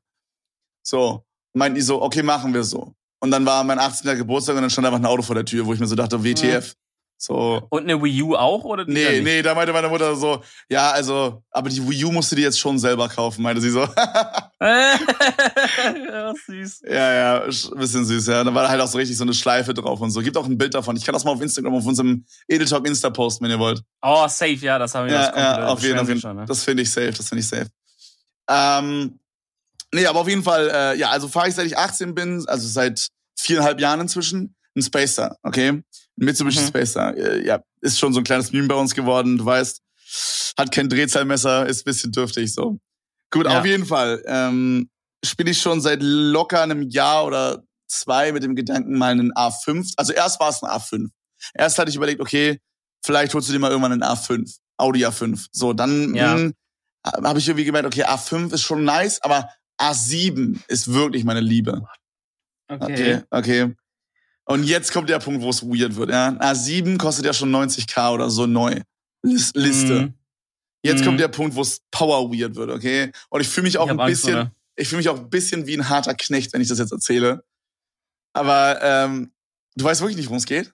So, 0.86 1.24
meinten 1.54 1.76
die 1.76 1.82
so, 1.82 2.02
okay, 2.02 2.22
machen 2.24 2.54
wir 2.54 2.64
so. 2.64 2.94
Und 3.20 3.32
dann 3.32 3.46
war 3.46 3.64
mein 3.64 3.80
18. 3.80 4.16
Geburtstag 4.18 4.56
und 4.56 4.62
dann 4.62 4.70
stand 4.70 4.86
einfach 4.88 5.00
ein 5.00 5.06
Auto 5.06 5.24
vor 5.24 5.36
der 5.36 5.46
Tür, 5.46 5.66
wo 5.66 5.74
ich 5.74 5.80
mir 5.80 5.88
so 5.88 5.96
dachte, 5.96 6.24
WTF. 6.24 6.74
So. 7.20 7.64
Und 7.72 7.82
eine 7.84 8.00
Wii 8.00 8.22
U 8.22 8.36
auch 8.36 8.64
oder 8.64 8.86
Nee, 8.86 9.22
nee, 9.22 9.42
da 9.42 9.56
meinte 9.56 9.74
meine 9.74 9.90
Mutter 9.90 10.16
so, 10.16 10.44
ja, 10.70 10.92
also, 10.92 11.42
aber 11.50 11.68
die 11.68 11.82
Wii 11.90 12.06
U 12.06 12.12
musst 12.12 12.32
du 12.32 12.36
dir 12.36 12.44
jetzt 12.44 12.60
schon 12.60 12.78
selber 12.78 13.10
kaufen, 13.10 13.42
meinte 13.42 13.60
sie 13.60 13.72
so. 13.72 13.88
ja, 14.62 16.34
süß. 16.46 16.82
Ja, 16.88 17.14
ja, 17.14 17.44
sch- 17.48 17.76
bisschen 17.76 18.06
süß, 18.06 18.28
ja. 18.28 18.44
Da 18.44 18.54
war 18.54 18.70
halt 18.70 18.80
auch 18.82 18.88
so 18.88 18.98
richtig 19.00 19.18
so 19.18 19.24
eine 19.24 19.34
Schleife 19.34 19.74
drauf 19.74 20.00
und 20.00 20.12
so. 20.12 20.22
Gibt 20.22 20.38
auch 20.38 20.46
ein 20.46 20.58
Bild 20.60 20.74
davon. 20.76 20.96
Ich 20.96 21.06
kann 21.06 21.14
das 21.14 21.24
mal 21.24 21.32
auf 21.32 21.42
Instagram, 21.42 21.74
auf 21.76 21.86
unserem 21.86 22.24
Edeltalk 22.48 22.86
Insta 22.88 23.10
posten, 23.10 23.44
wenn 23.46 23.52
ihr 23.52 23.60
wollt. 23.60 23.82
Oh, 24.04 24.28
safe, 24.28 24.54
ja, 24.56 24.78
das 24.78 24.94
haben 24.94 25.08
wir 25.08 25.14
das 25.16 25.26
Ja, 25.28 25.32
kommt 25.32 25.44
ja, 25.44 25.68
auf 25.68 25.82
jeden, 26.08 26.22
schon, 26.22 26.36
ne? 26.36 26.46
Das 26.46 26.64
finde 26.64 26.84
ich 26.84 26.92
safe, 26.92 27.12
das 27.14 27.30
finde 27.30 27.40
ich 27.42 27.48
safe. 27.48 27.68
Ähm, 28.50 29.20
nee, 29.98 30.06
aber 30.06 30.20
auf 30.22 30.28
jeden 30.30 30.44
Fall, 30.44 30.70
äh, 30.70 30.98
ja, 30.98 31.10
also 31.10 31.28
fahre 31.28 31.50
ich 31.50 31.56
seit 31.56 31.66
ich 31.68 31.78
18 31.78 32.14
bin, 32.16 32.46
also 32.48 32.68
seit 32.68 33.08
viereinhalb 33.40 33.80
Jahren 33.80 34.02
inzwischen, 34.02 34.56
ein 34.76 34.82
Spacer, 34.82 35.38
okay? 35.44 35.70
Ein 35.70 35.84
Mitsubishi 36.16 36.60
Mhm. 36.62 36.68
Spacer. 36.68 37.16
Äh, 37.18 37.46
ja, 37.46 37.62
ist 37.82 38.00
schon 38.00 38.14
so 38.14 38.20
ein 38.20 38.24
kleines 38.24 38.52
Meme 38.52 38.68
bei 38.68 38.76
uns 38.76 38.94
geworden, 38.96 39.38
du 39.38 39.46
weißt. 39.46 39.82
Hat 40.58 40.72
kein 40.72 40.88
Drehzahlmesser, 40.90 41.66
ist 41.68 41.82
ein 41.82 41.84
bisschen 41.86 42.12
dürftig 42.12 42.54
so. 42.54 42.80
Gut, 43.32 43.46
Ja. 43.46 43.60
auf 43.60 43.66
jeden 43.66 43.86
Fall. 43.86 44.24
Ähm, 44.26 44.90
spiele 45.26 45.52
ich 45.52 45.62
schon 45.62 45.82
seit 45.82 46.00
locker 46.02 46.62
einem 46.62 46.84
Jahr 46.84 47.26
oder 47.26 47.64
zwei 47.88 48.32
mit 48.32 48.44
dem 48.44 48.56
Gedanken, 48.56 48.98
mal 48.98 49.12
einen 49.12 49.32
A5. 49.34 49.94
Also 49.98 50.14
erst 50.14 50.40
war 50.40 50.50
es 50.50 50.64
ein 50.64 50.70
A5. 50.70 51.10
Erst 51.54 51.78
hatte 51.80 51.90
ich 51.90 51.96
überlegt, 51.96 52.22
okay, 52.22 52.60
vielleicht 53.04 53.34
holst 53.34 53.50
du 53.50 53.54
dir 53.54 53.60
mal 53.60 53.72
irgendwann 53.72 53.92
einen 53.94 54.04
A5. 54.04 54.58
Audi 54.78 55.06
A5. 55.06 55.48
So, 55.52 55.74
dann 55.74 56.14
Ja. 56.16 56.36
hm, 56.36 56.54
habe 57.06 57.40
ich 57.40 57.48
irgendwie 57.48 57.66
gemerkt, 57.66 57.88
okay, 57.88 58.04
A5 58.06 58.54
ist 58.54 58.62
schon 58.64 58.84
nice, 58.84 59.22
aber 59.22 59.50
A7 59.80 60.60
ist 60.68 60.92
wirklich 60.92 61.24
meine 61.24 61.40
Liebe. 61.42 61.86
Okay, 62.68 63.22
okay. 63.30 63.76
Und 64.46 64.64
jetzt 64.64 64.92
kommt 64.92 65.10
der 65.10 65.20
Punkt, 65.20 65.42
wo 65.42 65.50
es 65.50 65.62
weird 65.64 65.96
wird. 65.96 66.10
Ja? 66.10 66.30
A7 66.40 66.98
kostet 66.98 67.26
ja 67.26 67.34
schon 67.34 67.52
90k 67.54 68.12
oder 68.14 68.30
so 68.30 68.46
neu. 68.46 68.82
Lis- 69.24 69.52
Liste. 69.56 70.02
Mhm. 70.02 70.14
Jetzt 70.84 71.02
Mhm. 71.02 71.06
kommt 71.06 71.20
der 71.20 71.28
Punkt, 71.28 71.56
wo 71.56 71.62
es 71.62 71.82
power 71.92 72.32
weird 72.32 72.56
wird, 72.56 72.70
okay? 72.70 73.12
Und 73.30 73.42
ich 73.42 73.48
fühle 73.50 73.66
mich 73.66 73.78
auch 73.78 73.90
ein 73.90 74.00
Angst, 74.00 74.22
bisschen, 74.24 74.36
oder? 74.40 74.52
ich 74.76 74.88
fühle 74.88 74.98
mich 75.00 75.10
auch 75.10 75.18
ein 75.20 75.30
bisschen 75.30 75.66
wie 75.68 75.76
ein 75.78 75.90
harter 75.90 76.14
Knecht, 76.14 76.54
wenn 76.54 76.62
ich 76.62 76.68
das 76.70 76.80
jetzt 76.80 76.92
erzähle. 76.92 77.44
Aber 78.34 78.80
ähm, 78.82 79.32
du 79.76 79.84
weißt 79.86 80.02
wirklich 80.02 80.18
nicht, 80.18 80.28
worum 80.28 80.38
es 80.38 80.46
geht? 80.46 80.72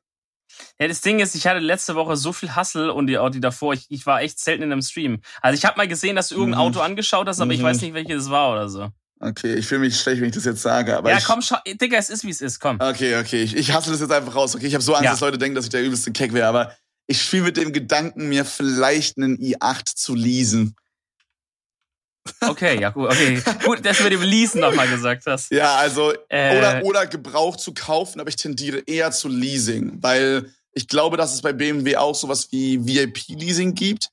Ja, 0.80 0.88
das 0.88 1.02
Ding 1.02 1.20
ist, 1.20 1.36
ich 1.36 1.46
hatte 1.48 1.60
letzte 1.60 1.96
Woche 1.96 2.16
so 2.18 2.34
viel 2.34 2.56
Hustle 2.56 2.94
und 2.94 3.08
die, 3.08 3.18
auch 3.18 3.30
die 3.30 3.40
davor, 3.40 3.74
ich, 3.74 3.86
ich 3.90 4.06
war 4.06 4.22
echt 4.22 4.40
selten 4.40 4.64
in 4.64 4.72
einem 4.72 4.82
Stream. 4.82 5.22
Also 5.42 5.58
ich 5.58 5.66
habe 5.66 5.78
mal 5.78 5.88
gesehen, 5.88 6.16
dass 6.16 6.30
du 6.30 6.36
irgendein 6.36 6.60
Mhm. 6.62 6.66
Auto 6.68 6.80
angeschaut 6.82 7.28
hast, 7.28 7.40
aber 7.42 7.52
ich 7.54 7.60
Mhm. 7.60 7.64
weiß 7.66 7.82
nicht, 7.82 7.94
welches 7.94 8.24
es 8.24 8.30
war 8.30 8.52
oder 8.54 8.70
so. 8.70 8.90
Okay, 9.20 9.54
ich 9.56 9.66
fühle 9.68 9.82
mich 9.82 9.98
schlecht, 9.98 10.20
wenn 10.22 10.30
ich 10.30 10.36
das 10.36 10.44
jetzt 10.44 10.62
sage. 10.62 10.98
Aber 10.98 11.10
ja, 11.10 11.18
ich, 11.18 11.24
komm, 11.24 11.42
schau, 11.42 11.56
Digga, 11.66 11.98
es 11.98 12.10
ist, 12.10 12.26
wie 12.26 12.30
es 12.30 12.42
ist, 12.42 12.60
komm. 12.60 12.78
Okay, 12.82 13.16
okay. 13.18 13.42
Ich, 13.44 13.56
ich 13.56 13.72
hasse 13.74 13.90
das 13.92 14.02
jetzt 14.02 14.12
einfach 14.12 14.36
raus. 14.36 14.54
Okay, 14.54 14.68
ich 14.68 14.74
habe 14.74 14.84
so 14.84 14.94
Angst, 14.94 15.06
Ja. 15.06 15.12
dass 15.12 15.22
Leute 15.22 15.38
denken, 15.38 15.56
dass 15.56 15.66
ich 15.66 15.72
der 15.72 15.82
übelste 15.84 16.12
Keck 16.12 16.34
wäre. 16.34 16.48
Aber 16.48 16.76
ich 17.08 17.22
spiele 17.22 17.44
mit 17.44 17.56
dem 17.58 17.72
Gedanken, 17.72 18.28
mir 18.28 18.44
vielleicht 18.44 19.18
einen 19.18 19.38
i8 19.38 19.96
zu 19.96 20.14
leasen. 20.16 20.76
Okay, 22.40 22.80
ja, 22.80 22.90
gut, 22.90 23.12
okay. 23.12 23.42
gut, 23.66 23.86
dass 23.86 23.98
du 23.98 24.04
mit 24.04 24.14
dem 24.14 24.22
Leasen 24.22 24.62
nochmal 24.62 24.88
gesagt 24.88 25.26
hast. 25.26 25.52
Ja, 25.52 25.76
also 25.76 26.14
Äh, 26.30 26.58
oder 26.58 26.82
oder 26.84 27.06
gebraucht 27.08 27.60
zu 27.60 27.74
kaufen, 27.74 28.20
aber 28.20 28.30
ich 28.30 28.36
tendiere 28.36 28.80
eher 28.86 29.12
zu 29.12 29.28
Leasing, 29.28 29.98
weil 30.02 30.50
ich 30.74 30.88
glaube, 30.88 31.18
dass 31.18 31.34
es 31.34 31.42
bei 31.42 31.54
BMW 31.54 31.98
auch 31.98 32.16
sowas 32.16 32.48
wie 32.52 32.80
VIP-Leasing 32.86 33.76
gibt. 33.76 34.10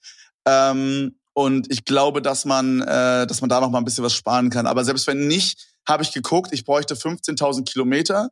Ähm, 0.46 1.16
und 1.32 1.70
ich 1.70 1.84
glaube, 1.84 2.20
dass 2.20 2.44
man, 2.44 2.82
äh, 2.82 3.26
dass 3.26 3.40
man 3.40 3.48
da 3.48 3.60
noch 3.60 3.70
mal 3.70 3.78
ein 3.78 3.84
bisschen 3.84 4.04
was 4.04 4.12
sparen 4.12 4.50
kann. 4.50 4.66
Aber 4.66 4.84
selbst 4.84 5.06
wenn 5.06 5.26
nicht, 5.26 5.68
habe 5.88 6.02
ich 6.02 6.12
geguckt, 6.12 6.50
ich 6.52 6.64
bräuchte 6.64 6.94
15.000 6.94 7.64
Kilometer 7.64 8.30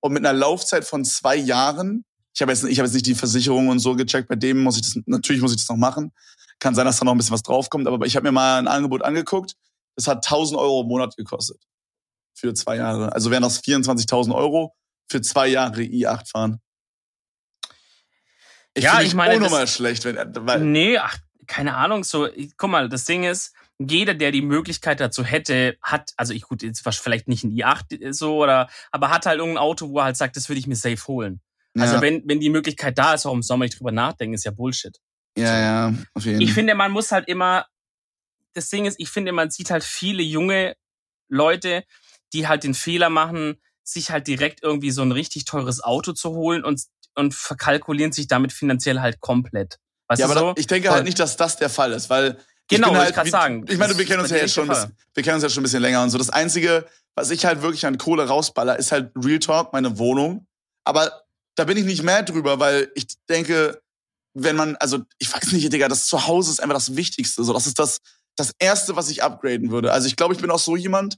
und 0.00 0.12
mit 0.12 0.24
einer 0.24 0.36
Laufzeit 0.36 0.84
von 0.84 1.04
zwei 1.04 1.36
Jahren. 1.36 2.04
Ich 2.34 2.42
habe 2.42 2.52
jetzt, 2.52 2.64
ich 2.64 2.78
habe 2.78 2.86
jetzt 2.86 2.94
nicht 2.94 3.06
die 3.06 3.14
Versicherung 3.14 3.68
und 3.68 3.78
so 3.78 3.96
gecheckt. 3.96 4.28
Bei 4.28 4.36
dem 4.36 4.62
muss 4.62 4.76
ich 4.76 4.82
das, 4.82 4.98
natürlich 5.06 5.40
muss 5.42 5.52
ich 5.52 5.58
das 5.58 5.68
noch 5.68 5.76
machen. 5.76 6.12
Kann 6.60 6.74
sein, 6.74 6.84
dass 6.84 6.98
da 6.98 7.04
noch 7.04 7.12
ein 7.12 7.18
bisschen 7.18 7.32
was 7.34 7.42
draufkommt. 7.42 7.88
Aber 7.88 8.06
ich 8.06 8.14
habe 8.16 8.24
mir 8.24 8.32
mal 8.32 8.58
ein 8.58 8.68
Angebot 8.68 9.02
angeguckt. 9.02 9.54
Das 9.96 10.06
hat 10.06 10.24
1.000 10.24 10.56
Euro 10.56 10.82
im 10.82 10.88
Monat 10.88 11.16
gekostet 11.16 11.60
für 12.34 12.54
zwei 12.54 12.76
Jahre. 12.76 13.12
Also 13.12 13.30
wären 13.30 13.42
das 13.42 13.62
24.000 13.62 14.34
Euro 14.34 14.74
für 15.10 15.20
zwei 15.20 15.48
Jahre 15.48 15.80
i8 15.82 16.28
fahren. 16.30 16.60
Ich 18.74 18.84
Ja, 18.84 19.00
ich 19.00 19.14
meine, 19.14 19.34
unnormal 19.36 19.62
das- 19.62 19.74
schlecht, 19.74 20.04
wenn, 20.04 20.16
weil, 20.46 20.60
Nee, 20.60 20.96
ach, 20.98 21.16
keine 21.46 21.74
Ahnung, 21.76 22.04
so, 22.04 22.26
ich- 22.28 22.56
guck 22.56 22.70
mal, 22.70 22.88
das 22.88 23.04
Ding 23.04 23.24
ist, 23.24 23.52
jeder, 23.78 24.14
der 24.14 24.30
die 24.30 24.42
Möglichkeit 24.42 25.00
dazu 25.00 25.24
hätte, 25.24 25.76
hat, 25.82 26.12
also 26.16 26.32
ich 26.32 26.42
gut, 26.42 26.62
jetzt 26.62 26.84
war 26.84 26.92
vielleicht 26.92 27.26
nicht 27.26 27.42
ein 27.44 27.50
i8 27.50 28.12
so 28.12 28.36
oder, 28.36 28.68
aber 28.92 29.10
hat 29.10 29.26
halt 29.26 29.38
irgendein 29.38 29.62
Auto, 29.62 29.88
wo 29.90 29.98
er 29.98 30.04
halt 30.04 30.16
sagt, 30.16 30.36
das 30.36 30.48
würde 30.48 30.60
ich 30.60 30.66
mir 30.66 30.76
safe 30.76 31.04
holen. 31.08 31.40
Also 31.78 31.96
ja, 31.96 32.00
wenn, 32.02 32.22
wenn 32.28 32.40
die 32.40 32.50
Möglichkeit 32.50 32.96
da 32.98 33.14
ist, 33.14 33.24
warum 33.24 33.42
soll 33.42 33.56
man 33.56 33.66
nicht 33.66 33.78
drüber 33.78 33.92
nachdenken, 33.92 34.34
ist 34.34 34.44
ja 34.44 34.50
Bullshit. 34.50 34.96
Ja, 35.36 35.58
ja, 35.90 35.94
auf 36.14 36.24
jeden 36.24 36.40
Ich 36.40 36.52
finde, 36.52 36.74
man 36.74 36.90
muss 36.92 37.12
halt 37.12 37.28
immer, 37.28 37.66
das 38.54 38.68
Ding 38.68 38.86
ist, 38.86 38.96
ich 38.98 39.08
finde, 39.10 39.32
man 39.32 39.50
sieht 39.50 39.70
halt 39.70 39.84
viele 39.84 40.22
junge 40.22 40.74
Leute, 41.28 41.84
die 42.32 42.48
halt 42.48 42.64
den 42.64 42.74
Fehler 42.74 43.10
machen, 43.10 43.60
sich 43.82 44.10
halt 44.10 44.26
direkt 44.26 44.62
irgendwie 44.62 44.90
so 44.90 45.02
ein 45.02 45.12
richtig 45.12 45.44
teures 45.44 45.82
Auto 45.82 46.12
zu 46.12 46.30
holen 46.30 46.64
und, 46.64 46.82
und 47.14 47.34
verkalkulieren 47.34 48.12
sich 48.12 48.26
damit 48.26 48.52
finanziell 48.52 49.00
halt 49.00 49.20
komplett. 49.20 49.78
Weißt 50.08 50.20
ja, 50.20 50.26
du 50.26 50.32
aber 50.32 50.40
so? 50.40 50.54
ich 50.56 50.66
denke 50.66 50.88
Voll. 50.88 50.96
halt 50.96 51.04
nicht, 51.06 51.18
dass 51.18 51.36
das 51.36 51.56
der 51.56 51.70
Fall 51.70 51.92
ist, 51.92 52.10
weil 52.10 52.38
Genau, 52.68 52.92
ich 52.92 52.98
halt, 52.98 53.16
ich 53.16 53.24
wie- 53.24 53.30
sagen. 53.30 53.64
Ich 53.68 53.78
meine, 53.78 53.98
wir 53.98 54.04
kennen 54.04 54.20
uns 54.20 54.30
ja 54.30 54.36
jetzt 54.36 54.54
schon, 54.54 54.68
bisschen- 54.68 54.96
wir 55.14 55.22
kennen 55.24 55.34
uns 55.34 55.42
ja 55.42 55.48
schon 55.48 55.62
ein 55.62 55.64
bisschen 55.64 55.82
länger 55.82 56.02
und 56.04 56.10
so. 56.10 56.18
Das 56.18 56.30
einzige, 56.30 56.86
was 57.16 57.30
ich 57.30 57.44
halt 57.44 57.62
wirklich 57.62 57.84
an 57.84 57.98
Kohle 57.98 58.28
rausballer, 58.28 58.78
ist 58.78 58.92
halt 58.92 59.10
Real 59.16 59.40
Talk, 59.40 59.72
meine 59.72 59.98
Wohnung. 59.98 60.46
Aber 60.84 61.24
da 61.56 61.64
bin 61.64 61.76
ich 61.76 61.84
nicht 61.84 62.04
mehr 62.04 62.22
drüber, 62.22 62.60
weil 62.60 62.90
ich 62.94 63.06
denke, 63.28 63.79
wenn 64.34 64.56
man, 64.56 64.76
also 64.76 65.00
ich 65.18 65.32
weiß 65.32 65.52
nicht, 65.52 65.72
Digga, 65.72 65.88
das 65.88 66.06
Zuhause 66.06 66.50
ist 66.50 66.62
einfach 66.62 66.76
das 66.76 66.96
Wichtigste. 66.96 67.44
So, 67.44 67.52
das 67.52 67.66
ist 67.66 67.78
das, 67.78 68.00
das 68.36 68.52
Erste, 68.58 68.96
was 68.96 69.10
ich 69.10 69.22
upgraden 69.22 69.70
würde. 69.70 69.92
Also 69.92 70.06
ich 70.06 70.16
glaube, 70.16 70.34
ich 70.34 70.40
bin 70.40 70.50
auch 70.50 70.58
so 70.58 70.76
jemand, 70.76 71.16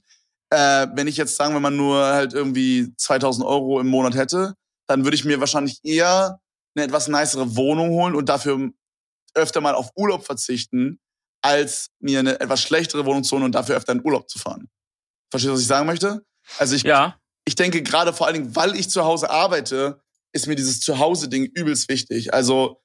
äh, 0.49 0.87
wenn 0.93 1.07
ich 1.07 1.17
jetzt 1.17 1.35
sagen 1.35 1.53
wir 1.53 1.59
mal 1.59 1.71
nur 1.71 2.05
halt 2.05 2.33
irgendwie 2.33 2.93
2000 2.97 3.45
Euro 3.45 3.79
im 3.79 3.87
Monat 3.87 4.15
hätte, 4.15 4.55
dann 4.87 5.03
würde 5.03 5.15
ich 5.15 5.25
mir 5.25 5.39
wahrscheinlich 5.39 5.79
eher 5.83 6.39
eine 6.75 6.85
etwas 6.85 7.07
nicere 7.07 7.55
Wohnung 7.55 7.89
holen 7.89 8.15
und 8.15 8.29
dafür 8.29 8.71
öfter 9.35 9.61
mal 9.61 9.75
auf 9.75 9.89
Urlaub 9.95 10.25
verzichten, 10.25 10.99
als 11.41 11.89
mir 11.99 12.19
eine 12.19 12.39
etwas 12.39 12.61
schlechtere 12.61 13.05
Wohnung 13.05 13.23
zu 13.23 13.35
holen 13.35 13.45
und 13.45 13.55
dafür 13.55 13.75
öfter 13.75 13.93
in 13.93 14.03
Urlaub 14.03 14.29
zu 14.29 14.39
fahren. 14.39 14.69
Verstehst 15.31 15.49
du, 15.49 15.53
was 15.53 15.61
ich 15.61 15.67
sagen 15.67 15.87
möchte? 15.87 16.23
Also 16.57 16.75
ich, 16.75 16.83
ja, 16.83 17.17
ich 17.45 17.55
denke 17.55 17.81
gerade 17.81 18.13
vor 18.13 18.27
allen 18.27 18.35
Dingen, 18.35 18.55
weil 18.55 18.75
ich 18.75 18.89
zu 18.89 19.03
Hause 19.03 19.29
arbeite, 19.29 20.01
ist 20.31 20.47
mir 20.47 20.55
dieses 20.55 20.79
Zuhause-Ding 20.81 21.45
übelst 21.53 21.89
wichtig. 21.89 22.33
Also 22.33 22.82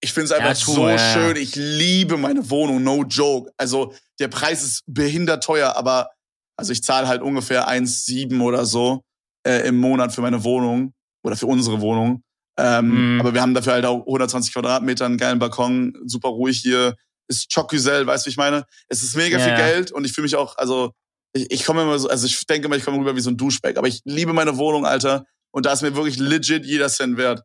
ich 0.00 0.12
finde 0.12 0.26
es 0.26 0.32
einfach 0.32 0.50
Ja, 0.50 0.54
so 0.54 0.88
ja, 0.88 0.98
schön. 0.98 1.36
Ich 1.36 1.56
liebe 1.56 2.16
meine 2.16 2.48
Wohnung, 2.50 2.82
no 2.82 3.02
joke. 3.04 3.50
Also 3.56 3.94
der 4.18 4.28
Preis 4.28 4.62
ist 4.62 4.82
behindert 4.86 5.42
teuer, 5.44 5.76
aber 5.76 6.10
also 6.56 6.72
ich 6.72 6.82
zahle 6.82 7.08
halt 7.08 7.22
ungefähr 7.22 7.68
1,7 7.68 8.40
oder 8.42 8.64
so 8.66 9.02
äh, 9.46 9.66
im 9.68 9.78
Monat 9.78 10.12
für 10.14 10.20
meine 10.22 10.42
Wohnung 10.44 10.92
oder 11.22 11.36
für 11.36 11.46
unsere 11.46 11.80
Wohnung. 11.80 12.22
Ähm, 12.58 13.14
Mhm. 13.14 13.20
Aber 13.20 13.34
wir 13.34 13.42
haben 13.42 13.52
dafür 13.54 13.74
halt 13.74 13.84
auch 13.84 14.00
120 14.06 14.52
Quadratmeter, 14.52 15.04
einen 15.04 15.18
geilen 15.18 15.38
Balkon, 15.38 15.94
super 16.06 16.28
ruhig 16.28 16.58
hier. 16.58 16.94
Ist 17.28 17.52
Chocusel, 17.52 18.06
weißt 18.06 18.24
du, 18.24 18.28
wie 18.28 18.30
ich 18.32 18.36
meine? 18.36 18.64
Es 18.88 19.02
ist 19.02 19.16
mega 19.16 19.38
Ja, 19.38 19.44
viel. 19.44 19.56
Geld 19.56 19.92
und 19.92 20.04
ich 20.04 20.12
fühle 20.12 20.24
mich 20.26 20.36
auch, 20.36 20.56
also 20.56 20.92
ich, 21.34 21.50
ich 21.50 21.64
komme 21.64 21.82
immer 21.82 21.98
so, 21.98 22.08
also 22.08 22.24
ich 22.26 22.46
denke 22.46 22.66
immer, 22.66 22.76
ich 22.76 22.84
komme 22.84 22.98
rüber 22.98 23.16
wie 23.16 23.20
so 23.20 23.30
ein 23.30 23.36
Duschback, 23.36 23.76
aber 23.76 23.88
ich 23.88 24.00
liebe 24.04 24.32
meine 24.32 24.56
Wohnung, 24.56 24.86
Alter. 24.86 25.24
Und 25.50 25.66
da 25.66 25.72
ist 25.72 25.82
mir 25.82 25.94
wirklich 25.96 26.18
legit 26.18 26.64
jeder 26.64 26.88
Cent 26.88 27.16
wert. 27.18 27.42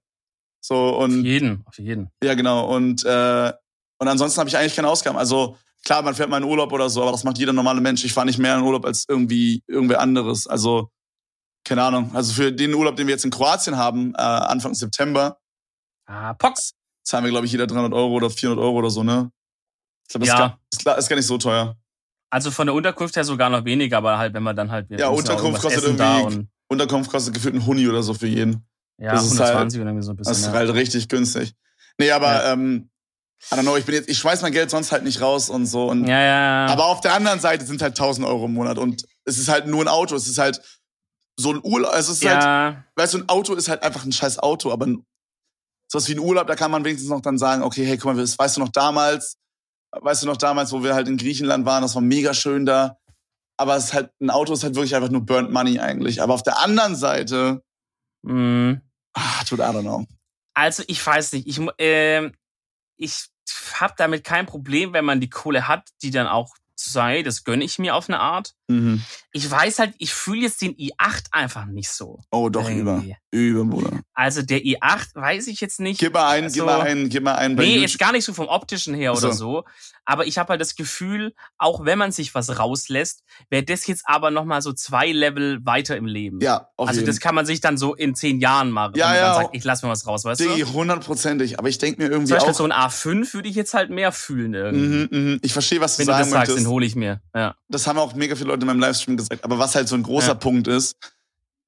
So 0.63 0.76
auf 0.76 1.04
und 1.06 1.24
jeden, 1.26 1.63
auf 1.65 1.78
jeden. 1.80 2.10
ja 2.24 2.34
genau 2.36 2.74
und 2.76 3.04
äh, 3.04 3.52
und 3.97 4.08
ansonsten 4.08 4.39
habe 4.39 4.50
ich 4.50 4.58
eigentlich 4.58 4.76
keine 4.76 4.88
Ausgaben. 4.89 5.17
Also 5.17 5.58
klar, 5.86 6.02
man 6.04 6.15
fährt 6.15 6.30
mal 6.30 6.38
in 6.38 6.43
Urlaub 6.50 6.71
oder 6.71 6.89
so, 6.89 7.02
aber 7.02 7.12
das 7.12 7.24
macht 7.24 7.38
jeder 7.38 7.54
normale 7.54 7.82
Mensch. 7.82 8.04
Ich 8.04 8.13
fahre 8.13 8.26
nicht 8.28 8.39
mehr 8.39 8.56
in 8.58 8.62
Urlaub 8.63 8.86
als 8.86 9.06
irgendwie 9.08 9.63
irgendwer 9.67 10.00
anderes. 10.02 10.47
Also 10.47 10.89
keine 11.63 11.84
Ahnung. 11.84 12.12
Also 12.15 12.34
für 12.34 12.52
den 12.52 12.74
Urlaub, 12.74 12.95
den 12.95 13.06
wir 13.08 13.13
jetzt 13.13 13.26
in 13.26 13.30
Kroatien 13.32 13.78
haben, 13.78 14.13
äh, 14.15 14.21
Anfang 14.21 14.74
September, 14.74 15.38
Ah, 16.08 16.34
Pox. 16.34 16.74
zahlen 17.04 17.24
wir 17.24 17.32
glaube 17.32 17.45
ich 17.45 17.52
jeder 17.52 17.67
300 17.67 17.93
Euro 17.93 18.13
oder 18.13 18.30
400 18.30 18.63
Euro 18.63 18.78
oder 18.78 18.89
so, 18.89 19.04
ne? 19.04 19.32
Ich 20.08 20.13
glaube, 20.13 20.26
das 20.26 20.30
Ja. 20.30 20.34
ist, 20.36 20.39
gar, 20.39 20.60
ist, 20.74 20.80
klar- 20.82 20.97
ist 20.97 21.10
gar 21.10 21.15
nicht 21.15 21.26
so 21.28 21.38
teuer. 21.38 21.76
Also 22.32 22.50
von 22.50 22.65
der 22.67 22.74
Unterkunft 22.74 23.15
her 23.15 23.24
sogar 23.24 23.50
noch 23.50 23.65
weniger, 23.65 23.97
aber 23.97 24.17
halt, 24.17 24.34
wenn 24.34 24.43
man 24.43 24.56
dann 24.56 24.71
halt. 24.71 24.89
Ja, 24.89 25.10
Unterkunft 25.10 25.62
kostet 25.62 25.84
irgendwie 25.84 26.47
Unterkunft 26.68 27.12
kostet 27.12 27.34
gefühlt 27.34 27.53
ein 27.55 27.66
Huni 27.66 27.88
oder 27.88 28.01
so 28.03 28.14
für 28.14 28.28
jeden. 28.28 28.66
Ja, 29.02 29.14
das 29.14 29.26
ist 29.26 29.39
120 29.39 29.82
oder 29.82 30.02
so 30.04 30.12
ein 30.12 30.18
Das 30.18 30.28
bisschen. 30.28 30.43
ist 30.43 30.47
ja. 30.47 30.54
halt 30.54 30.74
richtig 30.74 31.10
günstig. 31.10 31.54
Nee, 31.97 32.12
aber 32.12 32.28
Ja. 32.45 32.54
ähm, 32.54 32.89
I 33.52 33.56
don't 33.56 33.62
know, 33.62 33.76
ich 33.76 33.86
bin 33.86 33.95
jetzt, 33.95 34.08
ich 34.08 34.20
schmeiß 34.20 34.43
mein 34.43 34.52
Geld 34.52 34.70
sonst 34.70 34.91
halt 34.91 35.04
nicht 35.04 35.20
raus 35.20 35.49
und 35.49 35.66
so. 35.66 35.89
Und, 35.89 36.06
ja, 36.06 36.20
ja, 36.20 36.66
ja. 36.68 36.72
Aber 36.72 36.86
auf 36.86 37.02
der 37.02 37.14
anderen 37.16 37.39
Seite 37.39 37.66
sind 37.66 37.82
halt 37.82 37.99
1000 37.99 38.26
Euro 38.28 38.45
im 38.45 38.54
Monat 38.54 38.78
und 38.78 39.04
es 39.26 39.39
ist 39.39 39.47
halt 39.49 39.66
nur 39.66 39.82
ein 39.84 39.88
Auto. 39.88 40.16
Es 40.16 40.28
ist 40.28 40.38
halt 40.38 40.62
so 41.39 41.52
ein 41.52 41.60
Urlaub. 41.64 41.91
Es 41.95 42.08
ist 42.08 42.24
halt, 42.24 42.86
weißt 42.95 43.16
du, 43.16 43.18
ein 43.20 43.30
Auto 43.30 43.56
ist 43.56 43.68
halt 43.68 43.82
einfach 43.82 44.06
ein 44.06 44.12
scheiß 44.12 44.38
Auto, 44.39 44.72
aber 44.72 44.86
ein, 44.86 45.04
sowas 45.91 46.08
wie 46.08 46.14
ein 46.14 46.20
Urlaub, 46.20 46.45
da 46.45 46.56
kann 46.56 46.70
man 46.70 46.86
wenigstens 46.86 47.10
noch 47.10 47.22
dann 47.22 47.39
sagen, 47.39 47.64
okay, 47.64 47.84
hey, 47.84 47.97
guck 47.97 48.14
mal, 48.14 48.22
das 48.22 48.38
weißt 48.38 48.58
du 48.58 48.62
noch 48.62 48.70
damals, 48.70 49.38
weißt 49.99 50.22
du 50.22 50.28
noch 50.28 50.38
damals, 50.38 50.72
wo 50.72 50.84
wir 50.84 50.93
halt 50.93 51.08
in 51.08 51.18
Griechenland 51.18 51.66
waren, 51.66 51.82
das 51.82 51.95
war 51.95 52.02
mega 52.04 52.36
schön 52.36 52.68
da. 52.68 52.97
Aber 53.58 53.76
es 53.76 53.86
ist 53.86 53.93
halt, 53.93 54.12
ein 54.22 54.30
Auto 54.30 54.54
ist 54.54 54.64
halt 54.64 54.76
wirklich 54.76 54.95
einfach 54.95 55.10
nur 55.10 55.26
burnt 55.26 55.52
money 55.52 55.80
eigentlich. 55.80 56.22
Aber 56.22 56.36
auf 56.36 56.43
der 56.43 56.60
anderen 56.64 56.95
Seite, 56.95 57.64
mh. 58.24 58.82
Ah, 59.14 59.43
tut 59.45 59.59
I 59.59 59.64
don't 59.64 59.82
know. 59.82 60.05
Also 60.53 60.84
ich 60.88 61.05
weiß 61.05 61.34
nicht, 61.34 61.47
ich, 61.47 61.59
äh, 61.80 62.32
ich 62.97 63.26
habe 63.74 63.93
damit 63.97 64.24
kein 64.24 64.45
Problem, 64.45 64.93
wenn 64.93 65.05
man 65.05 65.20
die 65.20 65.30
Kohle 65.30 65.68
hat, 65.68 65.89
die 66.01 66.12
dann 66.12 66.28
auch 66.28 66.55
zu 66.76 66.89
sagen, 66.89 67.14
hey, 67.14 67.24
das 67.24 67.43
gönne 67.43 67.64
ich 67.64 67.80
mir 67.80 67.95
auf 67.95 68.09
eine 68.09 68.20
Art. 68.20 68.55
Mhm. 68.68 69.03
Ich 69.34 69.49
weiß 69.49 69.79
halt, 69.79 69.93
ich 69.97 70.13
fühle 70.13 70.41
jetzt 70.41 70.61
den 70.61 70.75
i8 70.75 71.27
einfach 71.32 71.65
nicht 71.65 71.89
so. 71.89 72.19
Oh, 72.32 72.49
doch, 72.49 72.69
über. 72.69 72.95
Irgendwie. 72.95 73.15
Über, 73.32 73.63
Bruder. 73.63 74.01
Also 74.13 74.41
der 74.41 74.59
i8 74.59 75.15
weiß 75.15 75.47
ich 75.47 75.61
jetzt 75.61 75.79
nicht. 75.79 75.99
Gib 76.01 76.13
mal 76.13 76.27
einen, 76.32 76.45
Also- 76.45 76.55
gib 76.55 76.65
mal 76.65 76.82
einen, 76.82 77.07
gib 77.09 77.23
mal 77.23 77.36
einen 77.36 77.55
bei 77.55 77.63
Nee, 77.63 77.69
YouTube. 77.75 77.82
jetzt 77.84 77.99
gar 77.99 78.11
nicht 78.11 78.25
so 78.25 78.34
vom 78.34 78.47
optischen 78.47 78.93
her 78.93 79.13
oder 79.15 79.32
so. 79.32 79.63
Aber 80.03 80.25
ich 80.27 80.38
habe 80.38 80.49
halt 80.49 80.59
das 80.59 80.75
Gefühl, 80.75 81.34
auch 81.57 81.86
wenn 81.86 81.97
man 81.97 82.11
sich 82.11 82.36
was 82.36 82.59
rauslässt, 82.59 83.23
wäre 83.49 83.63
das 83.63 83.88
jetzt 83.88 84.03
aber 84.05 84.32
nochmal 84.32 84.61
so 84.61 84.73
zwei 84.73 85.11
Level 85.13 85.65
weiter 85.65 85.95
im 85.95 86.05
Leben. 86.07 86.41
Ja, 86.41 86.67
auf 86.75 86.89
also 86.89 86.99
jeden 86.99 87.07
das 87.07 87.21
kann 87.21 87.34
man 87.36 87.45
sich 87.45 87.61
dann 87.61 87.77
so 87.77 87.93
in 87.95 88.15
zehn 88.15 88.41
Jahren 88.41 88.69
machen. 88.71 88.93
Ja, 88.97 89.05
wenn 89.05 89.11
man 89.13 89.21
ja. 89.21 89.36
Sagt, 89.36 89.55
ich 89.55 89.63
lass 89.63 89.82
mir 89.82 89.89
was 89.89 90.05
raus, 90.05 90.25
weißt 90.25 90.41
Digi, 90.41 90.61
du? 90.63 90.73
hundertprozentig. 90.73 91.57
Aber 91.57 91.69
ich 91.69 91.77
denke 91.77 92.01
mir 92.01 92.07
Zum 92.07 92.13
irgendwie 92.13 92.34
Beispiel 92.34 92.51
auch. 92.51 92.57
so 92.57 92.63
ein 92.65 92.73
A5 92.73 93.34
würde 93.34 93.47
ich 93.47 93.55
jetzt 93.55 93.73
halt 93.73 93.91
mehr 93.91 94.11
fühlen 94.11 94.53
irgendwie. 94.55 95.15
Mhm, 95.15 95.23
mhm. 95.32 95.39
Ich 95.41 95.53
verstehe, 95.53 95.79
was 95.79 95.95
du 95.95 95.99
Wenn 95.99 96.07
du 96.07 96.11
sagen 96.13 96.23
das 96.23 96.29
sagst, 96.32 96.49
möchtest. 96.49 96.67
den 96.67 96.69
hole 96.69 96.86
ich 96.86 96.95
mir. 96.97 97.21
Ja. 97.34 97.55
das 97.69 97.88
haben 97.88 97.97
auch 97.97 98.13
mega 98.13 98.36
viele 98.36 98.49
Leute 98.49 98.61
in 98.61 98.67
meinem 98.67 98.79
Livestream 98.82 99.15
gesagt. 99.15 99.20
Aber 99.41 99.59
was 99.59 99.76
halt 99.76 99.88
so 99.88 99.95
ein 99.95 100.03
großer 100.03 100.28
Ja. 100.30 100.34
Punkt 100.36 100.67
ist, 100.67 100.95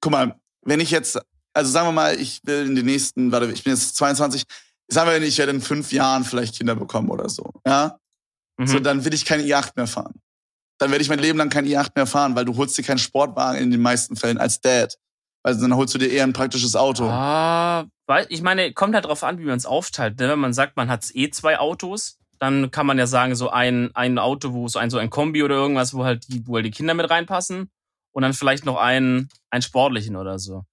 guck 0.01 0.12
mal, 0.12 0.36
wenn 0.64 0.80
ich 0.80 0.91
jetzt, 0.91 1.20
also 1.54 1.72
sagen 1.72 1.88
wir 1.88 1.91
mal, 1.91 2.20
ich 2.20 2.41
will 2.43 2.66
in 2.66 2.76
den 2.76 2.86
nächsten, 2.86 3.32
warte, 3.32 3.51
ich 3.51 3.64
bin 3.64 3.74
jetzt 3.74 3.95
22, 3.95 4.43
sagen 4.88 5.10
wir, 5.10 5.22
ich 5.22 5.38
werde 5.38 5.51
in 5.51 5.62
fünf 5.62 5.91
Jahren 5.91 6.24
vielleicht 6.24 6.56
Kinder 6.58 6.76
bekommen 6.76 7.10
oder 7.10 7.30
so, 7.30 7.51
ja, 7.66 7.97
Mhm. 8.58 8.68
so 8.68 8.80
dann 8.80 9.04
will 9.04 9.14
ich 9.14 9.26
kein 9.26 9.41
i8 9.41 9.72
mehr 9.76 9.88
fahren. 9.88 10.14
Dann 10.78 10.91
werde 10.91 11.01
ich 11.01 11.10
mein 11.10 11.20
Leben 11.20 11.38
lang 11.39 11.49
kein 11.49 11.66
i8 11.66 11.91
mehr 11.95 12.06
fahren, 12.06 12.36
weil 12.36 12.45
du 12.45 12.56
holst 12.56 12.78
dir 12.78 12.84
keinen 12.84 12.97
Sportwagen 12.99 13.60
in 13.60 13.72
den 13.72 13.82
meisten 13.82 14.16
Fällen 14.16 14.38
als 14.38 14.62
Dad. 14.62 14.95
Also 15.43 15.62
dann 15.62 15.76
holst 15.76 15.93
du 15.95 15.97
dir 15.97 16.08
eher 16.12 16.24
ein 16.24 16.34
praktisches 16.34 16.76
Auto. 16.76 17.06
Ah, 17.10 17.86
weil, 18.06 18.26
ich 18.30 18.41
meine, 18.43 18.72
kommt 18.74 18.93
halt 18.95 19.06
drauf 19.06 19.24
an, 19.24 19.39
wie 19.39 19.45
man 19.45 19.58
es 19.58 19.66
aufteilt. 19.66 20.20
ne? 20.20 20.30
Wenn 20.30 20.39
man 20.39 20.54
sagt, 20.54 20.78
man 20.78 20.89
hat 20.89 21.04
eh 21.16 21.30
zwei 21.32 21.58
Autos, 21.60 22.18
dann 22.44 22.72
kann 22.72 22.86
man 22.86 22.98
ja 22.98 23.08
sagen, 23.08 23.36
so 23.36 23.50
ein, 23.50 23.89
ein 23.94 24.20
Auto, 24.20 24.54
wo 24.54 24.68
so 24.68 24.78
ein, 24.78 24.89
so 24.89 24.98
ein 24.98 25.10
Kombi 25.10 25.44
oder 25.44 25.56
irgendwas, 25.56 25.94
wo 25.94 26.04
halt 26.04 26.28
die, 26.28 26.46
wo 26.46 26.56
halt 26.56 26.66
die 26.66 26.72
Kinder 26.72 26.94
mit 26.94 27.10
reinpassen. 27.10 27.72
Und 28.12 28.22
dann 28.22 28.34
vielleicht 28.34 28.66
noch 28.66 28.78
einen, 28.78 29.30
einen 29.50 29.62
sportlichen 29.64 30.16
oder 30.16 30.38
so. 30.38 30.64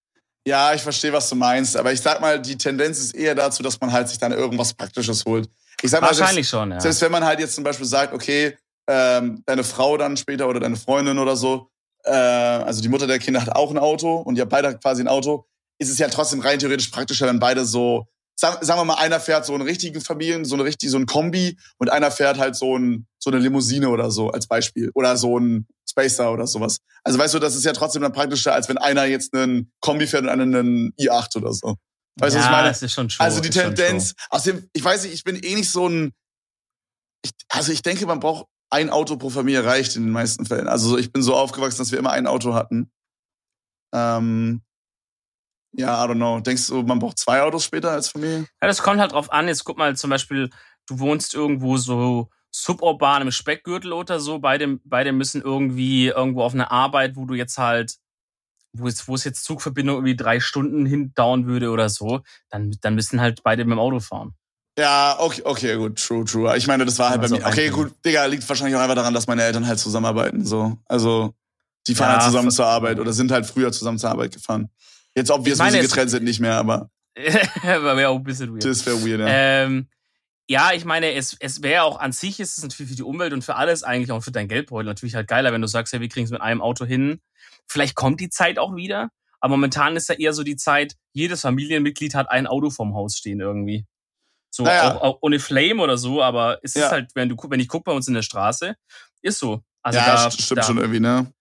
Ja, 0.47 0.75
ich 0.75 0.83
verstehe, 0.83 1.13
was 1.13 1.29
du 1.29 1.37
meinst, 1.37 1.77
aber 1.77 1.93
ich 1.93 2.01
sag 2.01 2.21
mal, 2.21 2.41
die 2.41 2.59
Tendenz 2.59 2.99
ist 2.99 3.15
eher 3.15 3.35
dazu, 3.35 3.63
dass 3.63 3.81
man 3.81 3.93
halt 3.93 4.09
sich 4.09 4.19
dann 4.19 4.33
irgendwas 4.33 4.75
Praktisches 4.75 5.25
holt. 5.25 5.49
Ich 5.81 5.91
sag 5.91 6.01
mal, 6.01 6.09
selbst, 6.09 6.21
Wahrscheinlich 6.21 6.49
schon, 6.49 6.73
ja. 6.73 6.81
selbst 6.81 7.01
wenn 7.03 7.13
man 7.13 7.25
halt 7.25 7.41
jetzt 7.41 7.55
zum 7.55 7.65
Beispiel 7.65 7.87
sagt, 7.87 8.13
okay, 8.13 8.57
ähm, 8.89 9.43
deine 9.47 9.65
Frau 9.65 9.97
dann 9.97 10.17
später 10.17 10.49
oder 10.49 10.61
deine 10.61 10.77
Freundin 10.77 11.19
oder 11.19 11.37
so, 11.37 11.71
äh, 12.05 12.11
also 12.11 12.83
die 12.83 12.89
Mutter 12.89 13.07
der 13.07 13.19
Kinder 13.19 13.41
hat 13.41 13.55
auch 13.55 13.71
ein 13.71 13.79
Auto 13.79 14.17
und 14.17 14.37
ihr 14.37 14.43
habt 14.43 14.51
beide 14.51 14.77
quasi 14.77 15.03
ein 15.03 15.09
Auto, 15.09 15.47
ist 15.79 15.91
es 15.91 15.99
ja 15.99 16.09
trotzdem 16.09 16.41
rein 16.41 16.59
theoretisch 16.59 16.89
praktischer, 16.89 17.27
wenn 17.27 17.39
beide 17.39 17.65
so, 17.65 18.07
sagen, 18.41 18.65
sagen 18.65 18.81
wir 18.81 18.85
mal, 18.85 18.95
einer 18.95 19.21
fährt 19.21 19.45
so 19.45 19.55
einen 19.55 19.63
richtigen 19.63 20.01
Familien, 20.01 20.45
so 20.45 20.55
eine 20.55 20.65
richtig, 20.65 20.91
so 20.91 20.97
ein 20.97 21.07
Kombi 21.07 21.59
und 21.79 21.91
einer 21.91 22.11
fährt 22.11 22.39
halt 22.39 22.57
so, 22.57 22.77
ein, 22.77 23.07
so 23.19 23.31
eine 23.31 23.39
Limousine 23.39 23.91
oder 23.91 24.11
so 24.11 24.31
als 24.31 24.47
Beispiel 24.47 24.91
oder 24.95 25.17
so 25.17 25.39
ein 25.39 25.67
Spacer 25.89 26.33
oder 26.33 26.47
sowas. 26.47 26.79
Also 27.05 27.19
weißt 27.19 27.35
du, 27.35 27.39
das 27.39 27.55
ist 27.55 27.65
ja 27.65 27.73
trotzdem 27.73 28.03
dann 28.03 28.13
praktischer, 28.13 28.55
als 28.55 28.69
wenn 28.69 28.79
einer 28.79 29.05
jetzt 29.05 29.35
einen 29.35 29.71
Kombi 29.81 30.07
fährt 30.07 30.23
und 30.23 30.31
einer 30.31 30.43
einen 30.43 30.93
i8 30.99 31.37
oder 31.37 31.53
so. 31.53 31.77
Weißt 32.17 32.35
du, 32.35 32.39
ja, 32.39 32.45
was 32.45 32.47
ich 32.47 32.51
meine? 32.51 32.69
Das 32.69 32.83
ist 32.83 32.93
schon 32.95 33.09
true, 33.09 33.25
Also 33.25 33.41
die 33.41 33.51
Tendenz, 33.51 34.15
außerdem, 34.31 34.69
ich 34.73 34.85
weiß 34.85 35.05
nicht, 35.05 35.15
ich 35.15 35.25
bin 35.25 35.37
eh 35.37 35.55
nicht 35.55 35.71
so 35.71 35.87
ein, 35.89 36.13
ich, 37.23 37.33
also 37.51 37.73
ich 37.73 37.83
denke, 37.83 38.07
man 38.07 38.21
braucht 38.21 38.47
ein 38.71 38.89
Auto 38.89 39.17
pro 39.17 39.31
Familie 39.31 39.65
reicht 39.65 39.97
in 39.97 40.05
den 40.05 40.13
meisten 40.13 40.47
Fällen. 40.47 40.69
Also 40.69 40.97
ich 40.97 41.13
bin 41.13 41.23
so 41.23 41.35
aufgewachsen, 41.35 41.79
dass 41.79 41.93
wir 41.93 41.99
immer 41.99 42.13
ein 42.13 42.27
Auto 42.27 42.55
hatten. 42.55 42.91
Ähm, 43.93 44.63
ja, 45.73 46.05
I 46.05 46.09
don't 46.09 46.17
know. 46.17 46.41
Denkst 46.41 46.67
du, 46.69 46.83
man 46.83 46.99
braucht 46.99 47.19
zwei 47.19 47.43
Autos 47.43 47.65
später 47.65 47.91
als 47.91 48.09
Familie? 48.09 48.47
Ja, 48.61 48.69
das 48.69 48.83
kommt 48.83 49.01
halt 49.01 49.13
drauf 49.13 49.33
an. 49.33 49.49
Jetzt 49.49 49.65
guck 49.65 49.79
mal 49.79 49.97
zum 49.97 50.11
Beispiel, 50.11 50.51
du 50.87 50.99
wohnst 50.99 51.35
irgendwo 51.35 51.77
so 51.77 52.29
suburban 52.51 53.23
im 53.23 53.31
Speckgürtel 53.31 53.93
oder 53.93 54.19
so. 54.21 54.39
Beide, 54.41 54.79
beide 54.85 55.13
müssen 55.13 55.43
irgendwie 55.43 56.09
irgendwo 56.09 56.43
auf 56.43 56.55
eine 56.55 56.71
Arbeit, 56.71 57.17
wo 57.17 57.25
du 57.25 57.35
jetzt 57.35 57.59
halt, 57.59 57.97
wo 58.73 58.87
es, 58.87 59.07
wo 59.07 59.15
es 59.15 59.25
jetzt 59.25 59.45
Zugverbindung 59.45 59.97
irgendwie 59.97 60.17
drei 60.17 60.41
Stunden 60.41 60.87
hindauern 60.87 61.47
würde 61.47 61.71
oder 61.71 61.89
so, 61.89 62.21
dann, 62.51 62.77
dann 62.81 62.95
müssen 62.95 63.21
halt 63.21 63.43
beide 63.43 63.65
mit 63.65 63.73
dem 63.73 63.79
Auto 63.79 64.01
fahren. 64.01 64.35
Ja, 64.79 65.17
okay, 65.19 65.43
okay, 65.45 65.77
gut, 65.77 65.99
true, 65.99 66.25
true. 66.25 66.57
Ich 66.57 66.67
meine, 66.67 66.85
das 66.85 66.99
war 66.99 67.11
halt 67.11 67.21
bei 67.21 67.25
Also 67.25 67.37
mir. 67.37 67.47
Okay, 67.47 67.71
gut, 67.71 67.93
Digga, 68.05 68.25
liegt 68.27 68.49
wahrscheinlich 68.49 68.77
auch 68.77 68.81
einfach 68.81 68.95
daran, 68.95 69.13
dass 69.15 69.27
meine 69.27 69.43
Eltern 69.43 69.67
halt 69.67 69.79
zusammenarbeiten. 69.79 70.45
So, 70.45 70.79
also 70.87 71.35
die 71.87 71.95
fahren 71.95 72.11
Ja, 72.11 72.13
halt 72.15 72.23
zusammen 72.23 72.51
zur 72.51 72.67
Arbeit 72.67 72.99
oder 72.99 73.13
sind 73.13 73.31
halt 73.31 73.47
früher 73.47 73.73
zusammen 73.73 73.99
zur 73.99 74.11
Arbeit 74.11 74.33
gefahren. 74.33 74.71
Jetzt 75.17 75.31
ob 75.31 75.45
wir 75.45 75.53
Ich 75.53 75.59
so 75.59 75.65
meine, 75.65 75.79
es- 75.79 75.89
getrennt 75.89 76.11
sind, 76.11 76.25
nicht 76.25 76.41
mehr, 76.41 76.55
aber 76.57 76.91
Wäre 77.17 78.09
auch 78.09 78.17
ein 78.17 78.23
bisschen 78.23 78.53
weird. 78.53 78.65
das 78.65 78.87
wäre 78.87 79.03
weird, 79.05 79.21
ja. 79.21 79.27
Ähm, 79.29 79.89
ja, 80.49 80.73
ich 80.73 80.85
meine, 80.85 81.13
es, 81.15 81.37
es 81.39 81.63
wäre 81.63 81.83
auch 81.83 81.99
an 82.01 82.13
sich 82.13 82.41
ist 82.41 82.57
es 82.59 82.63
natürlich 82.65 82.91
für 82.91 82.97
die 82.97 83.03
Umwelt 83.03 83.33
und 83.33 83.43
für 83.45 83.57
alles 83.57 83.83
eigentlich 83.83 84.11
auch 84.13 84.23
für 84.23 84.33
dein 84.33 84.49
Geldbeutel 84.49 84.87
natürlich 84.87 85.15
halt 85.15 85.29
geiler, 85.29 85.53
wenn 85.53 85.61
du 85.61 85.69
sagst, 85.69 85.93
ja, 85.93 86.01
wir 86.01 86.09
kriegen 86.09 86.25
es 86.25 86.31
mit 86.31 86.41
einem 86.41 86.61
Auto 86.63 86.85
hin. 86.85 87.21
Vielleicht 87.69 87.95
kommt 87.95 88.21
die 88.21 88.31
Zeit 88.31 88.59
auch 88.59 88.75
wieder, 88.75 89.11
aber 89.41 89.53
momentan 89.57 89.97
ist 89.97 90.09
ja 90.09 90.15
eher 90.17 90.33
so 90.33 90.43
die 90.43 90.57
Zeit, 90.57 90.95
jedes 91.13 91.43
Familienmitglied 91.43 92.15
hat 92.15 92.31
ein 92.31 92.47
Auto 92.47 92.71
vorm 92.71 92.95
Haus 92.95 93.17
stehen 93.17 93.41
irgendwie. 93.41 93.87
So 94.53 94.65
Naja. 94.65 94.95
auch, 94.97 95.03
auch 95.03 95.19
ohne 95.21 95.39
Flame 95.39 95.81
oder 95.83 95.97
so, 95.99 96.23
aber 96.23 96.59
es 96.63 96.75
Ja. 96.75 96.87
ist 96.87 96.93
halt, 96.93 97.11
wenn 97.15 97.29
du 97.29 97.37
wenn 97.49 97.61
ich 97.61 97.69
gucke 97.69 97.85
bei 97.85 97.93
uns 97.93 98.09
in 98.09 98.15
der 98.15 98.23
Straße, 98.23 98.75
ist 99.23 99.39
so. 99.39 99.63
Also 99.83 99.99
ja, 100.01 100.07
da, 100.07 100.27
st- 100.29 100.43
stimmt 100.43 100.59
da, 100.59 100.63
schon 100.65 100.79
irgendwie, 100.79 101.01
ne? 101.01 101.33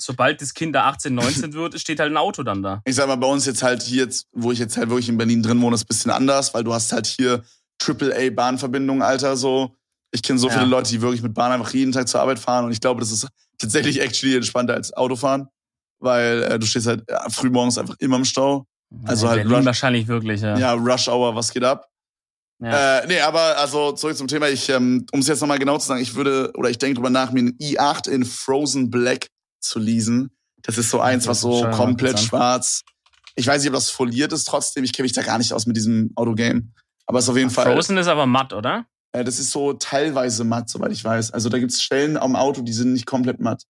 Sobald 0.00 0.40
das 0.42 0.54
Kind 0.54 0.74
da 0.74 0.84
18, 0.86 1.14
19 1.14 1.52
wird, 1.54 1.78
steht 1.80 2.00
halt 2.00 2.10
ein 2.12 2.16
Auto 2.16 2.42
dann 2.42 2.62
da. 2.62 2.80
Ich 2.84 2.94
sag 2.96 3.06
mal, 3.08 3.16
bei 3.16 3.26
uns 3.26 3.46
jetzt 3.46 3.62
halt 3.62 3.82
hier, 3.82 4.04
jetzt, 4.04 4.26
wo 4.32 4.52
ich 4.52 4.58
jetzt 4.58 4.76
halt 4.76 4.88
wirklich 4.90 5.08
in 5.08 5.16
Berlin 5.18 5.42
drin 5.42 5.60
wohne, 5.60 5.74
ist 5.74 5.82
ein 5.84 5.88
bisschen 5.88 6.10
anders, 6.10 6.52
weil 6.54 6.64
du 6.64 6.72
hast 6.74 6.92
halt 6.92 7.06
hier 7.06 7.42
AAA-Bahnverbindungen, 8.14 9.02
Alter, 9.02 9.36
so. 9.36 9.76
Ich 10.12 10.22
kenne 10.22 10.38
so 10.38 10.48
Ja. 10.48 10.54
viele 10.54 10.66
Leute, 10.66 10.90
die 10.90 11.00
wirklich 11.00 11.22
mit 11.22 11.34
Bahn 11.34 11.52
einfach 11.52 11.72
jeden 11.72 11.92
Tag 11.92 12.08
zur 12.08 12.20
Arbeit 12.20 12.38
fahren 12.40 12.64
und 12.64 12.72
ich 12.72 12.80
glaube, 12.80 13.00
das 13.00 13.12
ist 13.12 13.28
tatsächlich 13.58 14.00
actually 14.00 14.34
entspannter 14.36 14.74
als 14.74 14.92
Autofahren, 14.92 15.46
weil 16.00 16.42
äh, 16.42 16.58
du 16.58 16.66
stehst 16.66 16.86
halt 16.88 17.04
ja, 17.08 17.28
frühmorgens 17.30 17.78
einfach 17.78 17.94
immer 18.00 18.16
im 18.16 18.24
Stau. 18.24 18.66
Also 19.04 19.26
Ja, 19.26 19.32
halt 19.32 19.46
Rush- 19.48 19.64
wahrscheinlich 19.64 20.08
wirklich, 20.08 20.40
ja. 20.40 20.58
Ja, 20.58 20.72
Rush 20.72 21.06
Hour, 21.08 21.36
was 21.36 21.52
geht 21.52 21.62
ab? 21.62 21.86
Ja. 22.60 22.98
Äh, 22.98 23.06
nee, 23.06 23.20
aber 23.20 23.56
also 23.58 23.92
zurück 23.92 24.16
zum 24.16 24.26
Thema. 24.26 24.48
Ich, 24.48 24.68
ähm, 24.68 25.06
um 25.12 25.20
es 25.20 25.28
jetzt 25.28 25.40
nochmal 25.40 25.58
genau 25.60 25.78
zu 25.78 25.86
sagen, 25.86 26.02
ich 26.02 26.14
würde, 26.16 26.50
oder 26.56 26.68
ich 26.70 26.76
denke 26.78 26.96
drüber 26.96 27.08
nach, 27.10 27.30
mir 27.32 27.40
einen 27.40 27.56
i8 27.58 28.08
in 28.08 28.24
Frozen 28.24 28.90
Black 28.90 29.28
zu 29.60 29.78
leasen. 29.78 30.30
Das 30.62 30.78
ist 30.78 30.90
so 30.90 31.00
eins, 31.00 31.26
was 31.26 31.40
so 31.40 31.68
komplett 31.70 32.18
schwarz. 32.20 32.82
Ich 33.34 33.46
weiß 33.46 33.62
nicht, 33.62 33.70
ob 33.70 33.74
das 33.74 33.90
foliert 33.90 34.32
ist 34.32 34.44
trotzdem. 34.44 34.84
Ich 34.84 34.92
kenne 34.92 35.04
mich 35.04 35.12
da 35.12 35.22
gar 35.22 35.38
nicht 35.38 35.52
aus 35.52 35.66
mit 35.66 35.76
diesem 35.76 36.10
Autogame. 36.16 36.68
Aber 37.06 37.18
es 37.18 37.24
ist 37.24 37.30
auf 37.30 37.36
jeden 37.36 37.50
Fall. 37.50 37.72
Frozen 37.72 37.96
ist 37.96 38.08
aber 38.08 38.26
matt, 38.26 38.52
oder? 38.52 38.86
Äh, 39.12 39.24
das 39.24 39.38
ist 39.38 39.50
so 39.50 39.72
teilweise 39.72 40.44
matt, 40.44 40.68
soweit 40.68 40.92
ich 40.92 41.02
weiß. 41.02 41.30
Also 41.32 41.48
da 41.48 41.58
gibt's 41.58 41.82
Stellen 41.82 42.16
am 42.16 42.36
Auto, 42.36 42.62
die 42.62 42.72
sind 42.72 42.92
nicht 42.92 43.06
komplett 43.06 43.40
matt. 43.40 43.64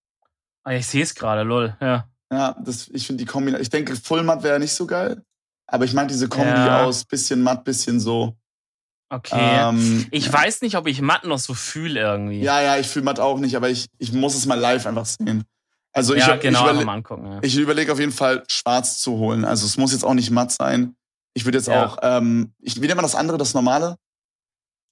Ah, 0.64 0.72
ich 0.72 0.86
sehe 0.86 1.03
es 1.03 1.14
gerade, 1.14 1.43
lol. 1.43 1.76
Ja. 1.80 2.09
Ja, 2.32 2.57
das, 2.64 2.88
ich 2.88 3.07
finde 3.07 3.24
die 3.24 3.30
Kombination. 3.30 3.62
Ich 3.62 3.70
denke, 3.70 3.97
Full 3.97 4.22
Matt 4.22 4.43
wäre 4.43 4.61
nicht 4.61 4.72
so 4.72 4.86
geil. 4.86 5.22
Aber 5.66 5.84
ich 5.84 5.95
meinte 5.95 6.12
diese 6.12 6.28
Kombi 6.28 6.49
Ja. 6.49 6.84
aus 6.84 7.05
bisschen 7.05 7.43
matt, 7.43 7.64
bisschen 7.64 8.01
so. 8.01 8.36
Okay. 9.09 9.38
Ähm, 9.41 10.07
ich 10.11 10.32
weiß 10.32 10.62
nicht, 10.62 10.76
ob 10.76 10.86
ich 10.86 11.01
matt 11.01 11.24
noch 11.24 11.38
so 11.38 11.55
fühle 11.55 12.01
irgendwie. 12.01 12.41
Ja, 12.41 12.61
ja, 12.61 12.76
ich 12.76 12.86
fühle 12.86 13.05
Matt 13.05 13.18
auch 13.18 13.38
nicht, 13.41 13.57
aber 13.57 13.68
ich, 13.68 13.86
ich 13.99 14.12
muss 14.12 14.36
es 14.36 14.47
mal 14.47 14.59
live 14.59 14.86
einfach 14.86 15.07
sehen. 15.07 15.45
Also 15.93 16.14
ich, 16.14 16.26
ja 16.26 16.36
genau, 16.36 16.66
ich, 16.66 16.72
überle 16.72 16.91
angucken. 16.91 17.26
Ja. 17.32 17.38
ich 17.43 17.57
überlege 17.57 17.93
auf 17.93 17.99
jeden 17.99 18.12
Fall, 18.12 18.45
schwarz 18.49 18.99
zu 18.99 19.12
holen. 19.18 19.45
Also 19.45 19.66
es 19.66 19.76
muss 19.76 19.93
jetzt 19.93 20.05
auch 20.05 20.14
nicht 20.14 20.30
matt 20.30 20.53
sein. 20.53 20.95
Ich 21.34 21.45
würde 21.45 21.59
jetzt 21.59 21.68
Ja. 21.68 21.86
auch, 21.86 21.99
ähm, 22.03 22.53
ich, 22.61 22.76
wie 22.76 22.86
nennt 22.86 22.97
man 22.97 23.03
das 23.05 23.14
andere, 23.14 23.38
das 23.38 23.55
normale? 23.55 23.97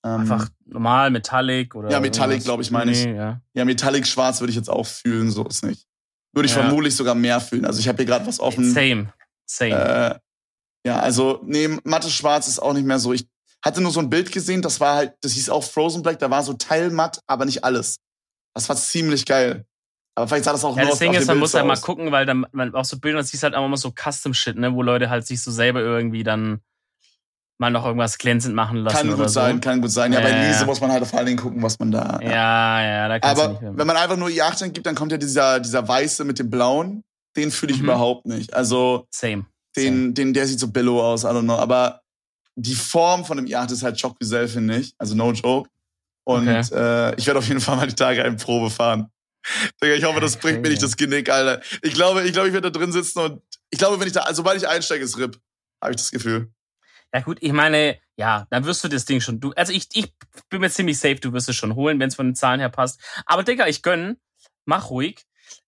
Ähm, 0.04 0.20
Einfach 0.20 0.48
normal, 0.64 1.10
Metallic 1.10 1.74
oder. 1.74 1.90
Ja, 1.90 2.00
Metallic, 2.00 2.34
irgendwas. 2.36 2.44
glaub 2.44 2.60
ich, 2.60 2.70
meine 2.70 2.92
ich. 2.92 3.04
Nee, 3.04 3.16
ja. 3.16 3.40
Ja, 3.54 3.64
Metallic 3.64 4.06
Schwarz 4.06 4.40
würde 4.40 4.50
ich 4.50 4.56
jetzt 4.56 4.70
auch 4.70 4.86
fühlen, 4.86 5.30
so 5.30 5.44
ist 5.44 5.64
nicht. 5.64 5.86
Würde 6.32 6.46
ich 6.46 6.52
vermutlich 6.52 6.94
sogar 6.94 7.14
mehr 7.14 7.40
fühlen. 7.40 7.64
Also 7.64 7.80
ich 7.80 7.88
habe 7.88 7.96
hier 7.96 8.06
gerade 8.06 8.26
was 8.26 8.38
offen. 8.38 8.72
Same. 8.72 9.12
Same. 9.46 9.74
Äh, 9.74 10.18
ja, 10.86 11.00
also, 11.00 11.40
nee, 11.44 11.68
matte 11.84 12.10
Schwarz 12.10 12.46
ist 12.46 12.60
auch 12.60 12.72
nicht 12.74 12.86
mehr 12.86 12.98
so. 12.98 13.12
Ich 13.12 13.26
hatte 13.64 13.80
nur 13.80 13.90
so 13.90 13.98
ein 14.00 14.08
Bild 14.10 14.30
gesehen, 14.30 14.62
das 14.62 14.78
war 14.78 14.94
halt, 14.94 15.14
das 15.20 15.32
hieß 15.32 15.50
auch 15.50 15.64
Frozen 15.64 16.02
Black, 16.02 16.18
da 16.20 16.30
war 16.30 16.44
so 16.44 16.52
teilmatt, 16.52 17.20
aber 17.26 17.44
nicht 17.44 17.64
alles. 17.64 17.96
Das 18.54 18.68
war 18.68 18.76
ziemlich 18.76 19.26
geil. 19.26 19.66
Aber 20.18 20.28
vielleicht 20.28 20.44
sah 20.44 20.52
das 20.52 20.64
auch 20.64 20.76
ja, 20.76 20.82
nur 20.82 20.90
das 20.90 20.98
Ding 20.98 21.12
ist, 21.14 21.26
man 21.26 21.36
Bild 21.36 21.40
muss 21.40 21.54
halt 21.54 21.66
mal 21.66 21.76
gucken, 21.76 22.10
weil 22.12 22.26
dann 22.26 22.44
man 22.52 22.74
auch 22.74 22.84
so 22.84 22.98
Bilder, 22.98 23.18
das 23.18 23.28
siehst 23.30 23.42
halt 23.44 23.54
auch 23.54 23.64
immer 23.64 23.76
so 23.76 23.92
Custom-Shit, 23.92 24.56
ne, 24.58 24.74
wo 24.74 24.82
Leute 24.82 25.10
halt 25.10 25.26
sich 25.26 25.40
so 25.40 25.50
selber 25.50 25.80
irgendwie 25.80 26.24
dann 26.24 26.60
mal 27.58 27.70
noch 27.70 27.84
irgendwas 27.84 28.18
glänzend 28.18 28.54
machen 28.54 28.78
lassen. 28.78 28.96
Kann 28.96 29.08
gut 29.08 29.18
so. 29.18 29.26
sein, 29.28 29.60
kann 29.60 29.80
gut 29.80 29.90
sein. 29.90 30.12
Ja, 30.12 30.20
bei 30.20 30.30
Ja, 30.30 30.36
ja. 30.42 30.48
Lise 30.48 30.66
muss 30.66 30.80
man 30.80 30.92
halt 30.92 31.06
vor 31.06 31.18
allen 31.18 31.26
Dingen 31.26 31.38
gucken, 31.38 31.62
was 31.62 31.78
man 31.78 31.90
da. 31.90 32.18
Ja, 32.22 32.82
ja, 32.82 33.08
da 33.08 33.18
kannst 33.18 33.42
Aber 33.42 33.52
nicht 33.52 33.62
wenn 33.78 33.86
man 33.86 33.96
einfach 33.96 34.16
nur 34.16 34.28
i8 34.28 34.68
gibt, 34.70 34.86
dann 34.86 34.94
kommt 34.94 35.10
ja 35.12 35.18
dieser, 35.18 35.58
dieser 35.60 35.86
weiße 35.86 36.24
mit 36.24 36.38
dem 36.38 36.50
blauen. 36.50 37.02
Den 37.36 37.50
fühle 37.50 37.72
ich 37.72 37.78
Mhm. 37.78 37.84
überhaupt 37.84 38.26
nicht. 38.26 38.54
Also, 38.54 39.06
Same. 39.10 39.46
den, 39.76 40.14
den, 40.14 40.34
der 40.34 40.46
sieht 40.46 40.58
so 40.60 40.68
billow 40.68 41.00
aus, 41.02 41.24
I 41.24 41.28
don't 41.28 41.42
know. 41.42 41.56
Aber 41.56 42.00
die 42.56 42.74
Form 42.74 43.24
von 43.24 43.36
dem 43.36 43.46
i8 43.46 43.72
ist 43.72 43.82
halt 43.84 43.98
Schockgesell, 44.00 44.48
finde 44.48 44.76
ich. 44.78 44.94
Also 44.98 45.14
no 45.14 45.30
joke. 45.32 45.68
Und 46.24 46.48
Okay. 46.48 46.60
äh, 46.74 47.14
ich 47.16 47.26
werde 47.26 47.38
auf 47.38 47.46
jeden 47.48 47.60
Fall 47.60 47.76
mal 47.76 47.86
die 47.86 47.94
Tage 47.94 48.22
eine 48.24 48.36
Probe 48.36 48.70
fahren. 48.70 49.10
Digga, 49.82 49.94
ich 49.94 50.04
hoffe, 50.04 50.20
das 50.20 50.36
bricht 50.36 50.60
mir 50.60 50.68
nicht 50.70 50.82
das 50.82 50.96
Genick, 50.96 51.30
Alter. 51.30 51.62
Ich 51.82 51.94
glaube, 51.94 52.22
ich 52.24 52.32
glaube, 52.32 52.48
ich 52.48 52.54
werde 52.54 52.70
da 52.70 52.78
drin 52.78 52.92
sitzen 52.92 53.20
und 53.20 53.42
ich 53.70 53.78
glaube, 53.78 54.00
wenn 54.00 54.06
ich 54.06 54.12
da, 54.12 54.20
also 54.20 54.38
sobald 54.38 54.56
ich 54.60 54.68
einsteige, 54.68 55.04
ist 55.04 55.18
RIP. 55.18 55.38
Habe 55.82 55.92
ich 55.92 55.96
das 55.98 56.10
Gefühl. 56.10 56.50
Ja 57.14 57.20
gut, 57.20 57.38
ich 57.40 57.52
meine, 57.52 57.98
ja, 58.16 58.46
dann 58.50 58.64
wirst 58.64 58.84
du 58.84 58.88
das 58.88 59.04
Ding 59.04 59.20
schon. 59.20 59.40
Du, 59.40 59.52
also 59.52 59.72
ich, 59.72 59.88
ich 59.94 60.12
bin 60.50 60.60
mir 60.60 60.70
ziemlich 60.70 60.98
safe, 60.98 61.16
du 61.16 61.32
wirst 61.32 61.48
es 61.48 61.56
schon 61.56 61.74
holen, 61.74 61.98
wenn 62.00 62.08
es 62.08 62.14
von 62.16 62.26
den 62.26 62.34
Zahlen 62.34 62.60
her 62.60 62.68
passt. 62.68 63.00
Aber 63.24 63.42
Digga, 63.44 63.66
ich 63.66 63.82
gönn, 63.82 64.16
mach 64.66 64.90
ruhig. 64.90 65.24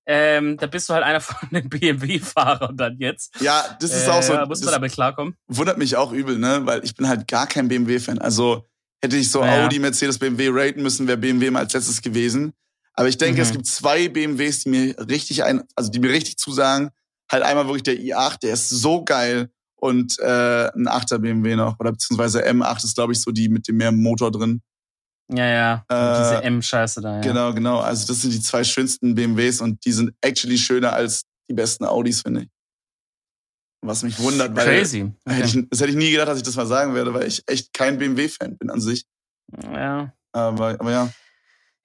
Ähm, 0.07 0.57
da 0.57 0.67
bist 0.67 0.89
du 0.89 0.95
halt 0.95 1.05
einer 1.05 1.21
von 1.21 1.49
den 1.51 1.69
BMW-Fahrern 1.69 2.77
dann 2.77 2.99
jetzt. 2.99 3.41
Ja, 3.41 3.77
das 3.81 3.95
ist 3.95 4.09
auch 4.09 4.23
so. 4.23 4.35
Äh, 4.35 4.47
muss 4.47 4.61
man 4.63 4.73
damit 4.73 4.93
klarkommen. 4.93 5.37
Wundert 5.47 5.79
mich 5.79 5.97
auch 5.97 6.13
übel, 6.13 6.39
ne? 6.39 6.63
Weil 6.65 6.85
ich 6.85 6.95
bin 6.95 7.09
halt 7.09 7.29
gar 7.29 7.47
kein 7.47 7.69
BMW-Fan. 7.69 8.19
Also 8.19 8.67
hätte 9.03 9.17
ich 9.17 9.31
so 9.31 9.43
Ja. 9.43 9.65
Audi, 9.65 9.79
Mercedes, 9.79 10.19
BMW 10.19 10.49
raten 10.51 10.83
müssen, 10.83 11.07
wäre 11.07 11.17
BMW 11.17 11.51
mal 11.51 11.61
als 11.61 11.73
letztes 11.73 12.03
gewesen. 12.03 12.53
Aber 12.95 13.09
ich 13.09 13.19
denke, 13.19 13.37
Mhm. 13.41 13.43
es 13.43 13.53
gibt 13.53 13.67
zwei 13.67 14.09
BMWs, 14.09 14.61
die 14.65 14.69
mir 14.71 14.99
richtig 15.09 15.45
ein, 15.45 15.63
also 15.75 15.91
die 15.91 15.99
mir 16.01 16.11
richtig 16.11 16.37
zusagen. 16.39 16.91
Halt 17.31 17.43
einmal 17.45 17.67
wirklich 17.67 17.85
der 17.85 17.95
i8, 17.95 18.41
der 18.41 18.53
ist 18.55 18.69
so 18.69 19.05
geil. 19.05 19.51
Und 19.77 20.19
äh, 20.19 20.25
ein 20.75 20.89
8er 20.89 21.19
BMW 21.19 21.57
noch. 21.57 21.79
Oder 21.81 21.93
beziehungsweise 21.93 22.47
M8 22.47 22.85
ist, 22.85 22.95
glaube 22.97 23.13
ich, 23.15 23.21
so 23.23 23.31
die 23.31 23.49
mit 23.49 23.67
dem 23.67 23.79
mehr 23.79 23.93
Motor 23.93 24.31
drin. 24.31 24.61
Ja, 25.33 25.47
ja. 25.47 25.85
Äh, 25.89 26.19
Diese 26.23 26.43
M-Scheiße 26.43 27.01
da, 27.01 27.15
ja. 27.15 27.21
Genau, 27.23 27.55
genau. 27.55 27.79
Also 27.79 28.07
das 28.07 28.21
sind 28.21 28.35
die 28.35 28.43
zwei 28.43 28.63
schönsten 28.65 29.15
BMWs 29.15 29.61
und 29.63 29.83
die 29.87 29.93
sind 29.93 30.13
actually 30.21 30.59
schöner 30.59 30.93
als 30.93 31.23
die 31.49 31.55
besten 31.55 31.85
Audis, 31.85 32.21
finde 32.23 32.43
ich. 32.43 32.49
Was 33.83 34.03
mich 34.03 34.19
wundert, 34.19 34.55
weil 34.55 34.67
Crazy. 34.67 35.11
Hätte 35.27 35.47
ich, 35.59 35.69
das 35.71 35.81
hätte 35.81 35.91
ich 35.91 35.97
nie 35.97 36.11
gedacht, 36.11 36.29
dass 36.29 36.37
ich 36.37 36.43
das 36.45 36.57
mal 36.57 36.67
sagen 36.67 36.95
werde, 36.95 37.15
weil 37.15 37.27
ich 37.27 37.43
echt 37.47 37.73
kein 37.73 37.97
BMW-Fan 37.97 38.59
bin 38.59 38.69
an 38.69 38.81
sich. 38.81 39.07
Ja. 39.63 40.13
Aber, 40.33 40.77
aber 40.79 40.91
ja. 40.91 41.11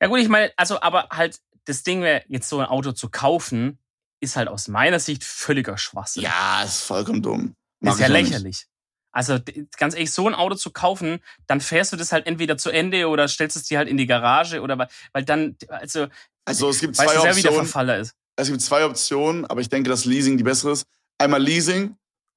Ja 0.02 0.08
gut, 0.08 0.20
ich 0.20 0.30
meine, 0.30 0.52
also 0.58 0.82
aber 0.82 1.08
halt 1.12 1.39
das 1.66 1.84
Ding 1.84 2.02
wäre, 2.02 2.24
jetzt 2.28 2.50
so 2.50 2.60
ein 2.60 2.66
Auto 2.68 2.91
zu 2.91 3.10
kaufen, 3.10 3.80
ist 4.20 4.36
halt 4.36 4.48
aus 4.48 4.68
meiner 4.68 5.00
Sicht 5.00 5.24
völliger 5.24 5.78
Schwachsinn. 5.78 6.24
Ja, 6.24 6.64
ist 6.64 6.82
vollkommen 6.84 7.22
dumm. 7.22 7.56
Mag 7.80 7.96
ist 7.96 8.00
ja 8.02 8.10
nicht. 8.10 8.30
lächerlich. 8.30 8.68
Also 9.12 9.39
ganz 9.78 9.93
ehrlich, 9.93 10.12
so 10.12 10.28
ein 10.28 10.36
Auto 10.36 10.56
zu 10.56 10.72
kaufen, 10.72 11.20
dann 11.48 11.62
fährst 11.62 11.93
du 11.93 11.98
das 11.98 12.12
halt 12.12 12.28
entweder 12.28 12.58
zu 12.58 12.70
Ende 12.70 13.08
oder 13.08 13.28
stellst 13.30 13.56
es 13.56 13.64
dir 13.64 13.78
halt 13.78 13.88
in 13.88 13.96
die 13.98 14.08
Garage 14.08 14.62
oder 14.62 14.78
weil, 15.14 15.24
dann, 15.24 15.56
also 15.70 16.08
Also 16.43 16.70
es 16.70 16.80
gibt 16.80 16.98
weißt 16.98 17.10
zwei 17.10 17.16
du 17.16 17.22
sehr, 17.22 17.36
wie 17.38 17.41
der 17.41 17.52
Optionen. 17.52 17.68
Verfaller 17.68 17.98
ist. 18.00 18.14
Es 18.36 18.50
gibt 18.50 18.62
zwei 18.62 18.84
Optionen, 18.84 19.46
aber 19.46 19.62
ich 19.62 19.70
denke, 19.70 19.89
dass 19.89 20.04
Leasing 20.04 20.38
die 20.38 20.43
bessere 20.43 20.74
ist. 20.74 20.86
Einmal 21.18 21.41
Leasing 21.41 21.96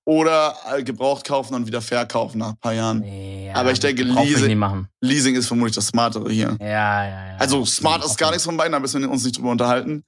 oder 0.09 0.57
äh, 0.73 0.83
gebraucht 0.83 1.27
kaufen 1.27 1.53
und 1.53 1.67
wieder 1.67 1.83
verkaufen 1.83 2.39
nach 2.39 2.53
ein 2.53 2.57
paar 2.57 2.73
Jahren. 2.73 3.05
Ja, 3.05 3.55
Aber 3.55 3.73
ich 3.73 3.79
denke, 3.79 4.05
Leasing-. 4.05 4.87
Leasing 5.03 5.35
ist 5.37 5.49
vermutlich 5.49 5.75
das 5.75 5.89
Smartere 5.89 6.31
hier. 6.33 6.57
Ja, 6.61 6.67
ja, 6.67 7.27
ja. 7.33 7.37
Also 7.37 7.67
smart 7.67 8.03
ist 8.03 8.17
gar 8.17 8.31
nichts 8.31 8.45
von 8.45 8.57
beiden, 8.57 8.73
da 8.73 8.81
müssen 8.81 9.03
wir 9.03 9.11
uns 9.11 9.23
nicht 9.23 9.37
drüber 9.37 9.51
unterhalten. 9.51 10.05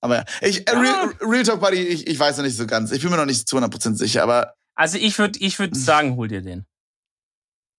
Aber 0.00 0.16
ja, 0.16 0.24
ich, 0.40 0.66
äh, 0.66 0.72
Ja. 0.72 0.80
Real, 0.80 1.14
Real 1.20 1.42
Talk 1.42 1.60
Buddy, 1.60 1.76
ich, 1.76 2.06
ich 2.06 2.18
weiß 2.18 2.38
noch 2.38 2.44
nicht 2.44 2.56
so 2.56 2.66
ganz. 2.66 2.90
Ich 2.90 3.02
bin 3.02 3.10
mir 3.10 3.18
noch 3.18 3.26
nicht 3.26 3.46
zu 3.46 3.58
100% 3.58 3.96
sicher, 3.96 4.22
aber 4.22 4.54
Also 4.74 4.96
ich 4.96 5.18
würde 5.18 5.38
ich 5.40 5.58
würd 5.58 5.76
sagen, 5.76 6.16
hol 6.16 6.28
dir 6.28 6.40
den. 6.40 6.64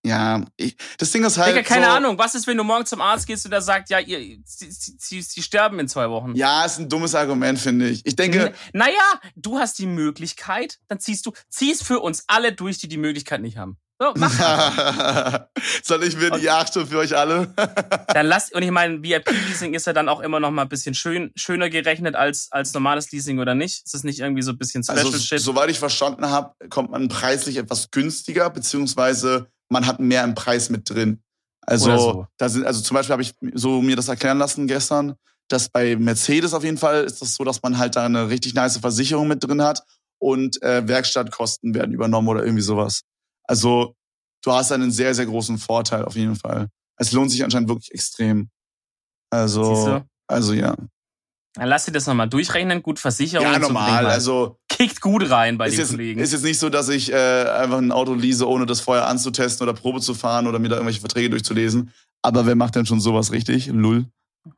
Ja, 0.05 0.45
ich, 0.55 0.77
das 0.97 1.11
Ding 1.11 1.25
ist 1.25 1.37
halt. 1.37 1.55
Digga, 1.55 1.67
keine 1.67 1.85
so, 1.85 1.91
Ahnung, 1.91 2.17
was 2.17 2.33
ist, 2.33 2.47
wenn 2.47 2.57
du 2.57 2.63
morgen 2.63 2.85
zum 2.85 3.01
Arzt 3.01 3.27
gehst 3.27 3.43
und 3.45 3.51
der 3.51 3.61
sagt, 3.61 3.89
ja, 3.89 3.99
ihr, 3.99 4.37
sie, 4.45 4.71
sie, 4.71 5.21
sie, 5.21 5.43
sterben 5.43 5.77
in 5.79 5.89
zwei 5.89 6.09
Wochen? 6.09 6.35
Ja, 6.35 6.63
ist 6.63 6.79
ein 6.79 6.87
dummes 6.87 7.15
Argument, 7.15 7.59
finde 7.59 7.89
ich. 7.89 8.05
Ich 8.05 8.15
denke, 8.15 8.47
N- 8.47 8.53
Naja, 8.73 9.19
du 9.35 9.59
hast 9.59 9.77
die 9.77 9.87
Möglichkeit, 9.87 10.79
dann 10.87 10.99
ziehst 10.99 11.25
du, 11.25 11.33
ziehst 11.49 11.83
für 11.83 11.99
uns 11.99 12.23
alle 12.27 12.53
durch, 12.53 12.77
die 12.77 12.87
die 12.87 12.97
Möglichkeit 12.97 13.41
nicht 13.41 13.57
haben. 13.57 13.77
So, 14.01 14.13
mach. 14.15 14.31
soll 15.83 16.03
ich 16.05 16.15
mir 16.15 16.31
die 16.31 16.49
achte 16.49 16.87
für 16.87 16.99
euch 16.99 17.17
alle? 17.17 17.53
dann 18.07 18.25
lass, 18.27 18.49
und 18.53 18.61
ich 18.63 18.71
meine, 18.71 19.03
VIP-Leasing 19.03 19.73
ist 19.73 19.85
ja 19.87 19.91
dann 19.91 20.07
auch 20.07 20.21
immer 20.21 20.39
noch 20.39 20.51
mal 20.51 20.61
ein 20.61 20.69
bisschen 20.69 20.95
schön, 20.95 21.33
schöner 21.35 21.69
gerechnet 21.69 22.15
als, 22.15 22.47
als 22.51 22.73
normales 22.73 23.11
Leasing 23.11 23.39
oder 23.39 23.55
nicht? 23.55 23.83
Ist 23.83 23.93
das 23.93 24.05
nicht 24.05 24.19
irgendwie 24.19 24.41
so 24.43 24.51
ein 24.51 24.57
bisschen 24.57 24.83
Special 24.85 24.99
Also, 24.99 25.17
Shit? 25.19 25.41
soweit 25.41 25.69
ich 25.69 25.79
verstanden 25.79 26.29
habe, 26.29 26.53
kommt 26.69 26.91
man 26.91 27.09
preislich 27.09 27.57
etwas 27.57 27.91
günstiger, 27.91 28.49
beziehungsweise 28.49 29.51
man 29.69 29.85
hat 29.85 29.99
mehr 29.99 30.23
im 30.23 30.35
Preis 30.35 30.69
mit 30.69 30.89
drin. 30.89 31.21
Also, 31.61 31.97
so. 31.97 32.27
da 32.37 32.49
sind, 32.49 32.65
also 32.65 32.81
zum 32.81 32.95
Beispiel 32.95 33.13
habe 33.13 33.21
ich 33.21 33.35
so 33.53 33.81
mir 33.81 33.95
das 33.95 34.07
erklären 34.07 34.39
lassen 34.39 34.67
gestern, 34.67 35.15
dass 35.47 35.69
bei 35.69 35.95
Mercedes 35.95 36.53
auf 36.53 36.63
jeden 36.63 36.77
Fall 36.77 37.03
ist 37.03 37.21
das 37.21 37.35
so, 37.35 37.43
dass 37.43 37.61
man 37.61 37.77
halt 37.77 37.95
da 37.95 38.05
eine 38.05 38.29
richtig 38.29 38.53
nice 38.53 38.77
Versicherung 38.77 39.27
mit 39.27 39.43
drin 39.43 39.61
hat 39.61 39.83
und 40.19 40.61
äh, 40.63 40.87
Werkstattkosten 40.87 41.73
werden 41.73 41.93
übernommen 41.93 42.27
oder 42.27 42.43
irgendwie 42.43 42.63
sowas. 42.63 43.01
Also, 43.43 43.95
du 44.43 44.51
hast 44.51 44.71
einen 44.71 44.91
sehr, 44.91 45.13
sehr 45.13 45.25
großen 45.25 45.57
Vorteil 45.57 46.05
auf 46.05 46.15
jeden 46.15 46.35
Fall. 46.35 46.67
Es 46.97 47.11
lohnt 47.11 47.31
sich 47.31 47.43
anscheinend 47.43 47.69
wirklich 47.69 47.91
extrem. 47.91 48.49
Also, 49.31 50.01
also 50.27 50.53
ja. 50.53 50.75
Dann 51.53 51.67
lass 51.67 51.85
dir 51.85 51.91
das 51.91 52.05
nochmal 52.05 52.29
durchrechnen. 52.29 52.81
Gut, 52.81 52.99
Versicherung. 52.99 53.45
Ja, 53.45 53.59
normal. 53.59 54.03
mal, 54.03 54.11
Also, 54.11 54.59
Kickt 54.79 55.01
gut 55.01 55.29
rein 55.29 55.57
bei 55.57 55.67
ist 55.67 55.73
den 55.73 55.79
jetzt, 55.81 55.91
Kollegen. 55.91 56.21
ist 56.21 56.31
jetzt 56.31 56.43
nicht 56.45 56.57
so, 56.57 56.69
dass 56.69 56.87
ich 56.87 57.11
äh, 57.11 57.15
einfach 57.15 57.79
ein 57.79 57.91
Auto 57.91 58.13
lease, 58.13 58.47
ohne 58.47 58.65
das 58.65 58.79
vorher 58.79 59.07
anzutesten 59.07 59.67
oder 59.67 59.77
Probe 59.77 59.99
zu 59.99 60.13
fahren 60.13 60.47
oder 60.47 60.57
mir 60.57 60.69
da 60.69 60.75
irgendwelche 60.75 61.01
Verträge 61.01 61.29
durchzulesen. 61.29 61.91
Aber 62.21 62.45
wer 62.45 62.55
macht 62.55 62.75
denn 62.75 62.85
schon 62.85 63.01
sowas 63.01 63.31
richtig? 63.33 63.67
Lull. 63.67 64.05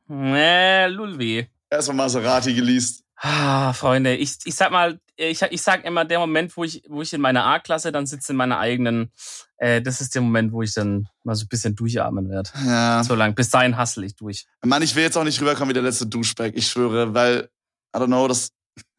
äh, 0.08 0.86
Lulweh. 0.86 1.46
Erstmal 1.70 1.96
Maserati 1.96 2.54
geleast. 2.54 3.02
Ah, 3.16 3.72
Freunde, 3.72 4.16
ich, 4.16 4.36
ich 4.44 4.54
sag 4.54 4.72
mal, 4.72 4.98
ich, 5.16 5.42
ich 5.42 5.62
sag 5.62 5.84
immer, 5.84 6.04
der 6.04 6.18
Moment, 6.18 6.56
wo 6.56 6.64
ich, 6.64 6.82
wo 6.88 7.02
ich 7.02 7.12
in 7.12 7.20
meiner 7.20 7.44
A-Klasse 7.44 7.92
dann 7.92 8.06
sitze 8.06 8.32
in 8.32 8.36
meiner 8.36 8.58
eigenen, 8.58 9.10
äh, 9.58 9.80
das 9.80 10.00
ist 10.00 10.14
der 10.14 10.22
Moment, 10.22 10.52
wo 10.52 10.62
ich 10.62 10.74
dann 10.74 11.08
mal 11.22 11.34
so 11.34 11.44
ein 11.44 11.48
bisschen 11.48 11.74
durchatmen 11.76 12.28
werde. 12.30 12.50
Ja. 12.66 13.02
So 13.04 13.14
lang. 13.14 13.34
Bis 13.34 13.50
dahin 13.50 13.76
hassel 13.76 14.04
ich 14.04 14.16
durch. 14.16 14.46
Mann, 14.64 14.82
ich 14.82 14.94
will 14.96 15.02
jetzt 15.04 15.16
auch 15.16 15.24
nicht 15.24 15.40
rüberkommen 15.40 15.70
wie 15.70 15.74
der 15.74 15.82
letzte 15.84 16.06
Duschback, 16.06 16.56
ich 16.56 16.66
schwöre, 16.66 17.14
weil, 17.14 17.48
I 17.96 17.98
don't 17.98 18.06
know, 18.06 18.26
das, 18.28 18.50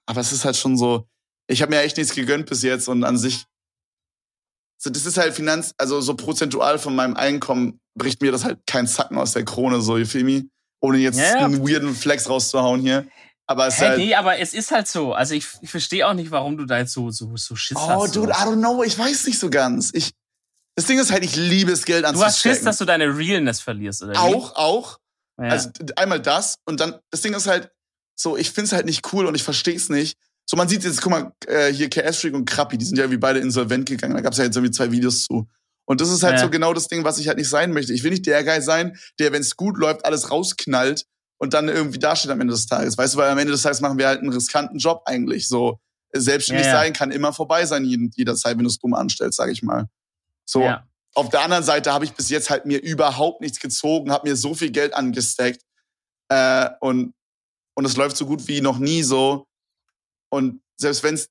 aber 0.06 0.22
es 0.22 0.32
ist 0.32 0.46
halt 0.46 0.56
schon 0.56 0.78
so, 0.78 1.06
ich 1.54 1.62
habe 1.62 1.74
mir 1.74 1.82
echt 1.82 1.98
nichts 1.98 2.14
gegönnt 2.14 2.48
bis 2.48 2.62
jetzt 2.64 2.88
und 2.90 3.04
an 3.04 3.18
sich, 3.18 3.46
so, 4.78 4.90
das 4.90 5.06
ist 5.06 5.18
halt 5.18 5.34
Finanz, 5.34 5.74
also 5.78 6.02
so 6.02 6.16
prozentual 6.16 6.78
von 6.80 6.96
meinem 6.96 7.16
Einkommen 7.16 7.80
bricht 7.96 8.22
mir 8.22 8.32
das 8.32 8.44
halt 8.44 8.60
kein 8.68 8.88
Zacken 8.88 9.18
aus 9.18 9.34
der 9.34 9.46
Krone, 9.46 9.82
so, 9.82 9.98
you 9.98 10.06
feel 10.06 10.24
me? 10.24 10.44
Ohne 10.82 10.98
jetzt 10.98 11.18
Ja, 11.18 11.38
ja. 11.38 11.46
einen 11.46 11.66
weirden 11.66 11.96
Flex 11.96 12.28
rauszuhauen 12.28 12.82
hier. 12.82 13.08
Aber 13.46 13.68
es 13.68 13.80
Hä, 13.80 13.86
halt, 13.86 13.98
nee, 14.00 14.16
aber 14.16 14.40
es 14.40 14.54
ist 14.54 14.72
halt 14.72 14.88
so. 14.88 15.14
Also 15.14 15.34
ich, 15.36 15.46
ich 15.62 15.70
verstehe 15.70 16.08
auch 16.08 16.14
nicht, 16.14 16.32
warum 16.32 16.58
du 16.58 16.66
da 16.66 16.80
jetzt 16.80 16.94
so, 16.94 17.10
so, 17.12 17.36
so 17.38 17.56
Schiss 17.56 17.78
Oh, 17.78 18.04
hast. 18.04 18.16
dude, 18.16 18.32
I 18.32 18.36
don't 18.36 18.58
know. 18.58 18.84
Ich 18.84 18.98
weiß 18.98 19.26
nicht 19.26 19.38
so 19.40 19.50
ganz. 19.50 19.92
Ich, 19.94 20.12
das 20.76 20.86
Ding 20.86 20.98
ist 21.00 21.12
halt, 21.12 21.24
ich 21.24 21.36
liebe 21.36 21.72
es, 21.72 21.86
Geld 21.86 22.04
Du 22.04 22.08
hast 22.10 22.22
anzustecken. 22.22 22.56
Schiss, 22.56 22.66
dass 22.66 22.78
du 22.78 22.86
deine 22.86 23.16
Realness 23.18 23.60
verlierst, 23.62 24.02
oder? 24.04 24.20
auch, 24.20 24.56
auch. 24.56 24.98
Ja. 25.40 25.50
Also 25.50 25.70
einmal 25.96 26.22
das 26.22 26.58
und 26.66 26.80
dann, 26.80 27.00
das 27.12 27.22
Ding 27.22 27.34
ist 27.34 27.48
halt 27.48 27.70
so, 28.16 28.38
ich 28.38 28.52
find's 28.52 28.72
halt 28.72 28.86
nicht 28.86 29.14
cool 29.14 29.26
und 29.26 29.36
ich 29.36 29.44
versteh's 29.44 29.90
nicht. 29.90 30.18
So, 30.46 30.58
man 30.58 30.68
sieht 30.68 30.84
jetzt, 30.84 31.02
guck 31.02 31.12
mal, 31.12 31.32
äh, 31.48 31.72
hier 31.72 31.90
KS 31.90 32.18
Freak 32.20 32.34
und 32.34 32.46
Krappi, 32.46 32.78
die 32.78 32.86
sind 32.86 32.98
ja 32.98 33.04
irgendwie 33.06 33.20
beide 33.20 33.40
insolvent 33.40 33.88
gegangen. 33.88 34.14
Da 34.14 34.22
gab's 34.22 34.38
ja 34.38 34.44
jetzt 34.44 34.56
irgendwie 34.56 34.72
zwei 34.72 34.92
Videos 34.92 35.24
zu. 35.26 35.48
Und 35.86 36.02
das 36.02 36.10
ist 36.10 36.24
halt 36.24 36.36
Ja. 36.36 36.40
so 36.44 36.50
genau 36.50 36.74
das 36.74 36.88
Ding, 36.88 37.04
was 37.04 37.18
ich 37.18 37.28
halt 37.28 37.38
nicht 37.38 37.50
sein 37.50 37.72
möchte. 37.72 37.94
Ich 37.94 38.04
will 38.04 38.12
nicht 38.12 38.26
der 38.26 38.44
Guy 38.44 38.62
sein, 38.62 38.98
der, 39.20 39.32
wenn 39.32 39.42
es 39.42 39.56
gut 39.56 39.78
läuft, 39.78 40.06
alles 40.06 40.32
rausknallt 40.32 41.06
und 41.38 41.54
dann 41.54 41.68
irgendwie 41.70 42.00
dasteht 42.00 42.32
am 42.32 42.40
Ende 42.42 42.54
des 42.54 42.68
Tages. 42.68 42.98
Weißt 42.98 43.14
du, 43.14 43.18
weil 43.18 43.30
am 43.30 43.38
Ende 43.38 43.52
des 43.52 43.62
Tages 43.64 43.82
machen 43.82 43.98
wir 43.98 44.08
halt 44.08 44.20
einen 44.20 44.32
riskanten 44.32 44.78
Job 44.78 45.04
eigentlich. 45.06 45.48
So, 45.48 45.80
selbstständig 46.14 46.66
Ja, 46.68 46.74
ja. 46.74 46.80
sein 46.80 46.94
kann 46.94 47.12
immer 47.12 47.34
vorbei 47.34 47.66
sein, 47.66 47.84
jeden- 47.86 48.12
jederzeit, 48.16 48.58
wenn 48.58 48.64
du 48.64 48.70
es 48.70 48.80
dumm 48.80 48.94
anstellst, 48.94 49.38
sag 49.38 49.50
ich 49.50 49.64
mal. 49.64 49.88
So, 50.46 50.64
auf 51.16 51.30
der 51.30 51.42
anderen 51.42 51.64
Seite 51.64 51.92
habe 51.94 52.06
ich 52.06 52.14
bis 52.14 52.30
jetzt 52.30 52.50
halt 52.50 52.66
mir 52.66 52.82
überhaupt 52.82 53.42
nichts 53.42 53.60
gezogen, 53.60 54.12
habe 54.12 54.28
mir 54.30 54.36
so 54.36 54.54
viel 54.56 54.72
Geld 54.72 54.94
angesteckt 54.94 55.62
äh, 56.30 56.70
und 56.82 57.14
und 57.76 57.86
es 57.86 57.98
läuft 57.98 58.16
so 58.18 58.26
gut 58.26 58.48
wie 58.48 58.62
noch 58.62 58.78
nie 58.78 59.02
so. 59.04 59.48
Und 60.34 60.62
selbst 60.78 61.04
wenn 61.04 61.14
es 61.14 61.30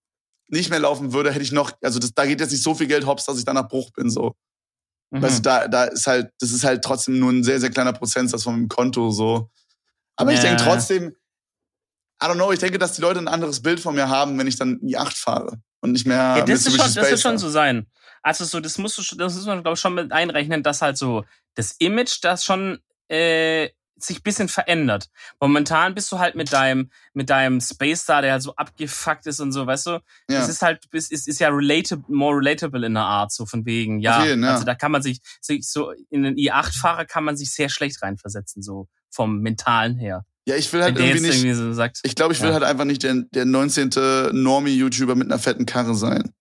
nicht 0.48 0.70
mehr 0.70 0.78
laufen 0.78 1.12
würde, 1.12 1.32
hätte 1.32 1.42
ich 1.42 1.50
noch, 1.50 1.72
also 1.82 1.98
das, 1.98 2.14
da 2.14 2.24
geht 2.24 2.40
jetzt 2.40 2.52
nicht 2.52 2.62
so 2.62 2.74
viel 2.74 2.86
Geld 2.86 3.04
hops, 3.06 3.24
dass 3.24 3.38
ich 3.38 3.44
danach 3.44 3.68
Bruch 3.68 3.90
bin 3.90 4.10
so. 4.10 4.36
Mhm. 5.10 5.22
Weißt 5.22 5.38
du, 5.38 5.42
da, 5.42 5.66
da 5.66 5.84
ist 5.84 6.06
halt, 6.06 6.30
das 6.38 6.52
ist 6.52 6.62
halt 6.62 6.84
trotzdem 6.84 7.18
nur 7.18 7.32
ein 7.32 7.42
sehr, 7.42 7.58
sehr 7.58 7.70
kleiner 7.70 7.92
Prozentsatz 7.92 8.44
von 8.44 8.54
meinem 8.54 8.68
Konto 8.68 9.10
so. 9.10 9.50
Aber 10.16 10.32
ich 10.32 10.38
Ja. 10.38 10.50
denke 10.50 10.62
trotzdem, 10.62 11.16
I 12.22 12.26
don't 12.26 12.34
know, 12.34 12.52
ich 12.52 12.60
denke, 12.60 12.78
dass 12.78 12.92
die 12.92 13.00
Leute 13.02 13.18
ein 13.18 13.28
anderes 13.28 13.62
Bild 13.62 13.80
von 13.80 13.94
mir 13.96 14.08
haben, 14.08 14.38
wenn 14.38 14.46
ich 14.46 14.56
dann 14.56 14.78
i8 14.78 15.16
fahre 15.16 15.60
und 15.80 15.92
nicht 15.92 16.06
mehr 16.06 16.36
Ja, 16.38 16.44
das, 16.44 16.66
ist 16.66 16.76
schon, 16.76 16.78
das 16.78 16.94
wird 16.94 17.06
Space 17.06 17.22
schon 17.22 17.38
so 17.38 17.50
sein. 17.50 17.86
Also 18.22 18.44
so, 18.44 18.60
das 18.60 18.78
musst 18.78 18.96
du, 18.98 19.16
das 19.16 19.34
muss 19.34 19.46
man 19.46 19.62
glaube 19.62 19.74
ich 19.74 19.80
schon 19.80 19.94
mit 19.94 20.12
einrechnen, 20.12 20.62
dass 20.62 20.80
halt 20.82 20.96
so 20.96 21.24
das 21.54 21.72
Image, 21.80 22.20
das 22.22 22.44
schon 22.44 22.78
äh, 23.08 23.70
sich 24.04 24.18
ein 24.20 24.22
bisschen 24.22 24.48
verändert. 24.48 25.08
Momentan 25.40 25.94
bist 25.94 26.10
du 26.12 26.18
halt 26.18 26.34
mit 26.34 26.52
deinem 26.52 26.90
mit 27.14 27.30
deinem 27.30 27.60
Space 27.60 28.02
Star, 28.02 28.22
der 28.22 28.32
halt 28.32 28.42
so 28.42 28.54
abgefuckt 28.56 29.26
ist 29.26 29.40
und 29.40 29.52
so, 29.52 29.66
weißt 29.66 29.86
du. 29.86 29.90
Ja. 30.28 30.40
Es 30.40 30.48
ist 30.48 30.62
halt, 30.62 30.84
es 30.92 31.10
ist, 31.10 31.28
ist 31.28 31.38
ja 31.40 31.48
relatable, 31.48 32.04
more 32.08 32.36
relatable 32.38 32.84
in 32.86 32.94
der 32.94 33.04
Art, 33.04 33.32
so 33.32 33.46
von 33.46 33.64
wegen, 33.66 34.00
ja. 34.00 34.24
Jeden, 34.24 34.42
ja. 34.44 34.52
Also 34.52 34.64
da 34.64 34.74
kann 34.74 34.92
man 34.92 35.02
sich, 35.02 35.20
sich 35.40 35.68
so 35.68 35.92
in 36.10 36.22
den 36.22 36.34
i8-Fahrer 36.36 37.04
kann 37.04 37.24
man 37.24 37.36
sich 37.36 37.50
sehr 37.52 37.68
schlecht 37.68 38.02
reinversetzen, 38.02 38.62
so 38.62 38.88
vom 39.10 39.40
Mentalen 39.40 39.96
her. 39.98 40.24
ja, 40.46 40.56
ich 40.56 40.72
will 40.72 40.82
halt 40.82 40.98
irgendwie 40.98 41.20
nicht, 41.20 41.36
irgendwie 41.36 41.54
so 41.54 41.72
sagt. 41.72 42.00
Ich 42.02 42.14
glaube, 42.14 42.32
ich 42.32 42.40
will 42.40 42.48
Ja. 42.48 42.54
halt 42.54 42.64
einfach 42.64 42.84
nicht 42.84 43.02
der, 43.02 43.14
der 43.32 43.44
19. 43.44 43.90
Normie-YouTuber 44.32 45.14
mit 45.14 45.26
einer 45.30 45.38
fetten 45.38 45.66
Karre 45.66 45.94
sein. 45.94 46.32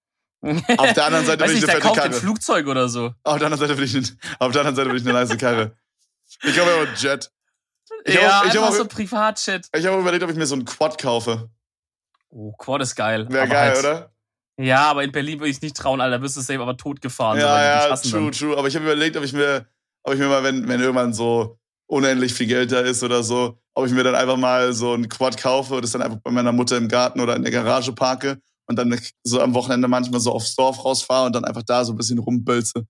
Auf 0.43 0.93
der 0.93 1.05
anderen 1.05 1.25
Seite 1.27 1.43
will 1.47 1.51
ich 1.51 1.63
eine 1.63 1.67
fette 1.73 1.81
kauft 1.81 1.99
ein 1.99 2.09
Karre. 2.09 2.19
Flugzeug 2.19 2.65
oder 2.67 2.89
so. 2.89 3.13
Auf 3.23 3.37
der 3.37 3.45
anderen 3.47 3.59
Seite 3.59 3.77
will 3.77 3.83
ich, 3.85 3.93
nicht, 3.93 4.15
auf 4.39 4.51
der 4.51 4.61
anderen 4.61 4.75
Seite 4.75 4.89
will 4.89 4.97
ich 4.97 5.03
eine 5.07 5.13
nice 5.13 5.37
Karre. 5.37 5.75
Ich 6.43 6.57
habe 6.59 6.71
aber 6.71 6.87
einen 6.87 6.95
Jet. 6.95 7.29
Ich 8.05 8.15
ja, 8.15 8.21
hab 8.39 8.45
ich 8.45 8.51
hab 8.51 8.57
einfach 8.63 8.69
auch- 8.69 8.73
so 8.75 8.85
Privatshit. 8.87 9.67
Ich 9.75 9.85
habe 9.85 9.99
überlegt, 9.99 10.23
ob 10.23 10.29
ich 10.29 10.35
mir 10.35 10.45
so 10.45 10.55
einen 10.55 10.65
Quad 10.65 10.97
kaufe. 10.97 11.49
Oh, 12.29 12.51
Quad 12.53 12.81
ist 12.81 12.95
geil. 12.95 13.27
Wäre 13.29 13.47
geil, 13.47 13.69
halt, 13.75 13.79
oder? 13.79 14.11
Ja, 14.57 14.89
aber 14.89 15.03
in 15.03 15.11
Berlin 15.11 15.39
würde 15.39 15.49
ich 15.49 15.57
es 15.57 15.61
nicht 15.61 15.75
trauen, 15.75 16.01
Alter. 16.01 16.21
Wirst 16.21 16.37
du 16.37 16.41
safe 16.41 16.59
aber 16.61 16.77
totgefahren. 16.77 17.39
so, 17.39 17.45
Ja, 17.45 17.87
ja, 17.89 17.95
true, 17.95 18.21
dann. 18.23 18.31
true. 18.31 18.57
Aber 18.57 18.67
ich 18.67 18.75
habe 18.75 18.85
überlegt, 18.85 19.17
ob 19.17 19.23
ich 19.23 19.33
mir, 19.33 19.65
ob 20.03 20.13
ich 20.13 20.19
mir 20.19 20.27
mal, 20.27 20.43
wenn, 20.43 20.67
wenn 20.67 20.79
irgendwann 20.79 21.13
so 21.13 21.57
unendlich 21.87 22.33
viel 22.33 22.47
Geld 22.47 22.71
da 22.71 22.79
ist 22.79 23.03
oder 23.03 23.21
so, 23.23 23.59
ob 23.73 23.85
ich 23.85 23.91
mir 23.91 24.03
dann 24.03 24.15
einfach 24.15 24.37
mal 24.37 24.71
so 24.73 24.93
ein 24.93 25.09
Quad 25.09 25.37
kaufe 25.37 25.75
und 25.75 25.83
das 25.83 25.91
dann 25.91 26.01
einfach 26.01 26.19
bei 26.23 26.31
meiner 26.31 26.51
Mutter 26.51 26.77
im 26.77 26.87
Garten 26.87 27.19
oder 27.19 27.35
in 27.35 27.43
der 27.43 27.51
Garage 27.51 27.91
parke 27.93 28.39
und 28.67 28.77
dann 28.77 28.97
so 29.23 29.41
am 29.41 29.53
Wochenende 29.53 29.87
manchmal 29.87 30.19
so 30.21 30.31
aufs 30.31 30.55
Dorf 30.55 30.83
rausfahre 30.85 31.25
und 31.25 31.33
dann 31.35 31.43
einfach 31.43 31.63
da 31.63 31.83
so 31.83 31.91
ein 31.93 31.97
bisschen 31.97 32.19
rumbölze. 32.19 32.85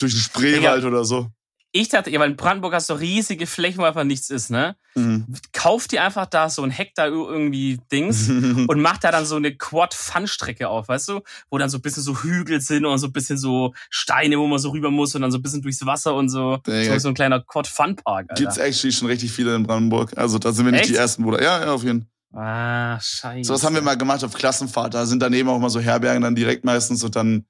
Durch 0.00 0.12
den 0.12 0.20
Spreewald 0.20 0.84
oder 0.84 1.04
so. 1.04 1.28
Ich 1.74 1.88
dachte, 1.88 2.10
ja, 2.10 2.20
weil 2.20 2.30
in 2.30 2.36
Brandenburg 2.36 2.74
hast 2.74 2.90
du 2.90 2.94
riesige 2.94 3.46
Flächen, 3.46 3.78
wo 3.80 3.84
einfach 3.84 4.04
nichts 4.04 4.28
ist, 4.28 4.50
ne? 4.50 4.76
Mhm. 4.94 5.26
Kauf 5.54 5.88
dir 5.88 6.04
einfach 6.04 6.26
da 6.26 6.50
so 6.50 6.62
ein 6.62 6.70
Hektar 6.70 7.06
irgendwie 7.06 7.80
Dings 7.90 8.28
und 8.68 8.80
mach 8.82 8.98
da 8.98 9.10
dann 9.10 9.24
so 9.24 9.36
eine 9.36 9.56
Quad-Fun-Strecke 9.56 10.68
auf, 10.68 10.88
weißt 10.88 11.08
du? 11.08 11.20
Wo 11.50 11.56
dann 11.56 11.70
so 11.70 11.78
ein 11.78 11.80
bisschen 11.80 12.02
so 12.02 12.22
Hügel 12.22 12.60
sind 12.60 12.84
und 12.84 12.98
so 12.98 13.06
ein 13.06 13.12
bisschen 13.12 13.38
so 13.38 13.72
Steine, 13.88 14.38
wo 14.38 14.46
man 14.46 14.58
so 14.58 14.68
rüber 14.70 14.90
muss 14.90 15.14
und 15.14 15.22
dann 15.22 15.30
so 15.32 15.38
ein 15.38 15.42
bisschen 15.42 15.62
durchs 15.62 15.84
Wasser 15.86 16.14
und 16.14 16.28
so. 16.28 16.58
Digga. 16.66 16.98
So, 17.00 17.08
ein 17.08 17.14
kleiner 17.14 17.40
Quad-Fun-Park. 17.40 18.34
Gibt's 18.34 18.58
actually 18.58 18.92
schon 18.92 19.08
richtig 19.08 19.32
viele 19.32 19.54
in 19.56 19.62
Brandenburg. 19.62 20.12
Also 20.18 20.38
da 20.38 20.52
sind 20.52 20.66
wir 20.66 20.72
nicht 20.72 20.82
Echt? 20.82 20.90
die 20.90 20.96
ersten, 20.96 21.22
Bruder. 21.22 21.42
Ja, 21.42 21.64
ja, 21.64 21.72
auf 21.72 21.84
jeden 21.84 22.02
Fall. 22.02 22.42
Ah, 22.42 23.00
scheiße. 23.00 23.46
So 23.48 23.54
was 23.54 23.64
haben 23.64 23.74
wir 23.74 23.82
mal 23.82 23.96
gemacht 23.96 24.22
auf 24.24 24.32
Klassenfahrt. 24.34 24.94
Da 24.94 25.04
sind 25.06 25.20
daneben 25.20 25.48
auch 25.48 25.58
mal 25.58 25.68
so 25.70 25.80
Herbergen 25.80 26.22
dann 26.22 26.34
direkt 26.34 26.64
meistens 26.64 27.02
und 27.04 27.14
dann 27.16 27.44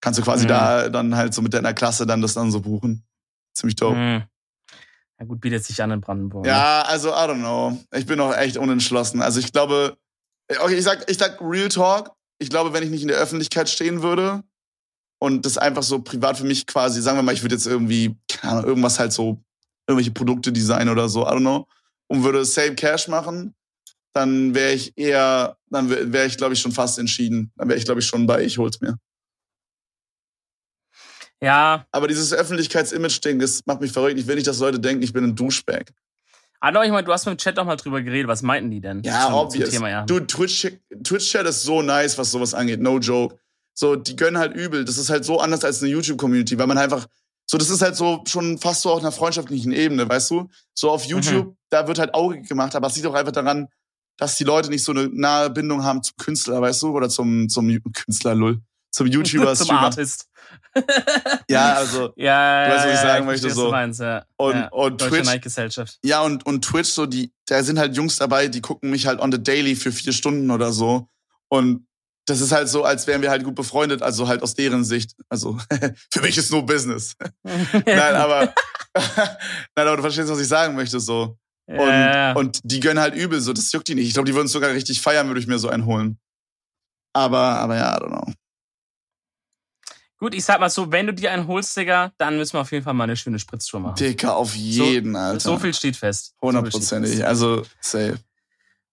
kannst 0.00 0.18
du 0.18 0.22
quasi 0.24 0.44
Mhm. 0.44 0.48
da 0.48 0.88
dann 0.88 1.16
halt 1.16 1.34
so 1.34 1.42
mit 1.42 1.54
deiner 1.54 1.74
Klasse 1.74 2.06
dann 2.06 2.20
das 2.22 2.34
dann 2.34 2.50
so 2.52 2.60
buchen. 2.60 3.04
Ziemlich 3.58 3.76
dope. 3.76 3.96
Hm. 3.96 4.22
Ja 5.18 5.26
gut, 5.26 5.40
bietet 5.40 5.64
sich 5.64 5.82
an 5.82 5.90
in 5.90 6.00
Brandenburg. 6.00 6.44
ne? 6.44 6.50
Ja, 6.50 6.82
also 6.82 7.10
I 7.10 7.26
don't 7.26 7.40
know. 7.40 7.76
Ich 7.92 8.06
bin 8.06 8.20
auch 8.20 8.34
echt 8.34 8.56
unentschlossen. 8.56 9.20
Also 9.20 9.40
ich 9.40 9.52
glaube, 9.52 9.96
okay, 10.60 10.76
ich 10.76 10.84
sag, 10.84 11.10
ich 11.10 11.18
sag 11.18 11.40
Real 11.40 11.68
Talk. 11.68 12.12
Ich 12.38 12.50
glaube, 12.50 12.72
wenn 12.72 12.84
ich 12.84 12.90
nicht 12.90 13.02
in 13.02 13.08
der 13.08 13.16
Öffentlichkeit 13.16 13.68
stehen 13.68 14.02
würde 14.02 14.44
und 15.20 15.44
das 15.44 15.58
einfach 15.58 15.82
so 15.82 16.00
privat 16.00 16.38
für 16.38 16.44
mich 16.44 16.66
quasi, 16.66 17.02
sagen 17.02 17.18
wir 17.18 17.22
mal, 17.22 17.34
ich 17.34 17.42
würde 17.42 17.56
jetzt 17.56 17.66
irgendwie, 17.66 18.16
keine 18.28 18.52
Ahnung, 18.52 18.66
irgendwas 18.66 19.00
halt 19.00 19.12
so, 19.12 19.42
irgendwelche 19.88 20.12
Produkte 20.12 20.52
designen 20.52 20.90
oder 20.90 21.08
so, 21.08 21.22
I 21.22 21.30
don't 21.30 21.40
know, 21.40 21.66
und 22.06 22.22
würde 22.22 22.44
Save 22.44 22.76
Cash 22.76 23.08
machen, 23.08 23.56
dann 24.12 24.54
wäre 24.54 24.72
ich 24.72 24.96
eher, 24.96 25.56
dann 25.68 25.90
wäre 25.90 26.12
wär 26.12 26.26
ich, 26.26 26.36
glaube 26.36 26.54
ich, 26.54 26.60
schon 26.60 26.70
fast 26.72 26.98
entschieden. 27.00 27.50
Dann 27.56 27.68
wäre 27.68 27.78
ich, 27.78 27.84
glaube 27.84 28.00
ich, 28.00 28.06
schon 28.06 28.26
bei, 28.26 28.44
ich 28.44 28.58
hol's 28.58 28.80
mir. 28.80 28.98
Ja, 31.40 31.86
Aber 31.92 32.08
dieses 32.08 32.32
Öffentlichkeitsimage-Ding, 32.32 33.38
das 33.38 33.64
macht 33.66 33.80
mich 33.80 33.92
verrückt. 33.92 34.18
Ich 34.18 34.26
will 34.26 34.34
nicht, 34.34 34.46
dass 34.46 34.58
Leute 34.58 34.80
denken, 34.80 35.02
ich 35.02 35.12
bin 35.12 35.24
ein 35.24 35.36
Douchebag. 35.36 35.92
aber 36.60 36.84
ich 36.84 36.90
meine, 36.90 37.04
du 37.04 37.12
hast 37.12 37.26
mit 37.26 37.36
dem 37.36 37.38
Chat 37.38 37.56
doch 37.58 37.64
mal 37.64 37.76
drüber 37.76 38.02
geredet. 38.02 38.26
Was 38.28 38.42
meinten 38.42 38.70
die 38.70 38.80
denn? 38.80 39.02
Ja, 39.04 39.32
obvious. 39.32 39.70
Thema, 39.70 39.88
ja. 39.88 40.04
Du, 40.04 40.18
Twitch, 40.20 40.66
Twitch-Chat 41.04 41.46
ist 41.46 41.62
so 41.62 41.82
nice, 41.82 42.18
was 42.18 42.32
sowas 42.32 42.54
angeht. 42.54 42.80
No 42.80 42.98
joke. 42.98 43.38
So, 43.74 43.94
die 43.94 44.16
gönnen 44.16 44.38
halt 44.38 44.56
übel. 44.56 44.84
Das 44.84 44.98
ist 44.98 45.08
halt 45.10 45.24
so 45.24 45.38
anders 45.38 45.64
als 45.64 45.80
eine 45.80 45.92
YouTube-Community, 45.92 46.58
weil 46.58 46.66
man 46.66 46.78
einfach, 46.78 47.06
so, 47.46 47.56
das 47.56 47.70
ist 47.70 47.80
halt 47.80 47.94
so 47.94 48.24
schon 48.26 48.58
fast 48.58 48.82
so 48.82 48.90
auf 48.90 48.98
einer 48.98 49.12
freundschaftlichen 49.12 49.70
Ebene, 49.70 50.08
weißt 50.08 50.30
du? 50.32 50.48
So 50.74 50.90
auf 50.90 51.04
YouTube, 51.04 51.54
da 51.70 51.86
wird 51.86 52.00
halt 52.00 52.12
Auge 52.14 52.42
gemacht, 52.42 52.74
aber 52.74 52.88
es 52.88 52.96
liegt 52.96 53.06
auch 53.06 53.14
einfach 53.14 53.32
daran, 53.32 53.68
dass 54.16 54.36
die 54.36 54.42
Leute 54.42 54.68
nicht 54.68 54.82
so 54.82 54.90
eine 54.90 55.08
nahe 55.08 55.48
Bindung 55.48 55.84
haben 55.84 56.02
zum 56.02 56.16
Künstler, 56.16 56.60
weißt 56.60 56.82
du? 56.82 56.90
Oder 56.90 57.08
zum, 57.08 57.48
zum 57.48 57.80
Künstler, 57.92 58.34
lull. 58.34 58.60
Zum 58.98 59.06
YouTuber, 59.06 59.54
Zum. 59.54 59.70
Artist. 59.76 60.26
Ja, 61.48 61.74
also, 61.74 62.12
Ja, 62.16 62.66
Du 62.66 62.72
weißt, 62.74 62.78
was 62.78 62.86
ich 62.86 62.96
ja, 62.96 63.02
sagen 63.02 63.24
ja, 63.24 63.30
möchte, 63.30 63.50
so. 63.50 63.70
Meinst, 63.70 64.00
ja. 64.00 64.24
Und- 64.36 64.54
ja. 64.54 64.68
und 64.70 65.00
Deutsche 65.00 65.22
Twitch-. 65.22 65.98
Ja, 66.02 66.22
und, 66.22 66.44
und 66.46 66.64
Twitch, 66.64 66.88
so, 66.90 67.06
die, 67.06 67.32
da 67.46 67.62
sind 67.62 67.78
halt 67.78 67.96
Jungs 67.96 68.16
dabei, 68.16 68.48
die 68.48 68.60
gucken 68.60 68.90
mich 68.90 69.06
halt 69.06 69.20
on 69.20 69.30
the 69.30 69.40
daily 69.40 69.76
für 69.76 69.92
vier 69.92 70.12
Stunden 70.12 70.50
oder 70.50 70.72
so. 70.72 71.08
Und 71.48 71.86
das 72.26 72.40
ist 72.40 72.50
halt 72.50 72.68
so, 72.68 72.82
als 72.82 73.06
wären 73.06 73.22
wir 73.22 73.30
halt 73.30 73.44
gut 73.44 73.54
befreundet, 73.54 74.02
also 74.02 74.26
halt 74.26 74.42
aus 74.42 74.54
deren 74.54 74.84
Sicht. 74.84 75.14
Also, 75.28 75.58
für 76.12 76.20
mich 76.20 76.36
ist 76.36 76.50
nur 76.50 76.66
Business. 76.66 77.14
Nein, 77.44 78.14
aber, 78.16 78.52
nein, 78.94 79.06
aber 79.76 79.96
du 79.96 80.02
verstehst, 80.02 80.28
was 80.28 80.40
ich 80.40 80.48
sagen 80.48 80.74
möchte, 80.74 80.98
so. 80.98 81.38
Und, 81.66 81.78
ja, 81.78 82.32
und 82.32 82.58
die 82.64 82.80
gönnen 82.80 82.98
halt 82.98 83.14
übel, 83.14 83.40
so, 83.40 83.52
das 83.52 83.70
juckt 83.70 83.86
die 83.86 83.94
nicht. 83.94 84.08
Ich 84.08 84.14
glaube, 84.14 84.26
die 84.26 84.34
würden 84.34 84.46
es 84.46 84.52
sogar 84.52 84.70
richtig 84.70 85.00
feiern, 85.00 85.28
würde 85.28 85.40
ich 85.40 85.46
mir 85.46 85.58
so 85.60 85.68
einen 85.68 85.86
holen. 85.86 86.18
Aber, 87.14 87.38
aber 87.38 87.76
ja, 87.76 87.96
I 87.96 88.00
don't 88.00 88.08
know. 88.08 88.32
Gut, 90.18 90.34
ich 90.34 90.44
sag 90.44 90.58
mal 90.58 90.68
so, 90.68 90.90
wenn 90.90 91.06
du 91.06 91.14
dir 91.14 91.30
einen 91.32 91.46
holst, 91.46 91.76
Digga, 91.76 92.12
dann 92.18 92.36
müssen 92.38 92.54
wir 92.54 92.60
auf 92.62 92.72
jeden 92.72 92.84
Fall 92.84 92.94
mal 92.94 93.04
eine 93.04 93.16
schöne 93.16 93.38
Spritztour 93.38 93.78
machen. 93.80 93.94
Dicker, 93.96 94.36
auf 94.36 94.54
jeden, 94.56 95.14
Alter. 95.14 95.38
So 95.40 95.58
viel 95.58 95.72
steht 95.72 95.96
fest. 95.96 96.34
So 96.40 96.48
Hundertprozentig. 96.48 97.12
fest. 97.12 97.22
Also, 97.24 97.62
safe. 97.80 98.18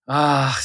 Ach, 0.05 0.61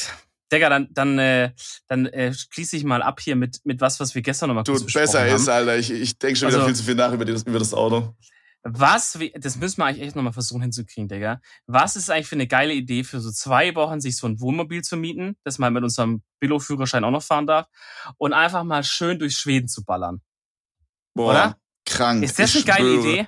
Digga, 0.52 0.68
dann, 0.68 0.88
dann, 0.90 1.18
äh, 1.18 1.52
dann 1.86 2.06
äh, 2.06 2.34
schließe 2.34 2.76
ich 2.76 2.84
mal 2.84 3.02
ab 3.02 3.20
hier 3.20 3.36
mit, 3.36 3.60
mit 3.64 3.80
was, 3.80 4.00
was 4.00 4.14
wir 4.14 4.20
gestern 4.22 4.48
noch 4.48 4.54
mal 4.54 4.62
Du, 4.64 4.72
kurz 4.72 4.84
besprochen 4.84 5.02
besser 5.04 5.20
haben. 5.20 5.34
ist, 5.36 5.48
Alter. 5.48 5.78
Ich, 5.78 5.90
ich 5.90 6.18
denke 6.18 6.36
schon 6.36 6.48
wieder 6.48 6.58
Also- 6.58 6.66
viel 6.68 6.76
zu 6.76 6.82
viel 6.84 6.94
nach 6.94 7.12
über, 7.12 7.24
das, 7.24 7.44
über 7.44 7.58
das 7.58 7.72
Auto. 7.72 8.14
Was, 8.62 9.18
das 9.36 9.56
müssen 9.56 9.78
wir 9.78 9.86
eigentlich 9.86 10.06
echt 10.06 10.16
nochmal 10.16 10.34
versuchen 10.34 10.60
hinzukriegen, 10.60 11.08
Digga. 11.08 11.40
Was 11.66 11.96
ist 11.96 12.10
eigentlich 12.10 12.26
für 12.26 12.34
eine 12.34 12.46
geile 12.46 12.74
Idee, 12.74 13.04
für 13.04 13.18
so 13.20 13.30
zwei 13.32 13.74
Wochen 13.74 14.02
sich 14.02 14.18
so 14.18 14.26
ein 14.26 14.38
Wohnmobil 14.38 14.82
zu 14.82 14.98
mieten, 14.98 15.38
das 15.44 15.58
man 15.58 15.72
mit 15.72 15.82
unserem 15.82 16.22
Billo-Führerschein 16.40 17.02
auch 17.04 17.10
noch 17.10 17.22
fahren 17.22 17.46
darf, 17.46 17.66
und 18.18 18.34
einfach 18.34 18.62
mal 18.64 18.84
schön 18.84 19.18
durch 19.18 19.38
Schweden 19.38 19.66
zu 19.66 19.82
ballern. 19.82 20.20
Boah, 21.14 21.30
Oder? 21.30 21.56
krank. 21.84 22.22
Ist 22.22 22.38
das 22.38 22.54
ich 22.54 22.68
eine 22.68 22.76
geile 22.76 22.94
schwöre. 22.94 23.08
Idee? 23.12 23.26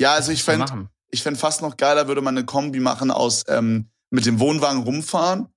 Ja, 0.00 0.12
also 0.12 0.32
ich 0.32 0.46
Mal 0.46 0.52
fänd, 0.54 0.68
machen. 0.68 0.88
ich 1.10 1.22
fänd 1.22 1.38
fast 1.38 1.62
noch 1.62 1.76
geiler, 1.76 2.08
würde 2.08 2.20
man 2.20 2.36
eine 2.36 2.46
Kombi 2.46 2.80
machen 2.80 3.10
aus 3.10 3.44
ähm, 3.48 3.90
mit 4.10 4.26
dem 4.26 4.40
Wohnwagen 4.40 4.82
rumfahren, 4.82 5.48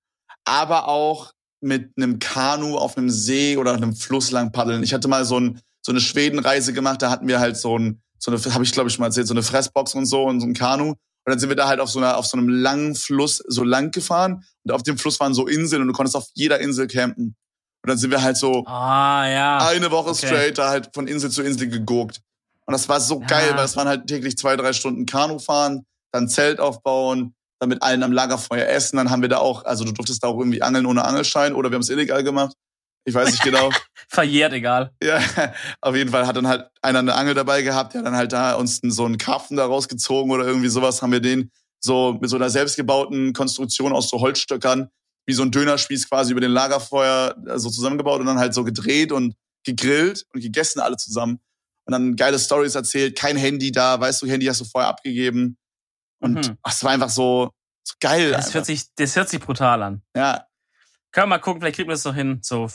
aber 0.43 0.87
auch 0.87 1.33
mit 1.61 1.91
einem 1.95 2.19
Kanu 2.19 2.77
auf 2.77 2.97
einem 2.97 3.09
See 3.09 3.57
oder 3.57 3.73
einem 3.73 3.95
Fluss 3.95 4.31
lang 4.31 4.51
paddeln. 4.51 4.83
Ich 4.83 4.93
hatte 4.93 5.07
mal 5.07 5.25
so, 5.25 5.39
ein, 5.39 5.61
so 5.81 5.91
eine 5.91 6.01
Schwedenreise 6.01 6.73
gemacht, 6.73 7.01
da 7.01 7.09
hatten 7.11 7.27
wir 7.27 7.39
halt 7.39 7.55
so 7.55 7.77
ein, 7.77 8.01
so 8.17 8.31
eine, 8.31 8.41
habe 8.53 8.63
ich 8.63 8.71
glaube 8.71 8.89
ich 8.89 8.95
schon 8.95 9.01
mal 9.01 9.07
erzählt, 9.07 9.27
so 9.27 9.33
eine 9.33 9.43
Fressbox 9.43 9.93
und 9.93 10.05
so 10.05 10.23
und 10.23 10.41
so 10.41 10.47
ein 10.47 10.53
Kanu. 10.53 10.95
Und 11.23 11.29
dann 11.29 11.37
sind 11.37 11.49
wir 11.49 11.55
da 11.55 11.67
halt 11.67 11.79
auf 11.79 11.89
so 11.89 11.99
einer, 11.99 12.17
auf 12.17 12.25
so 12.25 12.35
einem 12.35 12.49
langen 12.49 12.95
Fluss 12.95 13.43
so 13.47 13.63
lang 13.63 13.91
gefahren 13.91 14.43
und 14.63 14.71
auf 14.71 14.81
dem 14.81 14.97
Fluss 14.97 15.19
waren 15.19 15.35
so 15.35 15.45
Inseln 15.45 15.83
und 15.83 15.89
du 15.89 15.93
konntest 15.93 16.15
auf 16.15 16.27
jeder 16.33 16.59
Insel 16.59 16.87
campen. 16.87 17.35
Und 17.83 17.89
dann 17.89 17.97
sind 17.97 18.11
wir 18.11 18.21
halt 18.21 18.37
so 18.37 18.63
Ah, 18.67 19.27
ja. 19.27 19.57
eine 19.67 19.89
Woche 19.91 20.09
okay. 20.11 20.27
straight 20.27 20.57
da 20.57 20.69
halt 20.69 20.89
von 20.93 21.07
Insel 21.07 21.31
zu 21.31 21.41
Insel 21.41 21.67
gegurkt. 21.69 22.21
Und 22.65 22.73
das 22.73 22.87
war 22.89 22.99
so 22.99 23.19
Ja. 23.21 23.27
geil, 23.27 23.51
weil 23.55 23.65
es 23.65 23.75
waren 23.75 23.87
halt 23.87 24.07
täglich 24.07 24.37
zwei, 24.37 24.55
drei 24.55 24.71
Stunden 24.73 25.05
Kanu 25.05 25.39
fahren, 25.39 25.85
dann 26.11 26.29
Zelt 26.29 26.59
aufbauen, 26.59 27.33
dann 27.59 27.69
mit 27.69 27.81
allen 27.81 28.03
am 28.03 28.11
Lagerfeuer 28.11 28.67
essen. 28.67 28.97
Dann 28.97 29.09
haben 29.09 29.21
wir 29.21 29.29
da 29.29 29.37
auch, 29.37 29.65
also 29.65 29.83
du 29.83 29.91
durftest 29.91 30.23
da 30.23 30.27
auch 30.27 30.37
irgendwie 30.37 30.61
angeln 30.61 30.85
ohne 30.85 31.03
Angelschein 31.05 31.53
oder 31.53 31.69
wir 31.71 31.75
haben 31.75 31.81
es 31.81 31.89
illegal 31.89 32.23
gemacht. 32.23 32.53
Ich 33.03 33.15
weiß 33.15 33.31
nicht 33.31 33.41
genau. 33.43 33.69
Verjährt, 34.09 34.53
egal. 34.53 34.91
ja, 35.01 35.19
auf 35.81 35.95
jeden 35.95 36.11
Fall 36.11 36.27
hat 36.27 36.35
dann 36.35 36.47
halt 36.47 36.69
einer 36.83 36.99
eine 36.99 37.15
Angel 37.15 37.33
dabei 37.33 37.63
gehabt, 37.63 37.93
der 37.93 37.99
hat 38.01 38.05
dann 38.07 38.15
halt 38.15 38.31
da 38.31 38.53
uns 38.53 38.79
so 38.83 39.05
einen 39.05 39.17
Karpfen 39.17 39.57
da 39.57 39.65
rausgezogen 39.65 40.31
oder 40.31 40.45
irgendwie 40.45 40.67
sowas, 40.69 41.01
haben 41.01 41.11
wir 41.11 41.19
den 41.19 41.49
so 41.83 42.17
mit 42.21 42.29
so 42.29 42.35
einer 42.35 42.51
selbstgebauten 42.51 43.33
Konstruktion 43.33 43.91
aus 43.91 44.07
so 44.09 44.19
Holzstöckern, 44.19 44.89
wie 45.25 45.33
so 45.33 45.43
ein 45.43 45.51
Dönerspieß 45.51 46.09
quasi 46.09 46.31
über 46.31 46.41
den 46.41 46.51
Lagerfeuer 46.51 47.35
äh, 47.47 47.59
so 47.59 47.69
zusammengebaut 47.69 48.19
und 48.19 48.25
dann 48.27 48.39
halt 48.39 48.53
so 48.53 48.63
gedreht 48.63 49.11
und 49.11 49.35
gegrillt 49.63 50.25
und 50.33 50.41
gegessen 50.41 50.79
alle 50.79 50.97
zusammen. 50.97 51.39
Und 51.85 51.91
dann 51.93 52.15
geile 52.15 52.37
Stories 52.39 52.75
erzählt, 52.75 53.17
kein 53.17 53.37
Handy 53.37 53.71
da, 53.71 53.99
weißt 53.99 54.21
du, 54.21 54.27
Handy 54.27 54.45
hast 54.45 54.61
du 54.61 54.65
vorher 54.65 54.89
abgegeben. 54.89 55.57
Und 56.19 56.47
Mhm. 56.47 56.57
ach, 56.63 56.73
es 56.73 56.83
war 56.83 56.91
einfach 56.91 57.09
so, 57.09 57.51
so 57.83 57.95
geil. 57.99 58.31
Das 58.31 58.45
einfach. 58.45 58.53
hört, 58.55 58.65
sich, 58.67 58.83
das 58.95 59.15
hört 59.15 59.29
sich 59.29 59.39
brutal 59.39 59.81
an. 59.83 60.01
ja, 60.15 60.45
Können 61.11 61.25
wir 61.25 61.35
mal 61.35 61.39
gucken, 61.39 61.61
vielleicht 61.61 61.75
kriegen 61.75 61.89
wir 61.89 61.93
das 61.95 62.05
noch 62.05 62.15
hin. 62.15 62.39
So, 62.41 62.69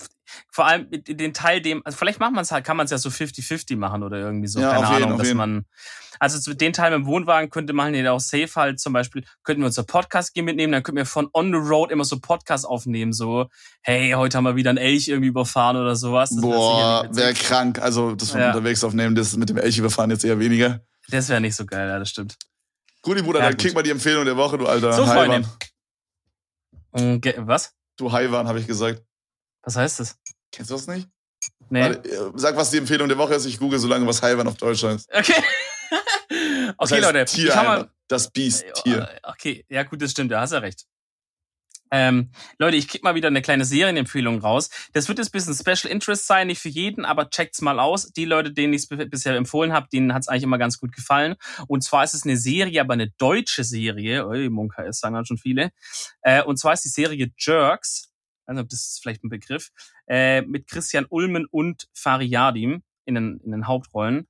vor 0.52 0.66
allem 0.66 0.88
mit 0.90 1.20
den 1.20 1.32
Teil 1.34 1.60
dem, 1.60 1.82
also 1.84 1.96
vielleicht 1.96 2.20
macht 2.20 2.32
man 2.32 2.42
es 2.42 2.50
halt, 2.52 2.64
kann 2.64 2.76
man 2.76 2.84
es 2.84 2.90
ja 2.90 2.98
so 2.98 3.08
50-50 3.08 3.76
machen 3.76 4.02
oder 4.02 4.18
irgendwie 4.18 4.48
so, 4.48 4.60
Ja, 4.60 4.70
keine 4.72 4.86
jeden, 4.86 4.94
Ahnung, 4.96 5.12
auf 5.12 5.18
dass 5.18 5.26
jeden. 5.28 5.38
man, 5.38 5.64
also 6.18 6.38
zu 6.38 6.54
den 6.54 6.72
Teil 6.72 6.90
mit 6.90 7.00
dem 7.00 7.06
Wohnwagen 7.06 7.50
könnte 7.50 7.72
man 7.72 7.94
ja 7.94 8.12
auch 8.12 8.20
safe 8.20 8.48
halt 8.56 8.80
zum 8.80 8.92
Beispiel, 8.92 9.24
könnten 9.44 9.62
wir 9.62 9.66
unser 9.66 9.84
Podcast 9.84 10.34
gehen 10.34 10.44
mitnehmen, 10.44 10.72
dann 10.72 10.82
könnten 10.82 10.96
wir 10.98 11.06
von 11.06 11.28
on 11.32 11.52
the 11.52 11.58
road 11.58 11.90
immer 11.90 12.04
so 12.04 12.18
Podcasts 12.20 12.64
aufnehmen, 12.66 13.12
so, 13.12 13.46
hey, 13.82 14.12
heute 14.12 14.36
haben 14.38 14.44
wir 14.44 14.56
wieder 14.56 14.70
einen 14.70 14.78
Elch 14.78 15.08
irgendwie 15.08 15.28
überfahren 15.28 15.76
oder 15.76 15.94
sowas. 15.96 16.30
Das 16.30 16.40
boah, 16.40 17.08
wäre 17.12 17.34
krank. 17.34 17.80
Also 17.80 18.14
das 18.14 18.30
von 18.30 18.40
Ja. 18.40 18.48
unterwegs 18.48 18.82
aufnehmen, 18.84 19.14
das 19.14 19.36
mit 19.36 19.48
dem 19.48 19.56
Elch 19.58 19.78
überfahren 19.78 20.10
jetzt 20.10 20.24
eher 20.24 20.38
weniger. 20.38 20.80
Das 21.08 21.28
wäre 21.28 21.40
nicht 21.40 21.54
so 21.54 21.64
geil, 21.66 21.88
ja, 21.88 21.98
das 21.98 22.08
stimmt. 22.10 22.36
Guti, 23.02 23.22
Bruder, 23.22 23.38
Ja, 23.38 23.44
dann 23.44 23.52
gut. 23.52 23.60
krieg 23.60 23.74
mal 23.74 23.82
die 23.82 23.90
Empfehlung 23.90 24.24
der 24.24 24.36
Woche, 24.36 24.58
du 24.58 24.66
alter 24.66 24.92
So, 24.92 25.04
ge- 27.20 27.34
Was? 27.38 27.72
Du 27.98 28.10
Haiwan, 28.12 28.48
habe 28.48 28.58
ich 28.58 28.66
gesagt. 28.66 29.02
Was 29.66 29.76
heißt 29.76 30.00
das? 30.00 30.16
Kennst 30.52 30.70
du 30.70 30.74
das 30.76 30.86
nicht? 30.86 31.08
Nee. 31.68 31.82
Warte, 31.82 32.08
äh, 32.08 32.32
sag, 32.36 32.56
was 32.56 32.70
die 32.70 32.78
Empfehlung 32.78 33.08
der 33.08 33.18
Woche 33.18 33.34
ist. 33.34 33.44
Ich 33.44 33.58
google 33.58 33.78
so 33.78 33.88
lange, 33.88 34.06
was 34.06 34.22
Haiwan 34.22 34.46
auf 34.46 34.56
Deutsch 34.56 34.82
heißt. 34.82 35.10
Okay. 35.12 35.34
Das 36.78 36.90
okay, 36.90 37.00
heißt 37.00 37.12
Leute. 37.12 37.24
Tier 37.26 37.54
mal, 37.54 37.90
Das 38.08 38.30
Biest, 38.30 38.64
Tier. 38.82 39.08
Äh, 39.08 39.20
Okay, 39.30 39.64
ja 39.68 39.84
gut, 39.84 40.02
das 40.02 40.10
stimmt, 40.10 40.32
da 40.32 40.40
hast 40.40 40.52
du 40.52 40.60
recht. 40.60 40.84
Ähm, 41.92 42.32
Leute, 42.58 42.76
ich 42.76 42.88
krieg 42.88 43.04
mal 43.04 43.14
wieder 43.14 43.28
eine 43.28 43.40
kleine 43.40 43.64
Serienempfehlung 43.64 44.40
raus. 44.40 44.68
Das 44.92 45.08
wird 45.08 45.18
jetzt 45.18 45.28
ein 45.28 45.32
bisschen 45.32 45.54
Special 45.54 45.90
Interest 45.90 46.26
sein, 46.26 46.48
nicht 46.48 46.60
für 46.60 46.68
jeden, 46.68 47.04
aber 47.04 47.30
checkt's 47.30 47.60
mal 47.60 47.78
aus. 47.78 48.12
Die 48.12 48.24
Leute, 48.24 48.52
denen 48.52 48.72
ich 48.72 48.82
es 48.90 49.08
bisher 49.08 49.36
empfohlen 49.36 49.72
habe, 49.72 49.88
denen 49.92 50.12
hat's 50.12 50.28
eigentlich 50.28 50.42
immer 50.42 50.58
ganz 50.58 50.78
gut 50.78 50.92
gefallen. 50.92 51.36
Und 51.68 51.84
zwar 51.84 52.02
ist 52.04 52.14
es 52.14 52.24
eine 52.24 52.36
Serie, 52.36 52.80
aber 52.80 52.94
eine 52.94 53.10
deutsche 53.18 53.62
Serie. 53.62 54.26
Ui, 54.26 54.48
Munka 54.50 54.82
ist, 54.82 55.00
sagen 55.00 55.14
dann 55.14 55.26
schon 55.26 55.38
viele. 55.38 55.70
Äh, 56.22 56.42
und 56.42 56.58
zwar 56.58 56.72
ist 56.72 56.84
die 56.84 56.88
Serie 56.88 57.30
Jerks. 57.38 58.10
Ob 58.46 58.68
das 58.68 58.80
ist 58.80 59.02
vielleicht 59.02 59.24
ein 59.24 59.28
Begriff, 59.28 59.70
äh, 60.06 60.42
mit 60.42 60.68
Christian 60.68 61.06
Ulmen 61.08 61.46
und 61.46 61.88
Fariadim 61.94 62.82
in 63.04 63.14
den, 63.14 63.40
in 63.44 63.52
den 63.52 63.66
Hauptrollen. 63.66 64.28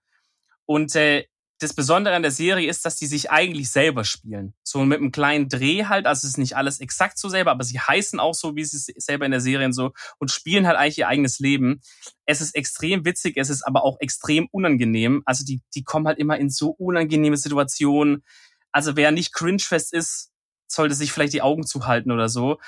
Und 0.64 0.94
äh, 0.96 1.24
das 1.58 1.72
Besondere 1.72 2.14
an 2.14 2.22
der 2.22 2.30
Serie 2.30 2.68
ist, 2.68 2.84
dass 2.84 2.96
die 2.96 3.06
sich 3.06 3.30
eigentlich 3.30 3.70
selber 3.70 4.04
spielen. 4.04 4.54
So 4.62 4.84
mit 4.84 4.98
einem 4.98 5.10
kleinen 5.10 5.48
Dreh 5.48 5.84
halt, 5.84 6.06
also 6.06 6.26
es 6.26 6.32
ist 6.32 6.38
nicht 6.38 6.54
alles 6.54 6.80
exakt 6.80 7.18
so 7.18 7.28
selber, 7.30 7.50
aber 7.50 7.64
sie 7.64 7.80
heißen 7.80 8.20
auch 8.20 8.34
so, 8.34 8.56
wie 8.56 8.64
sie 8.64 8.92
selber 8.96 9.24
in 9.24 9.30
der 9.30 9.40
Serie 9.40 9.72
so 9.72 9.92
und 10.18 10.30
spielen 10.30 10.66
halt 10.66 10.76
eigentlich 10.76 10.98
ihr 10.98 11.08
eigenes 11.08 11.38
Leben. 11.38 11.80
Es 12.26 12.42
ist 12.42 12.54
extrem 12.54 13.06
witzig, 13.06 13.38
es 13.38 13.48
ist 13.48 13.62
aber 13.62 13.84
auch 13.84 13.96
extrem 14.00 14.48
unangenehm. 14.52 15.22
Also 15.24 15.44
die, 15.44 15.62
die 15.74 15.82
kommen 15.82 16.06
halt 16.06 16.18
immer 16.18 16.38
in 16.38 16.50
so 16.50 16.70
unangenehme 16.70 17.38
Situationen. 17.38 18.22
Also 18.70 18.96
wer 18.96 19.10
nicht 19.10 19.32
cringefest 19.32 19.94
ist, 19.94 20.32
sollte 20.68 20.94
sich 20.94 21.12
vielleicht 21.12 21.32
die 21.32 21.42
Augen 21.42 21.66
zuhalten 21.66 22.10
oder 22.10 22.28
so. 22.28 22.58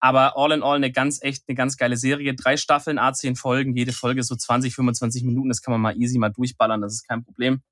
Aber 0.00 0.36
all 0.36 0.52
in 0.52 0.62
all 0.62 0.76
eine 0.76 0.92
ganz 0.92 1.20
echt, 1.22 1.44
eine 1.48 1.56
ganz 1.56 1.76
geile 1.76 1.96
Serie. 1.96 2.34
Drei 2.34 2.56
Staffeln, 2.56 2.98
A10 2.98 3.36
Folgen, 3.36 3.76
jede 3.76 3.92
Folge 3.92 4.22
so 4.22 4.36
20, 4.36 4.74
25 4.74 5.24
Minuten. 5.24 5.48
Das 5.48 5.60
kann 5.60 5.72
man 5.72 5.80
mal 5.80 5.96
easy 5.96 6.18
mal 6.18 6.30
durchballern, 6.30 6.80
das 6.80 6.94
ist 6.94 7.08
kein 7.08 7.24
Problem. 7.24 7.62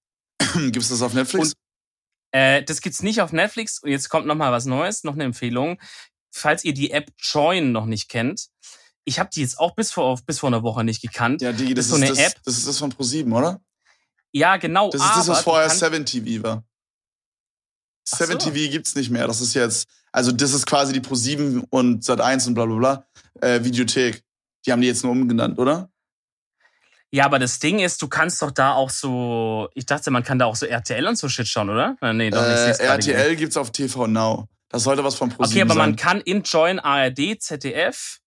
Gibt 0.54 0.76
es 0.76 0.88
das 0.88 1.02
auf 1.02 1.14
Netflix? 1.14 1.48
Und, 1.48 1.54
äh, 2.32 2.62
das 2.64 2.80
gibt's 2.80 3.02
nicht 3.02 3.20
auf 3.20 3.32
Netflix. 3.32 3.78
Und 3.78 3.90
jetzt 3.90 4.08
kommt 4.08 4.26
noch 4.26 4.34
mal 4.34 4.52
was 4.52 4.64
Neues, 4.64 5.04
noch 5.04 5.14
eine 5.14 5.24
Empfehlung. 5.24 5.80
Falls 6.32 6.64
ihr 6.64 6.74
die 6.74 6.90
App 6.90 7.12
Join 7.18 7.72
noch 7.72 7.86
nicht 7.86 8.08
kennt, 8.08 8.48
ich 9.04 9.20
habe 9.20 9.30
die 9.32 9.40
jetzt 9.40 9.58
auch 9.58 9.74
bis 9.74 9.92
vor 9.92 10.18
bis 10.26 10.40
vor 10.40 10.48
einer 10.48 10.62
Woche 10.62 10.82
nicht 10.82 11.00
gekannt. 11.00 11.40
Ja, 11.40 11.52
die, 11.52 11.72
das, 11.74 11.86
das 11.86 11.86
ist 11.86 11.90
so 11.90 11.96
eine 11.96 12.08
das, 12.08 12.18
App. 12.18 12.42
Das 12.44 12.58
ist 12.58 12.66
das 12.66 12.78
von 12.78 12.92
Pro7, 12.92 13.32
oder? 13.32 13.60
Ja, 14.32 14.56
genau. 14.56 14.90
Das 14.90 15.00
ist 15.00 15.16
das, 15.16 15.28
was 15.28 15.40
vorher 15.40 15.70
7 15.70 16.04
TV 16.04 16.42
war. 16.42 16.64
7 18.06 18.32
so. 18.32 18.38
TV 18.38 18.70
gibt's 18.70 18.94
nicht 18.94 19.10
mehr. 19.10 19.26
Das 19.26 19.40
ist 19.40 19.54
jetzt, 19.54 19.88
also 20.12 20.32
das 20.32 20.52
ist 20.52 20.66
quasi 20.66 20.92
die 20.92 21.00
Pro7 21.00 21.64
und 21.70 22.04
Sat1 22.04 22.48
und 22.48 22.54
bla 22.54 22.66
bla 22.66 22.76
bla 22.76 23.06
äh, 23.40 23.62
Videothek. 23.62 24.22
Die 24.64 24.72
haben 24.72 24.80
die 24.80 24.88
jetzt 24.88 25.04
nur 25.04 25.12
umgenannt, 25.12 25.58
oder? 25.58 25.90
Ja, 27.10 27.24
aber 27.24 27.38
das 27.38 27.58
Ding 27.60 27.78
ist, 27.78 28.02
du 28.02 28.08
kannst 28.08 28.42
doch 28.42 28.50
da 28.50 28.72
auch 28.72 28.90
so, 28.90 29.68
ich 29.74 29.86
dachte, 29.86 30.10
man 30.10 30.22
kann 30.22 30.38
da 30.38 30.46
auch 30.46 30.56
so 30.56 30.66
RTL 30.66 31.06
und 31.06 31.16
so 31.16 31.28
Shit 31.28 31.46
schauen, 31.46 31.70
oder? 31.70 31.96
Äh, 32.02 32.12
nee, 32.12 32.30
doch 32.30 32.42
nicht. 32.42 32.80
Äh, 32.80 32.84
RTL 32.84 33.36
gibt's 33.36 33.56
auf 33.56 33.70
TV 33.70 34.06
Now. 34.06 34.48
Das 34.68 34.82
sollte 34.82 35.04
was 35.04 35.14
von 35.14 35.30
ProSieben 35.30 35.62
Okay, 35.62 35.62
aber 35.62 35.80
sein. 35.80 35.90
man 35.90 35.96
kann 35.96 36.20
in 36.20 36.42
Join 36.42 36.80
ARD, 36.80 37.40
ZDF, 37.40 38.18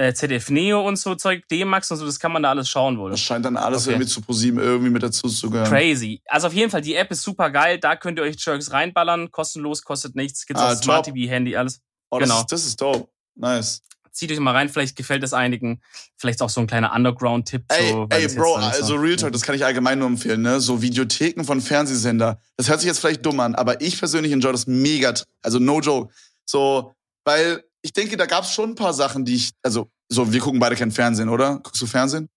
äh, 0.00 0.14
ZDF 0.14 0.48
Neo 0.48 0.86
und 0.86 0.96
so 0.96 1.14
Zeug, 1.14 1.46
D-Max 1.48 1.90
und 1.90 1.98
so, 1.98 2.06
das 2.06 2.18
kann 2.18 2.32
man 2.32 2.42
da 2.42 2.50
alles 2.50 2.68
schauen 2.68 2.98
wohl. 2.98 3.10
Das 3.10 3.20
scheint 3.20 3.44
dann 3.44 3.58
alles 3.58 3.82
okay. 3.82 3.96
irgendwie 3.96 4.08
zu 4.08 4.22
ProSieben 4.22 4.58
irgendwie 4.58 4.90
mit 4.90 5.02
dazu 5.02 5.28
zu 5.28 5.50
gehören. 5.50 5.68
Crazy. 5.68 6.22
Also 6.26 6.46
auf 6.46 6.54
jeden 6.54 6.70
Fall, 6.70 6.80
die 6.80 6.94
App 6.94 7.10
ist 7.10 7.22
super 7.22 7.50
geil, 7.50 7.78
da 7.78 7.96
könnt 7.96 8.18
ihr 8.18 8.22
euch 8.22 8.36
Jerks 8.42 8.72
reinballern, 8.72 9.30
kostenlos, 9.30 9.82
kostet 9.82 10.16
nichts, 10.16 10.46
gibt's 10.46 10.62
ah, 10.62 10.72
auf 10.72 10.78
Smart 10.78 11.04
TV, 11.04 11.30
Handy, 11.30 11.54
alles. 11.54 11.80
Oh, 12.08 12.18
genau. 12.18 12.34
Das 12.34 12.40
ist, 12.40 12.52
das 12.52 12.66
ist 12.66 12.80
dope. 12.80 13.08
Nice 13.34 13.82
zieht 14.12 14.32
euch 14.32 14.40
mal 14.40 14.52
rein, 14.52 14.68
vielleicht 14.68 14.96
gefällt 14.96 15.22
es 15.22 15.32
einigen. 15.32 15.80
Vielleicht 16.16 16.42
auch 16.42 16.50
so 16.50 16.60
ein 16.60 16.66
kleiner 16.66 16.92
Underground-Tipp. 16.94 17.64
Ey, 17.68 17.90
so, 17.90 18.06
ey 18.10 18.28
Bro, 18.28 18.56
also 18.56 18.96
Real 18.96 19.16
Talk, 19.16 19.32
das 19.32 19.42
kann 19.42 19.54
ich 19.54 19.64
allgemein 19.64 20.00
nur 20.00 20.08
empfehlen, 20.08 20.42
ne? 20.42 20.60
So 20.60 20.82
Videotheken 20.82 21.44
von 21.44 21.60
Fernsehsender. 21.60 22.40
Das 22.56 22.68
hört 22.68 22.80
sich 22.80 22.88
jetzt 22.88 22.98
vielleicht 22.98 23.24
dumm 23.24 23.38
an, 23.40 23.54
aber 23.54 23.80
ich 23.80 23.98
persönlich 23.98 24.32
enjoy 24.32 24.50
das 24.52 24.66
mega. 24.66 25.14
Also 25.42 25.60
no 25.60 25.80
joke. 25.80 26.12
So, 26.44 26.92
weil 27.24 27.62
ich 27.82 27.92
denke, 27.92 28.16
da 28.16 28.26
gab 28.26 28.44
es 28.44 28.52
schon 28.52 28.70
ein 28.70 28.74
paar 28.74 28.92
Sachen, 28.92 29.24
die 29.24 29.36
ich, 29.36 29.50
also, 29.62 29.90
so, 30.08 30.32
wir 30.32 30.40
gucken 30.40 30.60
beide 30.60 30.76
kein 30.76 30.90
Fernsehen, 30.90 31.28
oder? 31.28 31.60
Guckst 31.62 31.80
du 31.80 31.86
Fernsehen? 31.86 32.28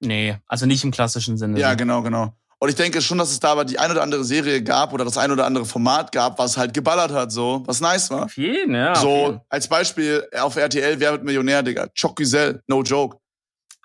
Nee, 0.00 0.36
also 0.46 0.66
nicht 0.66 0.82
im 0.84 0.90
klassischen 0.90 1.38
Sinne. 1.38 1.58
Ja, 1.60 1.74
genau, 1.74 2.02
genau. 2.02 2.34
Und 2.58 2.68
ich 2.68 2.76
denke 2.76 3.02
schon, 3.02 3.18
dass 3.18 3.32
es 3.32 3.40
da 3.40 3.50
aber 3.50 3.64
die 3.64 3.80
ein 3.80 3.90
oder 3.90 4.02
andere 4.02 4.22
Serie 4.22 4.62
gab 4.62 4.92
oder 4.92 5.04
das 5.04 5.18
ein 5.18 5.32
oder 5.32 5.46
andere 5.46 5.64
Format 5.64 6.12
gab, 6.12 6.38
was 6.38 6.56
halt 6.56 6.72
geballert 6.72 7.10
hat, 7.10 7.32
so, 7.32 7.64
was 7.66 7.80
nice 7.80 8.08
war. 8.10 8.26
Auf 8.26 8.36
jeden, 8.36 8.74
ja. 8.74 8.94
So, 8.94 9.26
jeden. 9.26 9.40
als 9.48 9.66
Beispiel 9.66 10.24
auf 10.38 10.54
RTL, 10.54 11.00
Wer 11.00 11.10
wird 11.10 11.24
Millionär, 11.24 11.64
Digga? 11.64 11.88
Choc 11.88 12.14
Güzel, 12.14 12.62
no 12.68 12.82
joke. 12.82 13.16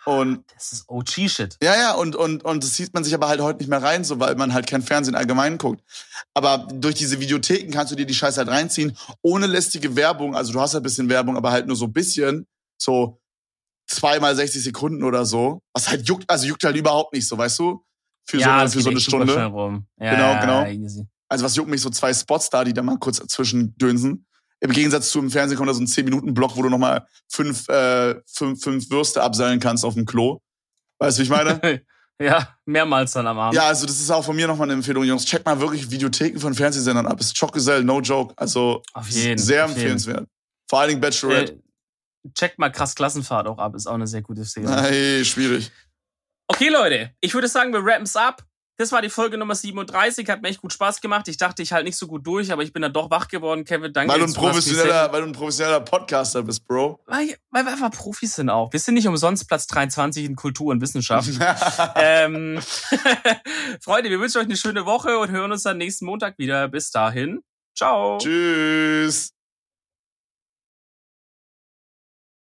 Und 0.08 0.44
das 0.54 0.72
ist 0.72 0.86
OG-Shit. 0.88 1.58
Ja, 1.62 1.76
ja, 1.76 1.94
und, 1.94 2.16
und, 2.16 2.46
und 2.46 2.64
das 2.64 2.76
sieht 2.76 2.94
man 2.94 3.04
sich 3.04 3.14
aber 3.14 3.28
halt 3.28 3.42
heute 3.42 3.60
nicht 3.60 3.68
mehr 3.68 3.84
rein, 3.84 4.04
so, 4.04 4.20
weil 4.20 4.36
man 4.36 4.54
halt 4.54 4.66
kein 4.66 4.82
Fernsehen 4.82 5.16
allgemein 5.16 5.58
guckt. 5.58 5.84
Aber 6.34 6.68
durch 6.74 6.96
diese 6.96 7.20
Videotheken 7.20 7.72
kannst 7.72 7.92
du 7.92 7.96
dir 7.96 8.06
die 8.06 8.14
Scheiße 8.14 8.38
halt 8.38 8.50
reinziehen, 8.50 8.98
ohne 9.22 9.48
lästige 9.48 9.96
Werbung. 9.96 10.36
Also 10.36 10.54
du 10.54 10.62
hast 10.62 10.74
halt 10.74 10.82
ein 10.82 10.84
bisschen 10.84 11.10
Werbung, 11.10 11.36
aber 11.36 11.52
halt 11.52 11.68
nur 11.68 11.76
so 11.76 11.86
ein 11.86 11.94
bisschen. 11.94 12.48
So 12.82 13.20
zweimal 13.88 14.36
60 14.36 14.64
Sekunden 14.64 15.04
oder 15.04 15.26
so. 15.26 15.62
Was 15.74 15.90
halt 15.90 16.08
juckt, 16.08 16.30
also 16.30 16.48
juckt 16.48 16.64
halt 16.64 16.76
überhaupt 16.76 17.14
nicht 17.14 17.28
so, 17.28 17.38
weißt 17.38 17.60
du? 17.60 17.84
für, 18.28 18.38
ja, 18.38 18.68
so, 18.68 18.78
für 18.78 18.84
so 18.84 18.90
eine 18.90 19.00
Stunde. 19.00 19.34
Ja, 19.34 19.52
genau, 19.98 20.40
genau. 20.40 20.66
Easy. 20.66 21.08
Also 21.30 21.46
was 21.46 21.56
juckt 21.56 21.70
mich 21.70 21.82
so 21.82 21.90
zwei 21.90 22.14
Spots 22.14 22.50
da, 22.50 22.64
die 22.64 22.74
da 22.74 22.84
mal 22.84 22.98
kurz 22.98 23.18
zwischendönsen. 23.18 24.26
Im 24.60 24.72
Gegensatz 24.72 25.10
zu 25.10 25.20
im 25.20 25.30
Fernsehen 25.30 25.58
kommt 25.58 25.70
da 25.70 25.74
so 25.74 25.82
ein 25.82 25.88
10-Minuten-Block, 25.88 26.56
wo 26.56 26.64
du 26.64 26.70
nochmal 26.70 27.06
fünf, 27.30 27.68
äh, 27.70 28.16
fünf, 28.26 28.64
fünf 28.64 28.90
Würste 28.90 29.22
abseilen 29.22 29.60
kannst 29.60 29.86
auf 29.86 29.94
dem 29.94 30.06
Klo. 30.06 30.40
Weißt 31.00 31.18
du, 31.18 31.22
wie 31.22 31.24
ich 31.26 31.30
meine? 31.30 31.84
ja, 32.22 32.56
mehrmals 32.66 33.12
dann 33.12 33.28
am 33.28 33.38
Abend. 33.38 33.56
Ja, 33.56 33.68
also 33.68 33.86
das 33.86 34.00
ist 34.00 34.10
auch 34.10 34.24
von 34.24 34.36
mir 34.36 34.48
nochmal 34.48 34.66
eine 34.66 34.74
Empfehlung, 34.74 35.04
Jungs. 35.04 35.26
Check 35.26 35.46
mal 35.46 35.60
wirklich 35.60 35.92
Videotheken 35.92 36.40
von 36.40 36.56
Fernsehsendern 36.56 37.06
ab. 37.06 37.20
Es 37.20 37.28
ist 37.28 37.38
Schockgesell, 37.38 37.84
no 37.84 38.02
joke. 38.02 38.34
Also 38.36 38.82
auf 38.94 39.10
jeden, 39.10 39.38
sehr 39.38 39.66
auf 39.66 39.72
empfehlenswert. 39.72 40.22
Jeden. 40.22 40.32
Vor 40.68 40.80
allen 40.80 40.90
Dingen 40.90 41.02
Bachelorette. 41.02 41.54
Äh, 41.54 42.30
checkt 42.34 42.58
mal 42.58 42.72
krass 42.72 42.96
Klassenfahrt 42.96 43.48
auch 43.48 43.60
ab, 43.60 43.76
ist 43.76 43.88
auch 43.88 43.94
eine 43.94 44.08
sehr 44.08 44.22
gute 44.22 44.44
Serie. 44.44 44.70
Nein, 44.70 45.24
schwierig. 45.24 45.72
Okay, 46.48 46.70
Leute, 46.70 47.12
ich 47.22 47.34
würde 47.34 47.48
sagen, 47.48 47.74
wir 47.74 47.82
rappen's 47.84 48.16
ab. 48.16 48.44
Das 48.78 48.92
war 48.92 49.02
die 49.02 49.10
Folge 49.10 49.38
Nummer 49.38 49.56
37, 49.56 50.30
hat 50.30 50.44
mir 50.44 50.50
echt 50.50 50.62
gut 50.62 50.72
Spaß 50.72 51.02
gemacht. 51.02 51.28
Ich 51.28 51.38
dachte, 51.38 51.64
ich 51.64 51.74
halt 51.74 51.84
nicht 51.84 51.98
so 51.98 52.06
gut 52.06 52.26
durch, 52.28 52.52
aber 52.52 52.62
ich 52.62 52.72
bin 52.72 52.84
dann 52.84 52.94
doch 52.94 53.10
wach 53.10 53.28
geworden. 53.28 53.66
Kevin, 53.66 53.92
danke. 53.92 54.14
Weil 54.14 54.20
du 54.20 54.26
ein 54.26 54.34
professioneller, 54.34 55.12
weil 55.12 55.22
du 55.22 55.28
ein 55.28 55.34
professioneller 55.34 55.80
Podcaster 55.80 56.44
bist, 56.44 56.68
Bro. 56.68 57.00
Weil, 57.08 57.36
weil 57.50 57.66
wir 57.66 57.72
einfach 57.72 57.92
Profis 57.92 58.36
sind 58.36 58.52
auch. 58.52 58.72
Wir 58.72 58.80
sind 58.80 58.94
nicht 58.94 59.08
umsonst 59.08 59.48
Platz 59.48 59.66
23 59.66 60.26
in 60.26 60.36
Kultur 60.36 60.68
und 60.68 60.82
Wissenschaft. 60.82 61.28
ähm, 61.96 62.60
Freunde, 63.82 64.12
wir 64.12 64.20
wünschen 64.20 64.38
euch 64.38 64.46
eine 64.46 64.58
schöne 64.58 64.86
Woche 64.86 65.18
und 65.18 65.32
hören 65.32 65.52
uns 65.52 65.64
dann 65.64 65.78
nächsten 65.78 66.06
Montag 66.06 66.38
wieder. 66.38 66.68
Bis 66.68 66.92
dahin. 66.92 67.42
Ciao. 67.76 68.20
Tschüss. 68.20 69.37